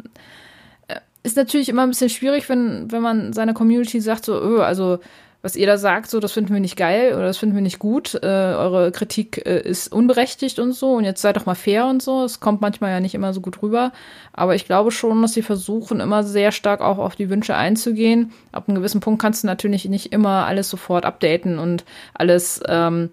Äh, 0.89 1.01
ist 1.23 1.37
natürlich 1.37 1.69
immer 1.69 1.83
ein 1.83 1.91
bisschen 1.91 2.09
schwierig, 2.09 2.49
wenn, 2.49 2.91
wenn 2.91 3.03
man 3.03 3.35
seiner 3.35 3.53
Community 3.53 4.01
sagt, 4.01 4.25
so, 4.25 4.41
öh, 4.41 4.63
also 4.63 5.01
was 5.43 5.57
ihr 5.57 5.67
da 5.67 5.79
sagt, 5.79 6.11
so, 6.11 6.19
das 6.21 6.33
finden 6.33 6.53
wir 6.53 6.61
nicht 6.61 6.77
geil 6.77 7.15
oder 7.15 7.27
das 7.27 7.39
finden 7.39 7.55
wir 7.55 7.63
nicht 7.63 7.79
gut, 7.79 8.15
äh, 8.15 8.27
eure 8.27 8.91
Kritik 8.93 9.47
äh, 9.47 9.61
ist 9.61 9.93
unberechtigt 9.93 10.59
und 10.59 10.73
so 10.73 10.95
und 10.95 11.05
jetzt 11.05 11.23
seid 11.23 11.37
doch 11.37 11.47
mal 11.47 11.55
fair 11.55 11.87
und 11.87 12.03
so. 12.03 12.25
Es 12.25 12.41
kommt 12.41 12.61
manchmal 12.61 12.91
ja 12.91 13.01
nicht 13.01 13.15
immer 13.15 13.33
so 13.33 13.41
gut 13.41 13.63
rüber, 13.63 13.93
aber 14.33 14.55
ich 14.55 14.67
glaube 14.67 14.91
schon, 14.91 15.23
dass 15.23 15.35
sie 15.35 15.43
versuchen, 15.43 16.01
immer 16.01 16.25
sehr 16.25 16.53
stark 16.53 16.81
auch 16.81 16.99
auf 16.99 17.17
die 17.17 17.31
Wünsche 17.31 17.55
einzugehen. 17.55 18.33
Ab 18.53 18.65
einem 18.67 18.77
gewissen 18.77 19.01
Punkt 19.01 19.21
kannst 19.21 19.43
du 19.43 19.47
natürlich 19.47 19.85
nicht 19.87 20.13
immer 20.13 20.47
alles 20.47 20.69
sofort 20.69 21.05
updaten 21.05 21.59
und 21.59 21.85
alles 22.15 22.61
ähm, 22.67 23.11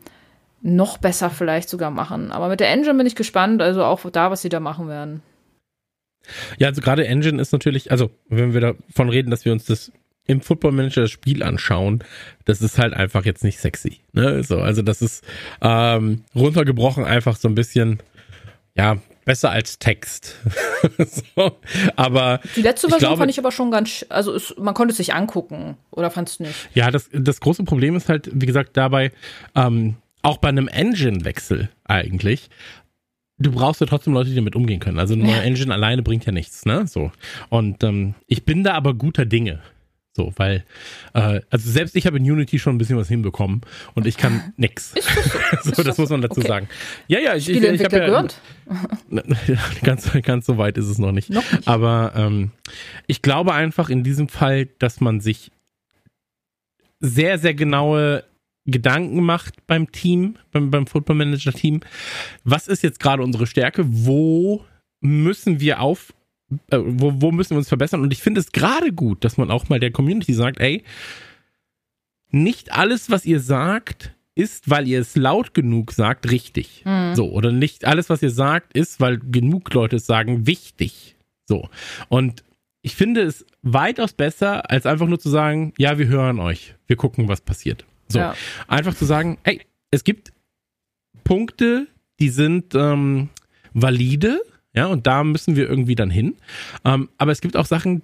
noch 0.61 0.97
besser 0.97 1.29
vielleicht 1.29 1.69
sogar 1.69 1.91
machen. 1.91 2.31
Aber 2.31 2.47
mit 2.47 2.61
der 2.61 2.69
Engine 2.69 2.95
bin 2.95 3.05
ich 3.05 3.15
gespannt, 3.15 3.61
also 3.61 3.83
auch 3.83 4.09
da, 4.09 4.31
was 4.31 4.41
sie 4.41 4.49
da 4.49 4.59
machen 4.59 4.87
werden. 4.87 5.21
Ja, 6.57 6.69
also 6.69 6.81
gerade 6.81 7.05
Engine 7.05 7.41
ist 7.41 7.51
natürlich, 7.51 7.91
also 7.91 8.09
wenn 8.29 8.53
wir 8.53 8.61
davon 8.61 9.09
reden, 9.09 9.29
dass 9.29 9.43
wir 9.43 9.51
uns 9.51 9.65
das 9.65 9.91
im 10.25 10.41
Football 10.41 10.71
Manager 10.71 11.01
das 11.01 11.11
Spiel 11.11 11.43
anschauen, 11.43 12.03
das 12.45 12.61
ist 12.61 12.77
halt 12.77 12.93
einfach 12.93 13.25
jetzt 13.25 13.43
nicht 13.43 13.59
sexy. 13.59 13.99
Ne? 14.13 14.43
So, 14.43 14.59
also 14.59 14.81
das 14.81 15.01
ist 15.01 15.23
ähm, 15.61 16.23
runtergebrochen 16.35 17.03
einfach 17.03 17.35
so 17.35 17.47
ein 17.47 17.55
bisschen, 17.55 17.99
ja, 18.75 18.97
besser 19.25 19.51
als 19.51 19.79
Text. 19.79 20.35
so, 20.97 21.57
aber 21.95 22.39
die 22.55 22.61
letzte 22.61 22.87
Version 22.89 23.09
glaube, 23.09 23.17
fand 23.19 23.31
ich 23.31 23.39
aber 23.39 23.51
schon 23.51 23.71
ganz, 23.71 24.05
also 24.09 24.33
es, 24.33 24.53
man 24.57 24.73
konnte 24.73 24.91
es 24.91 24.97
sich 24.97 25.13
angucken, 25.13 25.77
oder 25.91 26.11
fandest 26.11 26.39
du 26.39 26.43
nicht? 26.43 26.69
Ja, 26.73 26.91
das, 26.91 27.09
das 27.11 27.39
große 27.39 27.63
Problem 27.63 27.95
ist 27.95 28.09
halt, 28.09 28.29
wie 28.33 28.45
gesagt, 28.45 28.75
dabei, 28.77 29.11
ähm, 29.55 29.95
auch 30.21 30.37
bei 30.37 30.49
einem 30.49 30.67
Engine-Wechsel 30.67 31.69
eigentlich, 31.85 32.49
du 33.39 33.51
brauchst 33.51 33.81
ja 33.81 33.87
trotzdem 33.87 34.13
Leute, 34.13 34.29
die 34.29 34.35
damit 34.35 34.55
umgehen 34.55 34.79
können. 34.79 34.99
Also 34.99 35.13
eine 35.13 35.23
neue 35.23 35.41
Engine 35.41 35.73
alleine 35.73 36.01
bringt 36.01 36.25
ja 36.25 36.31
nichts, 36.31 36.65
ne? 36.65 36.87
So. 36.87 37.11
Und 37.49 37.83
ähm, 37.83 38.15
ich 38.27 38.45
bin 38.45 38.63
da 38.63 38.73
aber 38.73 38.93
guter 38.93 39.25
Dinge. 39.25 39.59
So, 40.15 40.31
weil, 40.35 40.63
äh, 41.15 41.41
also 41.49 41.71
selbst 41.71 41.95
ich 41.95 42.05
habe 42.05 42.17
in 42.17 42.31
Unity 42.31 42.59
schon 42.59 42.75
ein 42.75 42.77
bisschen 42.77 42.97
was 42.97 43.07
hinbekommen 43.07 43.61
und 43.95 44.05
ich 44.05 44.15
kann 44.15 44.53
nix. 44.57 44.93
Das 44.93 45.63
so? 45.63 45.71
so, 45.73 45.83
das 45.83 45.97
muss 45.97 46.09
man 46.09 46.21
dazu 46.21 46.39
okay. 46.39 46.47
sagen. 46.47 46.69
Ja, 47.07 47.19
ja, 47.19 47.35
ich, 47.35 47.49
ich, 47.49 47.63
ich 47.63 47.83
habe 47.83 47.97
ja, 49.47 49.59
ganz, 49.81 50.11
ganz 50.21 50.45
so 50.45 50.59
weit 50.59 50.77
ist 50.77 50.85
es 50.85 50.99
noch 50.99 51.11
nicht. 51.11 51.31
Noch 51.31 51.51
nicht. 51.51 51.67
Aber 51.67 52.13
ähm, 52.15 52.51
ich 53.07 53.23
glaube 53.23 53.55
einfach 53.55 53.89
in 53.89 54.03
diesem 54.03 54.27
Fall, 54.27 54.67
dass 54.77 55.01
man 55.01 55.19
sich 55.19 55.51
sehr, 56.99 57.39
sehr 57.39 57.55
genaue 57.55 58.23
Gedanken 58.65 59.23
macht 59.23 59.65
beim 59.65 59.91
Team, 59.91 60.37
beim, 60.51 60.69
beim 60.69 60.85
Football 60.85 61.15
Manager 61.15 61.53
Team. 61.53 61.81
Was 62.43 62.67
ist 62.67 62.83
jetzt 62.83 62.99
gerade 62.99 63.23
unsere 63.23 63.47
Stärke? 63.47 63.83
Wo 63.87 64.63
müssen 65.01 65.59
wir 65.59 65.81
auf 65.81 66.13
äh, 66.69 66.77
wo, 66.79 67.21
wo 67.21 67.31
müssen 67.31 67.51
wir 67.51 67.57
uns 67.57 67.69
verbessern? 67.69 68.01
Und 68.01 68.13
ich 68.13 68.21
finde 68.21 68.41
es 68.41 68.51
gerade 68.51 68.91
gut, 68.91 69.23
dass 69.23 69.37
man 69.37 69.51
auch 69.51 69.69
mal 69.69 69.79
der 69.79 69.91
Community 69.91 70.33
sagt, 70.33 70.59
ey, 70.59 70.83
nicht 72.29 72.73
alles, 72.73 73.09
was 73.09 73.25
ihr 73.25 73.39
sagt, 73.39 74.13
ist, 74.35 74.69
weil 74.69 74.87
ihr 74.87 74.99
es 74.99 75.15
laut 75.15 75.53
genug 75.53 75.91
sagt, 75.91 76.31
richtig. 76.31 76.83
Mhm. 76.85 77.15
So, 77.15 77.31
oder 77.31 77.51
nicht 77.51 77.85
alles, 77.85 78.09
was 78.09 78.21
ihr 78.23 78.31
sagt, 78.31 78.75
ist, 78.75 78.99
weil 78.99 79.19
genug 79.19 79.73
Leute 79.73 79.97
es 79.97 80.05
sagen, 80.05 80.47
wichtig. 80.47 81.15
So. 81.45 81.69
Und 82.09 82.43
ich 82.81 82.95
finde 82.95 83.21
es 83.21 83.45
weitaus 83.61 84.13
besser, 84.13 84.69
als 84.69 84.85
einfach 84.85 85.07
nur 85.07 85.19
zu 85.19 85.29
sagen, 85.29 85.73
ja, 85.77 85.97
wir 85.97 86.07
hören 86.07 86.39
euch, 86.39 86.75
wir 86.87 86.95
gucken, 86.95 87.27
was 87.27 87.41
passiert. 87.41 87.85
So. 88.09 88.19
Ja. 88.19 88.35
Einfach 88.67 88.95
zu 88.95 89.05
sagen, 89.05 89.37
ey, 89.43 89.61
es 89.91 90.03
gibt 90.03 90.33
Punkte, 91.23 91.87
die 92.19 92.29
sind 92.29 92.75
ähm, 92.75 93.29
valide, 93.73 94.41
ja, 94.73 94.87
und 94.87 95.05
da 95.07 95.23
müssen 95.23 95.55
wir 95.55 95.69
irgendwie 95.69 95.95
dann 95.95 96.09
hin. 96.09 96.35
Ähm, 96.83 97.09
aber 97.17 97.31
es 97.31 97.41
gibt 97.41 97.55
auch 97.55 97.65
Sachen, 97.65 98.01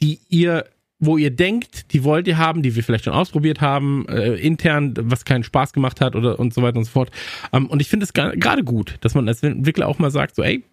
die 0.00 0.20
ihr, 0.28 0.66
wo 0.98 1.16
ihr 1.16 1.30
denkt, 1.30 1.92
die 1.92 2.04
wollt 2.04 2.28
ihr 2.28 2.38
haben, 2.38 2.62
die 2.62 2.74
wir 2.76 2.84
vielleicht 2.84 3.04
schon 3.04 3.14
ausprobiert 3.14 3.60
haben, 3.60 4.06
äh, 4.08 4.34
intern, 4.34 4.94
was 4.98 5.24
keinen 5.24 5.44
Spaß 5.44 5.72
gemacht 5.72 6.00
hat 6.00 6.16
oder 6.16 6.38
und 6.38 6.52
so 6.52 6.62
weiter 6.62 6.78
und 6.78 6.84
so 6.84 6.90
fort. 6.90 7.10
Ähm, 7.52 7.66
und 7.66 7.80
ich 7.80 7.88
finde 7.88 8.04
es 8.04 8.12
gerade 8.12 8.64
gut, 8.64 8.98
dass 9.00 9.14
man 9.14 9.26
als 9.26 9.42
Entwickler 9.42 9.88
auch 9.88 9.98
mal 9.98 10.10
sagt, 10.10 10.34
so, 10.34 10.42
ey, 10.42 10.64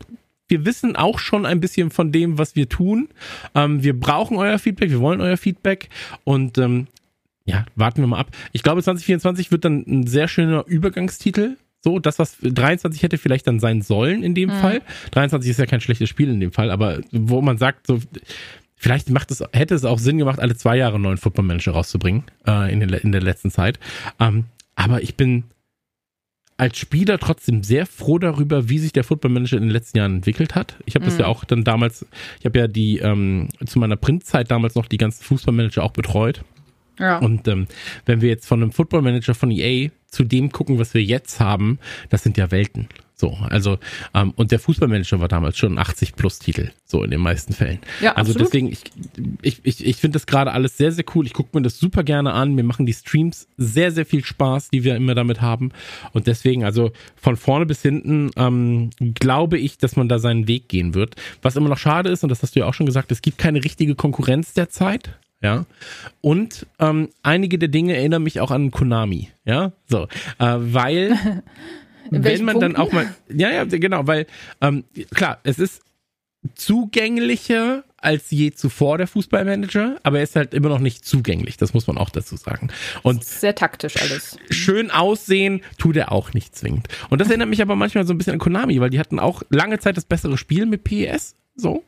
wir 0.50 0.66
wissen 0.66 0.96
auch 0.96 1.20
schon 1.20 1.46
ein 1.46 1.62
bisschen 1.62 1.92
von 1.92 2.12
dem, 2.12 2.38
was 2.38 2.56
wir 2.56 2.68
tun. 2.68 3.08
Ähm, 3.56 3.84
wir 3.84 3.98
brauchen 3.98 4.36
euer 4.38 4.60
Feedback, 4.60 4.90
wir 4.90 5.00
wollen 5.00 5.22
euer 5.22 5.38
Feedback 5.38 5.90
und 6.26 6.58
ähm, 6.58 6.88
ja, 7.46 7.66
warten 7.76 8.02
wir 8.02 8.08
mal 8.08 8.20
ab. 8.20 8.32
Ich 8.52 8.62
glaube, 8.62 8.84
2024 8.84 9.52
wird 9.52 9.64
dann 9.64 9.86
ein 9.88 10.08
sehr 10.08 10.28
schöner 10.28 10.66
Übergangstitel 10.68 11.58
so, 11.82 12.00
das, 12.00 12.20
was 12.20 12.38
23 12.42 13.02
hätte 13.02 13.18
vielleicht 13.18 13.48
dann 13.48 13.60
sein 13.60 13.82
sollen 13.82 14.24
in 14.24 14.36
dem 14.36 14.50
mhm. 14.50 14.60
Fall. 14.60 14.82
23 15.12 15.50
ist 15.50 15.60
ja 15.60 15.66
kein 15.66 15.82
schlechtes 15.82 16.10
Spiel 16.10 16.30
in 16.30 16.40
dem 16.40 16.52
Fall, 16.52 16.72
aber 16.72 17.00
wo 17.12 17.42
man 17.42 17.58
sagt, 17.58 17.88
so, 17.88 18.00
vielleicht 18.76 19.10
macht 19.10 19.32
es, 19.32 19.44
hätte 19.54 19.76
es 19.76 19.86
auch 19.86 20.00
Sinn 20.00 20.18
gemacht, 20.18 20.40
alle 20.40 20.56
zwei 20.56 20.78
Jahre 20.78 20.96
einen 20.96 21.04
neuen 21.04 21.18
Football 21.18 21.46
Manager 21.46 21.72
rauszubringen, 21.72 22.24
äh, 22.46 22.72
in, 22.72 22.80
den, 22.80 22.90
in 22.90 23.12
der 23.12 23.22
letzten 23.22 23.52
Zeit. 23.52 23.80
Ähm, 24.20 24.46
aber 24.76 25.02
ich 25.02 25.16
bin 25.16 25.46
als 26.60 26.78
Spieler 26.78 27.20
trotzdem 27.20 27.64
sehr 27.64 27.86
froh 27.86 28.20
darüber, 28.20 28.68
wie 28.68 28.80
sich 28.80 28.92
der 28.92 29.06
Football 29.06 29.32
Manager 29.32 29.56
in 29.56 29.64
den 29.64 29.72
letzten 29.72 29.98
Jahren 29.98 30.16
entwickelt 30.16 30.56
hat. 30.56 30.76
Ich 30.86 30.96
habe 30.96 31.06
das 31.06 31.14
mhm. 31.14 31.22
ja 31.22 31.28
auch 31.28 31.46
dann 31.46 31.64
damals, 31.64 32.06
ich 32.40 32.46
habe 32.46 32.60
ja 32.60 32.68
die 32.68 32.98
ähm, 32.98 33.48
zu 33.66 33.80
meiner 33.80 33.96
Printzeit 33.96 34.52
damals 34.52 34.76
noch 34.76 34.88
die 34.88 34.98
ganzen 34.98 35.24
Fußballmanager 35.24 35.82
auch 35.82 35.94
betreut. 35.94 36.44
Ja. 37.00 37.20
Und 37.20 37.48
ähm, 37.48 37.68
wenn 38.06 38.20
wir 38.20 38.28
jetzt 38.28 38.46
von 38.46 38.62
einem 38.62 38.74
Football 38.74 39.04
Manager 39.04 39.34
von 39.34 39.52
EA 39.52 39.90
zu 40.12 40.24
dem 40.24 40.52
gucken, 40.52 40.80
was 40.80 40.94
wir 40.94 41.04
jetzt 41.04 41.40
haben, 41.40 41.80
das 42.10 42.24
sind 42.24 42.38
ja 42.38 42.52
Welten. 42.52 42.88
So, 43.20 43.38
also, 43.50 43.80
ähm, 44.14 44.32
und 44.38 44.54
der 44.54 44.60
Fußballmanager 44.60 45.20
war 45.20 45.28
damals 45.28 45.58
schon 45.58 45.78
ein 45.78 45.84
80-Plus-Titel, 45.84 46.70
so 46.86 47.04
in 47.04 47.12
den 47.12 47.20
meisten 47.20 47.52
Fällen. 47.52 47.80
Ja, 48.00 48.14
also 48.14 48.32
absolut. 48.32 48.48
deswegen, 48.48 48.68
ich, 48.72 48.80
ich, 49.42 49.60
ich, 49.64 49.86
ich 49.86 49.98
finde 49.98 50.16
das 50.16 50.26
gerade 50.26 50.54
alles 50.54 50.78
sehr, 50.78 50.94
sehr 50.94 51.04
cool. 51.14 51.26
Ich 51.26 51.34
gucke 51.34 51.50
mir 51.54 51.62
das 51.62 51.78
super 51.78 52.04
gerne 52.04 52.32
an. 52.32 52.56
Mir 52.56 52.64
machen 52.64 52.86
die 52.86 52.94
Streams 52.94 53.50
sehr, 53.58 53.92
sehr 53.92 54.06
viel 54.06 54.24
Spaß, 54.24 54.70
die 54.70 54.86
wir 54.86 54.96
immer 54.96 55.16
damit 55.16 55.42
haben. 55.42 55.72
Und 56.14 56.28
deswegen, 56.28 56.64
also 56.64 56.92
von 57.18 57.36
vorne 57.36 57.66
bis 57.66 57.82
hinten, 57.82 58.32
ähm, 58.38 58.92
glaube 59.16 59.58
ich, 59.58 59.78
dass 59.78 59.98
man 59.98 60.08
da 60.08 60.18
seinen 60.18 60.48
Weg 60.48 60.70
gehen 60.70 60.94
wird. 60.94 61.16
Was 61.42 61.58
immer 61.58 61.68
noch 61.68 61.78
schade 61.78 62.10
ist, 62.10 62.24
und 62.24 62.30
das 62.30 62.42
hast 62.42 62.56
du 62.56 62.62
ja 62.62 62.68
auch 62.68 62.74
schon 62.74 62.86
gesagt, 62.86 63.12
es 63.12 63.22
gibt 63.22 63.38
keine 63.38 63.66
richtige 63.66 63.96
Konkurrenz 63.96 64.54
derzeit 64.54 65.20
ja. 65.42 65.66
Und 66.22 66.68
ähm, 66.80 67.10
einige 67.24 67.58
der 67.58 67.70
Dinge 67.70 67.96
erinnern 67.96 68.24
mich 68.24 68.40
auch 68.42 68.52
an 68.52 68.72
Konami, 68.72 69.30
ja, 69.46 69.72
so, 69.88 70.04
äh, 70.40 70.56
weil 70.58 71.12
wenn 72.10 72.44
man 72.44 72.56
Punkten? 72.56 72.74
dann 72.74 72.76
auch 72.76 72.92
mal, 72.92 73.14
ja, 73.34 73.52
ja, 73.52 73.66
genau, 73.66 74.08
weil 74.08 74.28
ähm, 74.62 74.84
klar, 75.14 75.40
es 75.44 75.60
ist 75.60 75.82
zugänglicher 76.56 77.84
als 77.98 78.32
je 78.32 78.52
zuvor 78.52 78.98
der 78.98 79.08
Fußballmanager, 79.08 80.00
aber 80.04 80.20
er 80.20 80.24
ist 80.24 80.36
halt 80.38 80.54
immer 80.54 80.70
noch 80.70 80.80
nicht 80.80 81.04
zugänglich, 81.04 81.58
das 81.58 81.74
muss 81.74 81.86
man 81.88 81.98
auch 81.98 82.10
dazu 82.10 82.38
sagen. 82.38 82.70
Und 83.04 83.26
sehr 83.26 83.56
taktisch 83.56 84.02
alles. 84.02 84.38
Schön 84.50 84.90
aussehen 84.90 85.62
tut 85.78 85.98
er 85.98 86.14
auch 86.14 86.34
nicht 86.34 86.56
zwingend. 86.56 86.88
Und 87.10 87.20
das 87.20 87.28
erinnert 87.28 87.50
mich 87.50 87.62
aber 87.62 87.76
manchmal 87.76 88.06
so 88.06 88.14
ein 88.14 88.18
bisschen 88.18 88.34
an 88.34 88.40
Konami, 88.40 88.80
weil 88.80 88.90
die 88.90 89.00
hatten 89.00 89.20
auch 89.20 89.44
lange 89.50 89.80
Zeit 89.80 89.98
das 89.98 90.06
bessere 90.06 90.38
Spiel 90.38 90.66
mit 90.66 90.86
PES, 90.86 91.36
so 91.56 91.84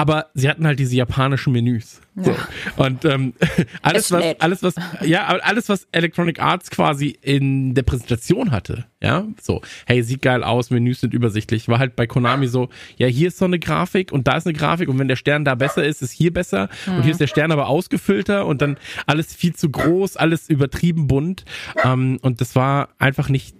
aber 0.00 0.30
sie 0.32 0.48
hatten 0.48 0.66
halt 0.66 0.78
diese 0.78 0.96
japanischen 0.96 1.52
Menüs. 1.52 2.00
So. 2.16 2.34
Und 2.76 3.04
ähm, 3.04 3.34
alles, 3.82 4.10
was, 4.10 4.24
alles, 4.38 4.62
was, 4.62 4.74
ja, 5.02 5.26
alles, 5.26 5.68
was 5.68 5.88
Electronic 5.92 6.40
Arts 6.40 6.70
quasi 6.70 7.18
in 7.20 7.74
der 7.74 7.82
Präsentation 7.82 8.50
hatte, 8.50 8.86
ja, 9.02 9.26
so, 9.42 9.60
hey, 9.84 10.02
sieht 10.02 10.22
geil 10.22 10.42
aus, 10.42 10.70
Menüs 10.70 11.02
sind 11.02 11.12
übersichtlich, 11.12 11.68
war 11.68 11.78
halt 11.78 11.96
bei 11.96 12.06
Konami 12.06 12.46
so, 12.46 12.70
ja, 12.96 13.08
hier 13.08 13.28
ist 13.28 13.36
so 13.36 13.44
eine 13.44 13.58
Grafik 13.58 14.10
und 14.10 14.26
da 14.26 14.38
ist 14.38 14.46
eine 14.46 14.56
Grafik 14.56 14.88
und 14.88 14.98
wenn 14.98 15.08
der 15.08 15.16
Stern 15.16 15.44
da 15.44 15.54
besser 15.54 15.84
ist, 15.84 16.00
ist 16.00 16.12
hier 16.12 16.32
besser 16.32 16.70
mhm. 16.86 16.96
und 16.96 17.02
hier 17.02 17.12
ist 17.12 17.20
der 17.20 17.26
Stern 17.26 17.52
aber 17.52 17.68
ausgefüllter 17.68 18.46
und 18.46 18.62
dann 18.62 18.78
alles 19.04 19.34
viel 19.34 19.54
zu 19.54 19.68
groß, 19.68 20.16
alles 20.16 20.48
übertrieben 20.48 21.08
bunt. 21.08 21.44
Ähm, 21.84 22.18
und 22.22 22.40
das 22.40 22.56
war 22.56 22.88
einfach 22.98 23.28
nicht 23.28 23.54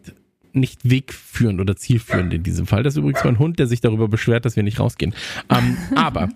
nicht 0.54 0.88
wegführend 0.88 1.60
oder 1.60 1.76
zielführend 1.76 2.32
in 2.34 2.42
diesem 2.42 2.66
Fall. 2.66 2.82
Das 2.82 2.94
ist 2.94 2.98
übrigens 2.98 3.24
mein 3.24 3.38
Hund, 3.38 3.58
der 3.58 3.66
sich 3.66 3.80
darüber 3.80 4.08
beschwert, 4.08 4.44
dass 4.44 4.56
wir 4.56 4.62
nicht 4.62 4.80
rausgehen. 4.80 5.14
Ähm, 5.48 5.76
aber 5.96 6.28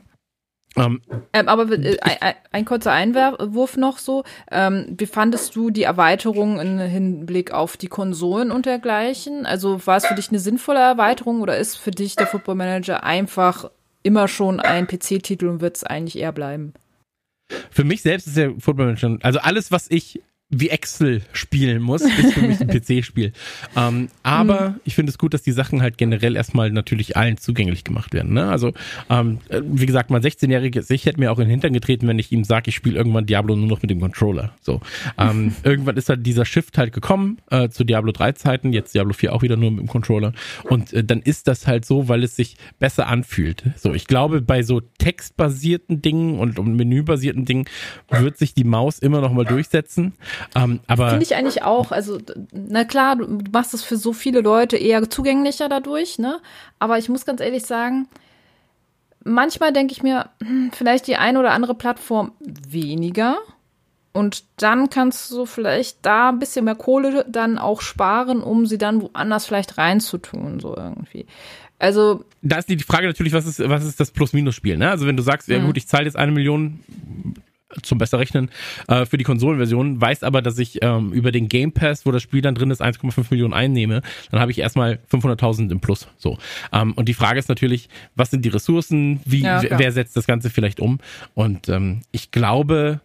ähm, 0.77 1.01
ähm, 1.33 1.49
aber 1.49 1.71
äh, 1.71 1.99
ein, 2.01 2.35
ein, 2.51 2.65
kurzer 2.65 2.93
Einwurf 2.93 3.77
noch 3.77 3.99
so. 3.99 4.25
Ähm, 4.51 4.87
wie 4.99 5.07
fandest 5.07 5.55
du 5.55 5.71
die 5.71 5.85
Erweiterung 5.85 6.59
im 6.59 6.79
Hinblick 6.79 7.53
auf 7.53 7.77
die 7.77 7.87
Konsolen 7.87 8.51
und 8.51 8.67
dergleichen? 8.67 9.47
Also 9.47 9.87
war 9.87 9.99
es 9.99 10.07
für 10.07 10.15
dich 10.15 10.31
eine 10.31 10.41
sinnvolle 10.41 10.81
Erweiterung 10.81 11.43
oder 11.43 11.57
ist 11.57 11.77
für 11.77 11.93
dich 11.93 12.17
der 12.17 12.27
Football 12.27 12.57
Manager 12.57 13.05
einfach 13.05 13.71
immer 14.03 14.27
schon 14.27 14.61
ein 14.61 14.87
PC-Titel 14.87 15.47
und 15.47 15.61
wird 15.61 15.77
es 15.77 15.85
eigentlich 15.85 16.19
eher 16.19 16.33
bleiben? 16.33 16.75
Für 17.71 17.85
mich 17.85 18.03
selbst 18.03 18.27
ist 18.27 18.37
der 18.37 18.55
Football 18.59 18.87
Manager, 18.87 19.19
also 19.23 19.39
alles, 19.41 19.71
was 19.71 19.91
ich 19.91 20.23
wie 20.51 20.69
Excel 20.69 21.23
spielen 21.33 21.83
muss, 21.83 22.03
ist 22.03 22.35
für 22.35 22.43
mich 22.43 22.61
ein 22.61 22.69
PC-Spiel. 23.01 23.33
Ähm, 23.77 24.09
aber 24.23 24.71
mhm. 24.71 24.81
ich 24.85 24.95
finde 24.95 25.11
es 25.11 25.19
gut, 25.19 25.35
dass 25.35 25.43
die 25.43 25.53
Sachen 25.53 25.83
halt 25.83 25.99
generell 25.99 26.37
erstmal 26.37 26.71
natürlich 26.71 27.17
allen 27.17 27.39
zugänglich 27.39 27.83
gemacht 27.83 28.13
werden. 28.13 28.35
Ne? 28.35 28.49
Also, 28.49 28.73
ähm, 29.11 29.39
wie 29.51 29.87
gesagt, 29.87 30.11
mein 30.11 30.23
16-jähriges 30.23 30.91
Ich 30.91 31.07
hätte 31.07 31.19
mir 31.19 31.33
auch 31.33 31.39
in 31.39 31.47
den 31.47 31.51
Hintern 31.51 31.73
getreten, 31.73 32.07
wenn 32.07 32.19
ich 32.19 32.31
ihm 32.31 32.45
sage, 32.45 32.69
ich 32.69 32.75
spiele 32.75 32.97
irgendwann 32.97 33.27
Diablo 33.27 33.57
nur 33.57 33.67
noch 33.67 33.83
mit 33.83 33.91
dem 33.91 34.01
Controller. 34.01 34.55
So, 34.61 34.81
ähm, 35.19 35.55
irgendwann 35.65 35.97
ist 35.97 36.09
halt 36.09 36.25
dieser 36.27 36.45
Shift 36.45 36.79
halt 36.79 36.93
gekommen 36.93 37.39
äh, 37.51 37.69
zu 37.71 37.85
Diablo 37.85 38.13
3 38.13 38.33
Zeiten, 38.33 38.73
jetzt 38.73 38.95
Diablo 38.95 39.15
4 39.15 39.33
auch 39.33 39.43
wieder 39.43 39.57
nur 39.57 39.71
mit 39.71 39.81
dem 39.81 39.89
Controller. 39.89 40.33
Und 40.65 40.93
äh, 40.93 41.03
dann 41.03 41.23
ist 41.23 41.49
das 41.49 41.67
halt 41.67 41.85
so, 41.85 42.09
weil 42.09 42.23
es 42.23 42.37
sich 42.37 42.57
besser 42.79 43.09
anfühlt. 43.09 43.65
So, 43.77 43.95
ich 43.95 44.07
glaube, 44.07 44.43
bei 44.43 44.63
so 44.63 44.81
textbasierten 44.81 46.03
Dingen 46.03 46.39
und, 46.39 46.59
und 46.59 46.77
menübasierten 46.77 47.45
Dingen 47.45 47.65
wird 48.11 48.37
sich 48.37 48.55
die 48.55 48.65
Maus 48.65 48.99
immer 48.99 49.21
noch 49.21 49.33
mal 49.33 49.45
durchsetzen. 49.45 50.13
Ähm, 50.55 50.81
aber 50.87 51.11
Finde 51.11 51.25
ich 51.25 51.35
eigentlich 51.35 51.63
auch. 51.63 51.93
Also, 51.93 52.19
na 52.53 52.85
klar, 52.85 53.17
du 53.17 53.39
machst 53.53 53.75
es 53.75 53.83
für 53.83 53.97
so 53.97 54.13
viele 54.13 54.41
Leute 54.41 54.77
eher 54.77 55.09
zugänglicher 55.09 55.69
dadurch, 55.69 56.19
ne? 56.19 56.41
Aber 56.79 56.99
ich 56.99 57.09
muss 57.09 57.27
ganz 57.27 57.41
ehrlich 57.41 57.65
sagen, 57.65 58.09
manchmal 59.25 59.73
denke 59.73 59.93
ich 59.93 60.03
mir, 60.03 60.31
hm, 60.43 60.71
vielleicht 60.73 61.07
die 61.07 61.17
eine 61.17 61.39
oder 61.41 61.53
andere 61.53 61.75
Plattform 61.75 62.33
weniger. 62.41 63.39
Und 64.13 64.45
dann 64.59 64.91
kannst 64.91 65.33
du 65.33 65.45
vielleicht 65.45 66.07
da 66.07 66.29
ein 66.29 66.39
bisschen 66.39 66.67
mehr 66.67 66.77
Kohle 66.77 67.27
dann 67.29 67.59
auch 67.59 67.81
sparen, 67.81 68.43
um 68.43 68.65
sie 68.65 68.79
dann 68.79 69.03
woanders 69.03 69.45
vielleicht 69.45 69.77
reinzutun, 69.77 70.61
so 70.61 70.77
irgendwie. 70.77 71.27
Also. 71.81 72.25
Da 72.41 72.59
ist 72.59 72.69
die 72.69 72.79
Frage 72.79 73.09
natürlich, 73.09 73.33
was 73.33 73.45
ist, 73.45 73.59
was 73.69 73.85
ist 73.85 73.99
das 73.99 74.13
Plus-Minus-Spiel, 74.13 74.77
ne? 74.77 74.91
Also 74.91 75.09
wenn 75.09 75.17
du 75.17 75.23
sagst, 75.25 75.49
ja 75.49 75.59
mhm. 75.59 75.67
gut, 75.67 75.77
ich 75.79 75.89
zahle 75.89 76.05
jetzt 76.05 76.17
eine 76.17 76.31
Million 76.31 76.79
zum 77.83 77.99
besser 77.99 78.19
rechnen 78.19 78.51
äh, 78.89 79.07
für 79.07 79.17
die 79.17 79.25
Konsolenversion, 79.25 80.01
weiß 80.01 80.23
aber, 80.23 80.43
dass 80.43 80.59
ich 80.59 80.79
ähm, 80.83 81.13
über 81.13 81.33
den 81.33 81.49
Game 81.49 81.73
Pass, 81.73 82.07
wo 82.07 82.13
das 82.13 82.23
Spiel 82.23 82.43
dann 82.43 82.55
drin 82.55 82.71
ist, 82.71 82.83
1,5 82.83 83.27
Millionen 83.31 83.55
einnehme, 83.55 84.03
dann 84.31 84.41
habe 84.41 84.51
ich 84.51 84.59
erstmal 84.59 84.99
500.000 85.11 85.71
im 85.71 85.81
Plus. 85.81 86.09
So 86.17 86.39
ähm, 86.73 86.93
und 86.93 87.09
die 87.09 87.15
Frage 87.15 87.39
ist 87.39 87.49
natürlich, 87.49 87.89
was 88.15 88.31
sind 88.31 88.45
die 88.45 88.51
Ressourcen? 88.51 89.21
Wie 89.25 89.43
ja, 89.43 89.63
wer 89.63 89.93
setzt 89.93 90.17
das 90.17 90.27
Ganze 90.27 90.51
vielleicht 90.51 90.81
um? 90.81 90.99
Und 91.35 91.69
ähm, 91.69 92.03
ich 92.13 92.31
glaube, 92.31 93.01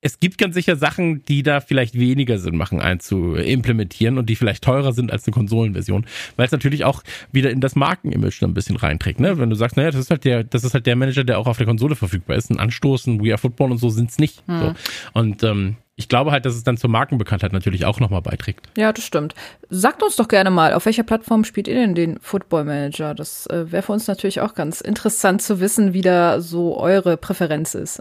es 0.00 0.20
gibt 0.20 0.38
ganz 0.38 0.54
sicher 0.54 0.76
Sachen, 0.76 1.24
die 1.24 1.42
da 1.42 1.60
vielleicht 1.60 1.98
weniger 1.98 2.38
Sinn 2.38 2.56
machen 2.56 2.80
einzuimplementieren 2.80 4.18
und 4.18 4.26
die 4.28 4.36
vielleicht 4.36 4.62
teurer 4.62 4.92
sind 4.92 5.10
als 5.10 5.26
eine 5.26 5.34
Konsolenversion, 5.34 6.06
weil 6.36 6.46
es 6.46 6.52
natürlich 6.52 6.84
auch 6.84 7.02
wieder 7.32 7.50
in 7.50 7.60
das 7.60 7.74
Markenimage 7.74 8.42
ein 8.42 8.54
bisschen 8.54 8.76
reinträgt. 8.76 9.18
Ne? 9.18 9.38
Wenn 9.38 9.50
du 9.50 9.56
sagst, 9.56 9.76
naja, 9.76 9.90
das 9.90 10.00
ist 10.00 10.10
halt 10.10 10.24
der, 10.24 10.44
das 10.44 10.62
ist 10.62 10.74
halt 10.74 10.86
der 10.86 10.94
Manager, 10.94 11.24
der 11.24 11.38
auch 11.38 11.48
auf 11.48 11.56
der 11.56 11.66
Konsole 11.66 11.96
verfügbar 11.96 12.36
ist. 12.36 12.50
Ein 12.50 12.60
Anstoßen, 12.60 13.24
We 13.24 13.30
Are 13.30 13.38
Football 13.38 13.72
und 13.72 13.78
so 13.78 13.90
sind 13.90 14.10
es 14.10 14.18
nicht. 14.18 14.44
Hm. 14.46 14.60
So. 14.60 14.74
Und 15.14 15.42
ähm, 15.42 15.76
ich 15.96 16.08
glaube 16.08 16.30
halt, 16.30 16.46
dass 16.46 16.54
es 16.54 16.62
dann 16.62 16.76
zur 16.76 16.90
Markenbekanntheit 16.90 17.52
natürlich 17.52 17.84
auch 17.84 17.98
nochmal 17.98 18.22
beiträgt. 18.22 18.68
Ja, 18.76 18.92
das 18.92 19.04
stimmt. 19.04 19.34
Sagt 19.68 20.04
uns 20.04 20.14
doch 20.14 20.28
gerne 20.28 20.50
mal, 20.50 20.74
auf 20.74 20.86
welcher 20.86 21.02
Plattform 21.02 21.42
spielt 21.42 21.66
ihr 21.66 21.74
denn 21.74 21.96
den 21.96 22.20
Football 22.20 22.64
Manager? 22.64 23.16
Das 23.16 23.48
äh, 23.48 23.72
wäre 23.72 23.82
für 23.82 23.92
uns 23.92 24.06
natürlich 24.06 24.40
auch 24.40 24.54
ganz 24.54 24.80
interessant 24.80 25.42
zu 25.42 25.58
wissen, 25.58 25.92
wie 25.94 26.02
da 26.02 26.40
so 26.40 26.78
eure 26.78 27.16
Präferenz 27.16 27.74
ist. 27.74 28.00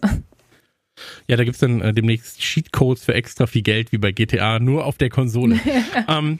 Ja, 1.27 1.37
da 1.37 1.43
gibt's 1.43 1.59
dann 1.59 1.81
äh, 1.81 1.93
demnächst 1.93 2.39
Cheatcodes 2.39 3.03
für 3.03 3.13
extra 3.13 3.47
viel 3.47 3.61
Geld 3.61 3.91
wie 3.91 3.97
bei 3.97 4.11
GTA, 4.11 4.59
nur 4.59 4.85
auf 4.85 4.97
der 4.97 5.09
Konsole. 5.09 5.59
ähm, 6.07 6.39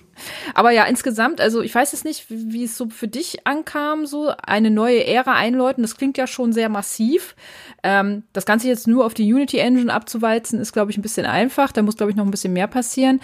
Aber 0.54 0.72
ja, 0.72 0.86
insgesamt, 0.86 1.42
also 1.42 1.62
ich 1.62 1.74
weiß 1.74 1.94
es 1.94 2.04
nicht, 2.04 2.30
wie, 2.30 2.54
wie, 2.54 2.64
es 2.64 2.78
so 2.78 2.90
für 2.90 3.08
dich 3.08 3.46
ankam, 3.46 4.06
so 4.06 4.32
eine 4.42 4.72
neue 4.72 5.06
Ära 5.06 5.34
einläuten. 5.34 5.84
Das 5.84 5.98
klingt 5.98 6.18
ja 6.18 6.28
schon 6.28 6.54
sehr 6.54 6.70
massiv. 6.70 7.36
Ähm, 7.84 8.24
das 8.34 8.46
Ganze 8.46 8.68
jetzt 8.68 8.88
nur 8.88 9.06
auf 9.06 9.14
die 9.14 9.32
Unity 9.32 9.60
Engine 9.60 9.94
abzuwalzen, 9.94 10.60
ist, 10.60 10.74
glaube 10.74 10.92
ich, 10.92 10.98
ein 10.98 11.04
bisschen 11.04 11.26
einfach. 11.26 11.72
Da 11.72 11.82
muss, 11.82 11.98
glaube 11.98 12.12
ich, 12.12 12.18
noch 12.18 12.26
ein 12.26 12.32
bisschen 12.32 12.54
mehr 12.54 12.68
passieren. 12.68 13.22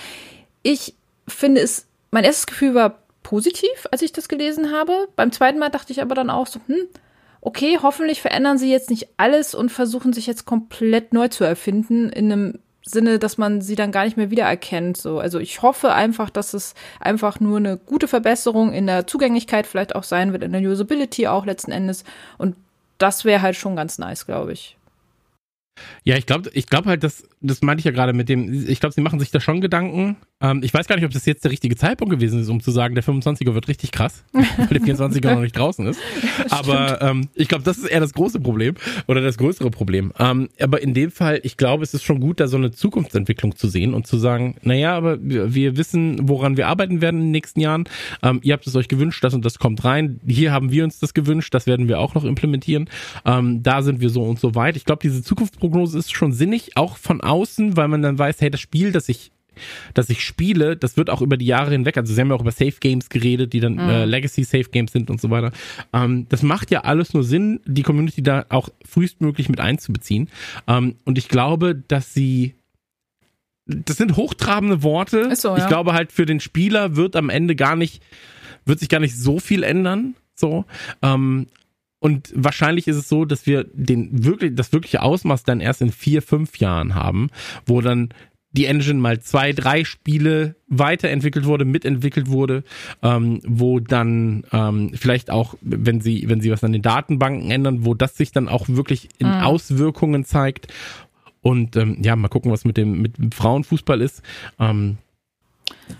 Ich 0.62 0.96
finde 1.28 1.62
es, 1.62 1.88
mein 2.12 2.24
erstes 2.24 2.46
Gefühl 2.46 2.76
war 2.76 3.00
positiv, 3.24 3.88
als 3.92 4.02
ich 4.02 4.12
das 4.12 4.28
gelesen 4.28 4.72
habe. 4.72 5.08
Beim 5.16 5.32
zweiten 5.32 5.60
Mal 5.60 5.70
dachte 5.70 5.92
ich 5.92 6.02
aber 6.02 6.14
dann 6.14 6.30
auch 6.30 6.48
so, 6.48 6.60
hm, 6.68 6.88
okay, 7.46 7.78
hoffentlich 7.82 8.22
verändern 8.22 8.58
sie 8.58 8.72
jetzt 8.72 8.90
nicht 8.90 9.10
alles 9.18 9.54
und 9.54 9.70
versuchen 9.70 10.14
sich 10.14 10.28
jetzt 10.28 10.46
komplett 10.46 11.14
neu 11.14 11.28
zu 11.28 11.44
erfinden 11.44 12.10
in 12.10 12.32
einem 12.32 12.60
Sinne, 12.86 13.20
dass 13.20 13.38
man 13.38 13.62
sie 13.62 13.76
dann 13.76 13.92
gar 13.92 14.06
nicht 14.06 14.18
mehr 14.18 14.32
wiedererkennt. 14.32 14.98
So, 14.98 15.20
also 15.20 15.40
ich 15.40 15.62
hoffe 15.62 15.94
einfach, 15.94 16.30
dass 16.30 16.54
es 16.54 16.74
einfach 17.00 17.40
nur 17.40 17.58
eine 17.58 17.78
gute 17.78 18.08
Verbesserung 18.08 18.74
in 18.74 18.88
der 18.88 19.08
Zugänglichkeit 19.08 19.68
vielleicht 19.68 19.96
auch 19.96 20.04
sein 20.04 20.32
wird, 20.32 20.44
in 20.44 20.52
der 20.52 20.62
Usability 20.62 21.28
auch 21.28 21.46
letzten 21.46 21.72
Endes. 21.72 22.04
Und 22.38 22.56
das 22.98 23.26
wäre 23.26 23.42
halt 23.42 23.56
schon 23.56 23.76
ganz 23.76 24.00
nice, 24.00 24.26
glaube 24.26 24.54
ich. 24.54 24.78
Ja, 26.04 26.18
ich 26.18 26.26
glaube, 26.26 26.50
ich 26.54 26.68
glaube 26.68 26.90
halt, 26.90 27.04
dass 27.04 27.28
das 27.42 27.62
meinte 27.62 27.80
ich 27.80 27.86
ja 27.86 27.92
gerade 27.92 28.14
mit 28.14 28.30
dem, 28.30 28.68
ich 28.68 28.80
glaube, 28.80 28.94
sie 28.94 29.02
machen 29.02 29.20
sich 29.20 29.32
da 29.32 29.40
schon 29.40 29.60
Gedanken. 29.60 30.18
Ähm, 30.44 30.62
ich 30.64 30.74
weiß 30.74 30.88
gar 30.88 30.96
nicht, 30.96 31.06
ob 31.06 31.12
das 31.12 31.26
jetzt 31.26 31.44
der 31.44 31.52
richtige 31.52 31.76
Zeitpunkt 31.76 32.14
gewesen 32.14 32.40
ist, 32.40 32.50
um 32.50 32.62
zu 32.62 32.72
sagen, 32.72 32.96
der 32.96 33.04
25er 33.04 33.54
wird 33.54 33.68
richtig 33.68 33.92
krass, 33.92 34.24
weil 34.32 34.68
der 34.68 34.82
24er 34.82 35.34
noch 35.34 35.42
nicht 35.42 35.58
draußen 35.58 35.88
ist. 35.88 36.00
aber 36.50 37.02
ähm, 37.02 37.30
ich 37.34 37.48
glaube, 37.48 37.64
das 37.64 37.78
ist 37.78 37.86
eher 37.86 38.00
das 38.00 38.14
große 38.14 38.40
Problem 38.40 38.76
oder 39.08 39.22
das 39.22 39.38
größere 39.38 39.72
Problem. 39.72 40.14
Ähm, 40.20 40.50
aber 40.60 40.82
in 40.82 40.94
dem 40.94 41.12
Fall, 41.12 41.40
ich 41.44 41.58
glaube, 41.58 41.84
es 41.84 41.94
ist 41.94 42.04
schon 42.04 42.20
gut, 42.20 42.40
da 42.40 42.48
so 42.48 42.58
eine 42.58 42.72
Zukunftsentwicklung 42.72 43.56
zu 43.56 43.68
sehen 43.68 43.94
und 43.94 44.06
zu 44.06 44.18
sagen, 44.18 44.56
naja, 44.62 44.96
aber 44.96 45.18
wir, 45.22 45.78
wissen, 45.78 46.28
woran 46.30 46.58
wir 46.58 46.68
arbeiten 46.68 47.02
werden 47.02 47.20
in 47.20 47.26
den 47.28 47.32
nächsten 47.32 47.60
Jahren. 47.60 47.86
Ähm, 48.22 48.40
ihr 48.44 48.54
habt 48.54 48.68
es 48.68 48.76
euch 48.76 48.88
gewünscht, 48.88 49.24
das 49.24 49.34
und 49.34 49.46
das 49.46 49.58
kommt 49.58 49.84
rein. 49.84 50.20
Hier 50.28 50.52
haben 50.52 50.72
wir 50.72 50.84
uns 50.84 51.00
das 51.00 51.14
gewünscht, 51.14 51.54
das 51.54 51.66
werden 51.66 51.88
wir 51.88 52.00
auch 52.00 52.14
noch 52.14 52.24
implementieren. 52.26 52.90
Ähm, 53.26 53.64
da 53.64 53.82
sind 53.82 54.02
wir 54.02 54.10
so 54.10 54.24
und 54.24 54.40
so 54.40 54.56
weit. 54.56 54.76
Ich 54.76 54.86
glaube, 54.86 55.00
diese 55.02 55.24
Zukunftsprognose 55.24 55.98
ist 55.98 56.14
schon 56.14 56.32
sinnig, 56.32 56.76
auch 56.76 56.98
von 56.98 57.22
außen 57.22 57.54
außen, 57.64 57.78
weil 57.78 57.88
man 57.88 58.02
dann 58.02 58.18
weiß, 58.18 58.42
hey, 58.42 58.50
das 58.50 58.62
Spiel, 58.62 58.92
das 58.92 59.10
ich 59.10 59.32
dass 59.94 60.10
ich 60.10 60.24
spiele, 60.24 60.76
das 60.76 60.98
wird 60.98 61.10
auch 61.10 61.22
über 61.22 61.38
die 61.38 61.46
Jahre 61.46 61.72
hinweg, 61.72 61.98
also 61.98 62.14
sie 62.14 62.20
haben 62.20 62.30
ja 62.30 62.36
auch 62.36 62.42
über 62.42 62.52
Safe 62.52 62.76
Games 62.80 63.10
geredet, 63.10 63.54
die 63.54 63.60
dann 63.60 63.74
mhm. 63.74 63.80
äh, 63.80 64.06
Legacy 64.06 64.44
Safe 64.44 64.70
Games 64.72 64.92
sind 64.92 65.10
und 65.10 65.22
so 65.22 65.30
weiter. 65.30 65.52
Ähm, 65.94 66.28
das 66.30 66.44
macht 66.44 66.72
ja 66.72 66.82
alles 66.82 67.14
nur 67.14 67.24
Sinn, 67.24 67.60
die 67.66 67.84
Community 67.84 68.24
da 68.24 68.46
auch 68.50 68.70
frühestmöglich 68.86 69.50
mit 69.50 69.60
einzubeziehen. 69.60 70.30
Ähm, 70.68 70.96
und 71.06 71.18
ich 71.18 71.28
glaube, 71.28 71.76
dass 71.76 72.14
sie 72.14 72.56
das 73.66 73.98
sind 73.98 74.18
hochtrabende 74.18 74.84
Worte. 74.84 75.34
So, 75.36 75.50
ja. 75.50 75.58
Ich 75.58 75.68
glaube 75.68 75.94
halt 75.94 76.12
für 76.12 76.26
den 76.26 76.40
Spieler 76.40 76.96
wird 76.96 77.16
am 77.16 77.30
Ende 77.30 77.56
gar 77.56 77.76
nicht, 77.76 78.04
wird 78.66 78.80
sich 78.80 78.90
gar 78.90 79.00
nicht 79.00 79.18
so 79.18 79.40
viel 79.40 79.64
ändern. 79.64 80.16
So, 80.36 80.66
ähm, 81.02 81.48
und 82.04 82.34
wahrscheinlich 82.36 82.90
ist 82.90 82.98
es 82.98 83.08
so, 83.08 83.24
dass 83.24 83.46
wir 83.46 83.64
den 83.72 84.26
wirklich, 84.26 84.56
das 84.56 84.74
wirkliche 84.74 85.02
Ausmaß 85.02 85.44
dann 85.44 85.62
erst 85.62 85.82
in 85.82 85.90
vier, 85.90 86.22
fünf 86.22 86.58
Jahren 86.58 86.96
haben, 86.96 87.30
wo 87.66 87.80
dann 87.80 88.10
die 88.54 88.66
Engine 88.66 89.00
mal 89.00 89.20
zwei, 89.20 89.52
drei 89.52 89.84
Spiele 89.84 90.56
weiterentwickelt 90.68 91.46
wurde, 91.46 91.66
mitentwickelt 91.66 92.30
wurde, 92.30 92.64
ähm, 93.02 93.42
wo 93.46 93.80
dann 93.80 94.46
ähm, 94.52 94.92
vielleicht 94.94 95.32
auch, 95.32 95.56
wenn 95.62 96.02
sie, 96.02 96.30
wenn 96.30 96.40
sie 96.40 96.52
was 96.52 96.64
an 96.64 96.72
den 96.72 96.84
Datenbanken 96.84 97.52
ändern, 97.52 97.84
wo 97.84 97.96
das 97.96 98.16
sich 98.16 98.32
dann 98.32 98.48
auch 98.48 98.70
wirklich 98.70 99.10
in 99.18 99.28
mhm. 99.28 99.42
Auswirkungen 99.42 100.24
zeigt. 100.24 100.72
Und 101.42 101.76
ähm, 101.76 101.98
ja, 102.02 102.16
mal 102.16 102.30
gucken, 102.30 102.52
was 102.52 102.64
mit 102.64 102.78
dem, 102.78 103.02
mit 103.02 103.18
dem 103.18 103.32
Frauenfußball 103.32 104.02
ist. 104.02 104.22
Ähm, 104.60 104.98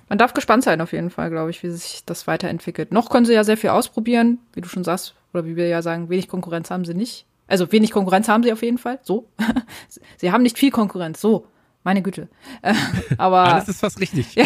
man 0.08 0.18
darf 0.18 0.34
gespannt 0.34 0.64
sein 0.64 0.80
auf 0.80 0.94
jeden 0.94 1.10
Fall, 1.10 1.30
glaube 1.30 1.50
ich, 1.50 1.64
wie 1.64 1.70
sich 1.70 2.04
das 2.06 2.28
weiterentwickelt. 2.28 2.94
Noch 2.94 3.10
können 3.10 3.26
sie 3.26 3.34
ja 3.34 3.44
sehr 3.44 3.58
viel 3.58 3.72
ausprobieren, 3.72 4.40
wie 4.54 4.62
du 4.62 4.70
schon 4.70 4.84
sagst, 4.84 5.16
oder 5.34 5.46
wie 5.46 5.56
wir 5.56 5.68
ja 5.68 5.82
sagen, 5.82 6.10
wenig 6.10 6.28
Konkurrenz 6.28 6.70
haben 6.70 6.86
sie 6.86 6.94
nicht. 6.94 7.26
Also 7.48 7.72
wenig 7.72 7.92
Konkurrenz 7.92 8.28
haben 8.28 8.44
sie 8.44 8.54
auf 8.54 8.62
jeden 8.62 8.78
Fall. 8.78 9.00
So. 9.02 9.28
sie 10.18 10.32
haben 10.32 10.44
nicht 10.44 10.58
viel 10.58 10.72
Konkurrenz. 10.72 11.20
So. 11.20 11.48
Meine 11.84 12.02
Güte. 12.02 12.28
Äh, 12.62 12.74
aber 13.18 13.54
alles 13.54 13.70
ist 13.70 13.82
fast 13.82 14.00
richtig. 14.00 14.36
ja, 14.36 14.46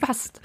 fast. 0.00 0.40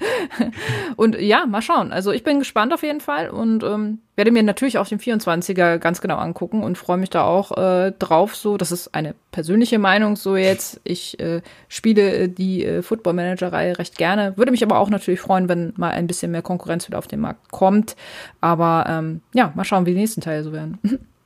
Und 0.96 1.20
ja, 1.20 1.46
mal 1.46 1.62
schauen. 1.62 1.92
Also 1.92 2.12
ich 2.12 2.24
bin 2.24 2.38
gespannt 2.38 2.72
auf 2.72 2.82
jeden 2.82 3.00
Fall 3.00 3.30
und 3.30 3.62
ähm, 3.62 4.00
werde 4.16 4.30
mir 4.30 4.42
natürlich 4.42 4.78
auch 4.78 4.86
den 4.88 4.98
24er 4.98 5.78
ganz 5.78 6.00
genau 6.00 6.16
angucken 6.16 6.62
und 6.62 6.76
freue 6.76 6.96
mich 6.96 7.10
da 7.10 7.24
auch 7.24 7.56
äh, 7.56 7.92
drauf. 7.98 8.34
So, 8.34 8.56
das 8.56 8.72
ist 8.72 8.94
eine 8.94 9.14
persönliche 9.30 9.78
Meinung. 9.78 10.16
So 10.16 10.36
jetzt, 10.36 10.80
ich 10.84 11.20
äh, 11.20 11.42
spiele 11.68 12.12
äh, 12.12 12.28
die 12.28 12.64
äh, 12.64 12.82
Football 12.82 13.12
Manager 13.14 13.52
Reihe 13.52 13.78
recht 13.78 13.96
gerne. 13.98 14.36
Würde 14.36 14.50
mich 14.50 14.62
aber 14.64 14.78
auch 14.78 14.90
natürlich 14.90 15.20
freuen, 15.20 15.48
wenn 15.48 15.72
mal 15.76 15.90
ein 15.90 16.06
bisschen 16.06 16.32
mehr 16.32 16.42
Konkurrenz 16.42 16.88
wieder 16.88 16.98
auf 16.98 17.06
den 17.06 17.20
Markt 17.20 17.50
kommt. 17.52 17.96
Aber 18.40 18.86
ähm, 18.88 19.20
ja, 19.34 19.52
mal 19.54 19.64
schauen, 19.64 19.86
wie 19.86 19.92
die 19.92 20.00
nächsten 20.00 20.20
Teile 20.20 20.42
so 20.42 20.52
werden. 20.52 20.78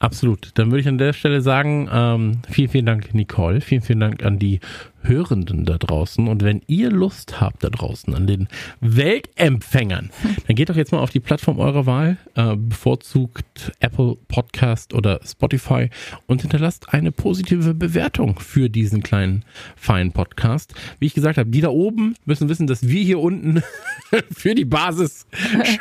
Absolut. 0.00 0.52
Dann 0.54 0.70
würde 0.70 0.80
ich 0.80 0.88
an 0.88 0.96
der 0.96 1.12
Stelle 1.12 1.42
sagen, 1.42 1.86
ähm, 1.92 2.38
vielen, 2.48 2.70
vielen 2.70 2.86
Dank, 2.86 3.14
Nicole. 3.14 3.60
Vielen, 3.60 3.82
vielen 3.82 4.00
Dank 4.00 4.24
an 4.24 4.38
die 4.38 4.60
Hörenden 5.02 5.64
da 5.64 5.78
draußen. 5.78 6.28
Und 6.28 6.42
wenn 6.42 6.62
ihr 6.66 6.90
Lust 6.90 7.40
habt 7.40 7.64
da 7.64 7.70
draußen 7.70 8.14
an 8.14 8.26
den 8.26 8.48
Weltempfängern, 8.80 10.10
dann 10.46 10.56
geht 10.56 10.68
doch 10.68 10.76
jetzt 10.76 10.92
mal 10.92 10.98
auf 10.98 11.10
die 11.10 11.20
Plattform 11.20 11.58
eurer 11.58 11.86
Wahl, 11.86 12.18
äh, 12.34 12.56
bevorzugt 12.56 13.72
Apple 13.80 14.16
Podcast 14.28 14.94
oder 14.94 15.20
Spotify 15.24 15.90
und 16.26 16.42
hinterlasst 16.42 16.92
eine 16.92 17.12
positive 17.12 17.74
Bewertung 17.74 18.38
für 18.38 18.68
diesen 18.68 19.02
kleinen, 19.02 19.44
feinen 19.76 20.12
Podcast. 20.12 20.74
Wie 20.98 21.06
ich 21.06 21.14
gesagt 21.14 21.38
habe, 21.38 21.50
die 21.50 21.60
da 21.60 21.68
oben 21.68 22.14
müssen 22.24 22.48
wissen, 22.48 22.66
dass 22.66 22.86
wir 22.86 23.02
hier 23.02 23.20
unten 23.20 23.62
für 24.30 24.54
die 24.54 24.64
Basis 24.64 25.26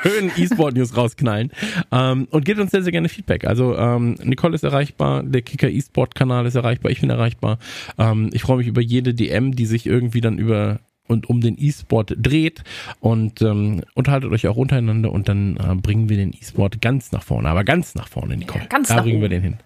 schön 0.02 0.32
E-Sport 0.38 0.76
News 0.76 0.96
rausknallen. 0.96 1.52
Ähm, 1.92 2.28
und 2.32 2.46
gebt 2.46 2.60
uns 2.60 2.72
sehr, 2.72 2.84
sehr 2.84 2.92
gerne 2.92 3.10
Feedback. 3.10 3.46
Also 3.46 3.78
ähm, 3.78 4.16
Nicole 4.24 4.56
ist 4.56 4.64
erreichbar, 4.64 5.24
der 5.24 5.42
Kicker 5.42 5.70
E-Sport 5.70 6.16
Kanal 6.16 6.46
ist 6.46 6.56
erreichbar, 6.56 6.92
ich 6.92 7.02
bin 7.02 7.10
erreichbar. 7.10 7.60
Ähm, 7.98 8.30
ich 8.34 8.42
freue 8.42 8.58
mich 8.58 8.68
über 8.68 8.82
jede 8.82 9.09
DM, 9.14 9.56
die 9.56 9.66
sich 9.66 9.86
irgendwie 9.86 10.22
dann 10.22 10.38
über 10.38 10.80
und 11.10 11.28
um 11.28 11.42
den 11.42 11.56
E-Sport 11.58 12.14
dreht 12.18 12.64
und 13.00 13.42
ähm, 13.42 13.82
unterhaltet 13.96 14.32
euch 14.32 14.48
auch 14.48 14.58
untereinander 14.58 15.12
und 15.12 15.28
dann 15.28 15.58
äh, 15.58 15.76
bringen 15.76 16.08
wir 16.08 16.18
den 16.18 16.34
E-Sport 16.34 16.82
ganz 16.82 17.12
nach 17.12 17.24
vorne, 17.24 17.50
aber 17.50 17.64
ganz 17.64 17.96
nach 17.96 18.08
vorne, 18.08 18.38
Nicole. 18.38 18.64
Ja, 18.64 18.68
ganz 18.68 18.90
da 18.90 18.98
nach 18.98 19.04
bringen 19.04 19.18
oben. 19.18 19.22
wir 19.24 19.30
den 19.30 19.42
hin. 19.42 19.58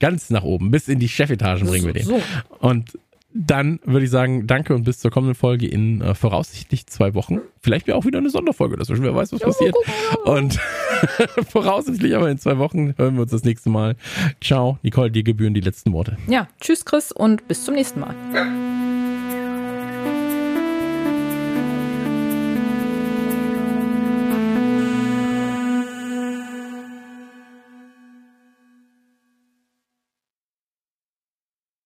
Ganz 0.00 0.30
nach 0.30 0.42
oben, 0.42 0.70
bis 0.70 0.88
in 0.88 0.98
die 0.98 1.08
Chefetagen 1.08 1.66
bringen 1.66 1.86
wir 1.86 1.92
den. 1.92 2.04
So. 2.04 2.20
Und 2.60 2.98
dann 3.32 3.78
würde 3.84 4.04
ich 4.04 4.10
sagen, 4.10 4.46
danke 4.46 4.74
und 4.74 4.84
bis 4.84 4.98
zur 4.98 5.10
kommenden 5.10 5.34
Folge 5.34 5.66
in 5.66 6.00
äh, 6.00 6.14
voraussichtlich 6.14 6.86
zwei 6.86 7.14
Wochen. 7.14 7.40
Vielleicht 7.60 7.86
wäre 7.86 7.96
auch 7.96 8.04
wieder 8.04 8.18
eine 8.18 8.30
Sonderfolge 8.30 8.76
dazwischen, 8.76 9.02
wer 9.04 9.14
weiß, 9.14 9.32
was 9.32 9.40
passiert. 9.40 9.76
Und 10.24 10.58
voraussichtlich 11.48 12.16
aber 12.16 12.30
in 12.30 12.38
zwei 12.38 12.58
Wochen 12.58 12.94
hören 12.96 13.14
wir 13.14 13.22
uns 13.22 13.30
das 13.30 13.44
nächste 13.44 13.70
Mal. 13.70 13.96
Ciao, 14.40 14.78
Nicole, 14.82 15.10
dir 15.10 15.22
gebühren 15.22 15.54
die 15.54 15.60
letzten 15.60 15.92
Worte. 15.92 16.16
Ja, 16.26 16.48
tschüss 16.60 16.84
Chris 16.84 17.12
und 17.12 17.46
bis 17.48 17.64
zum 17.64 17.74
nächsten 17.74 18.00
Mal. 18.00 18.14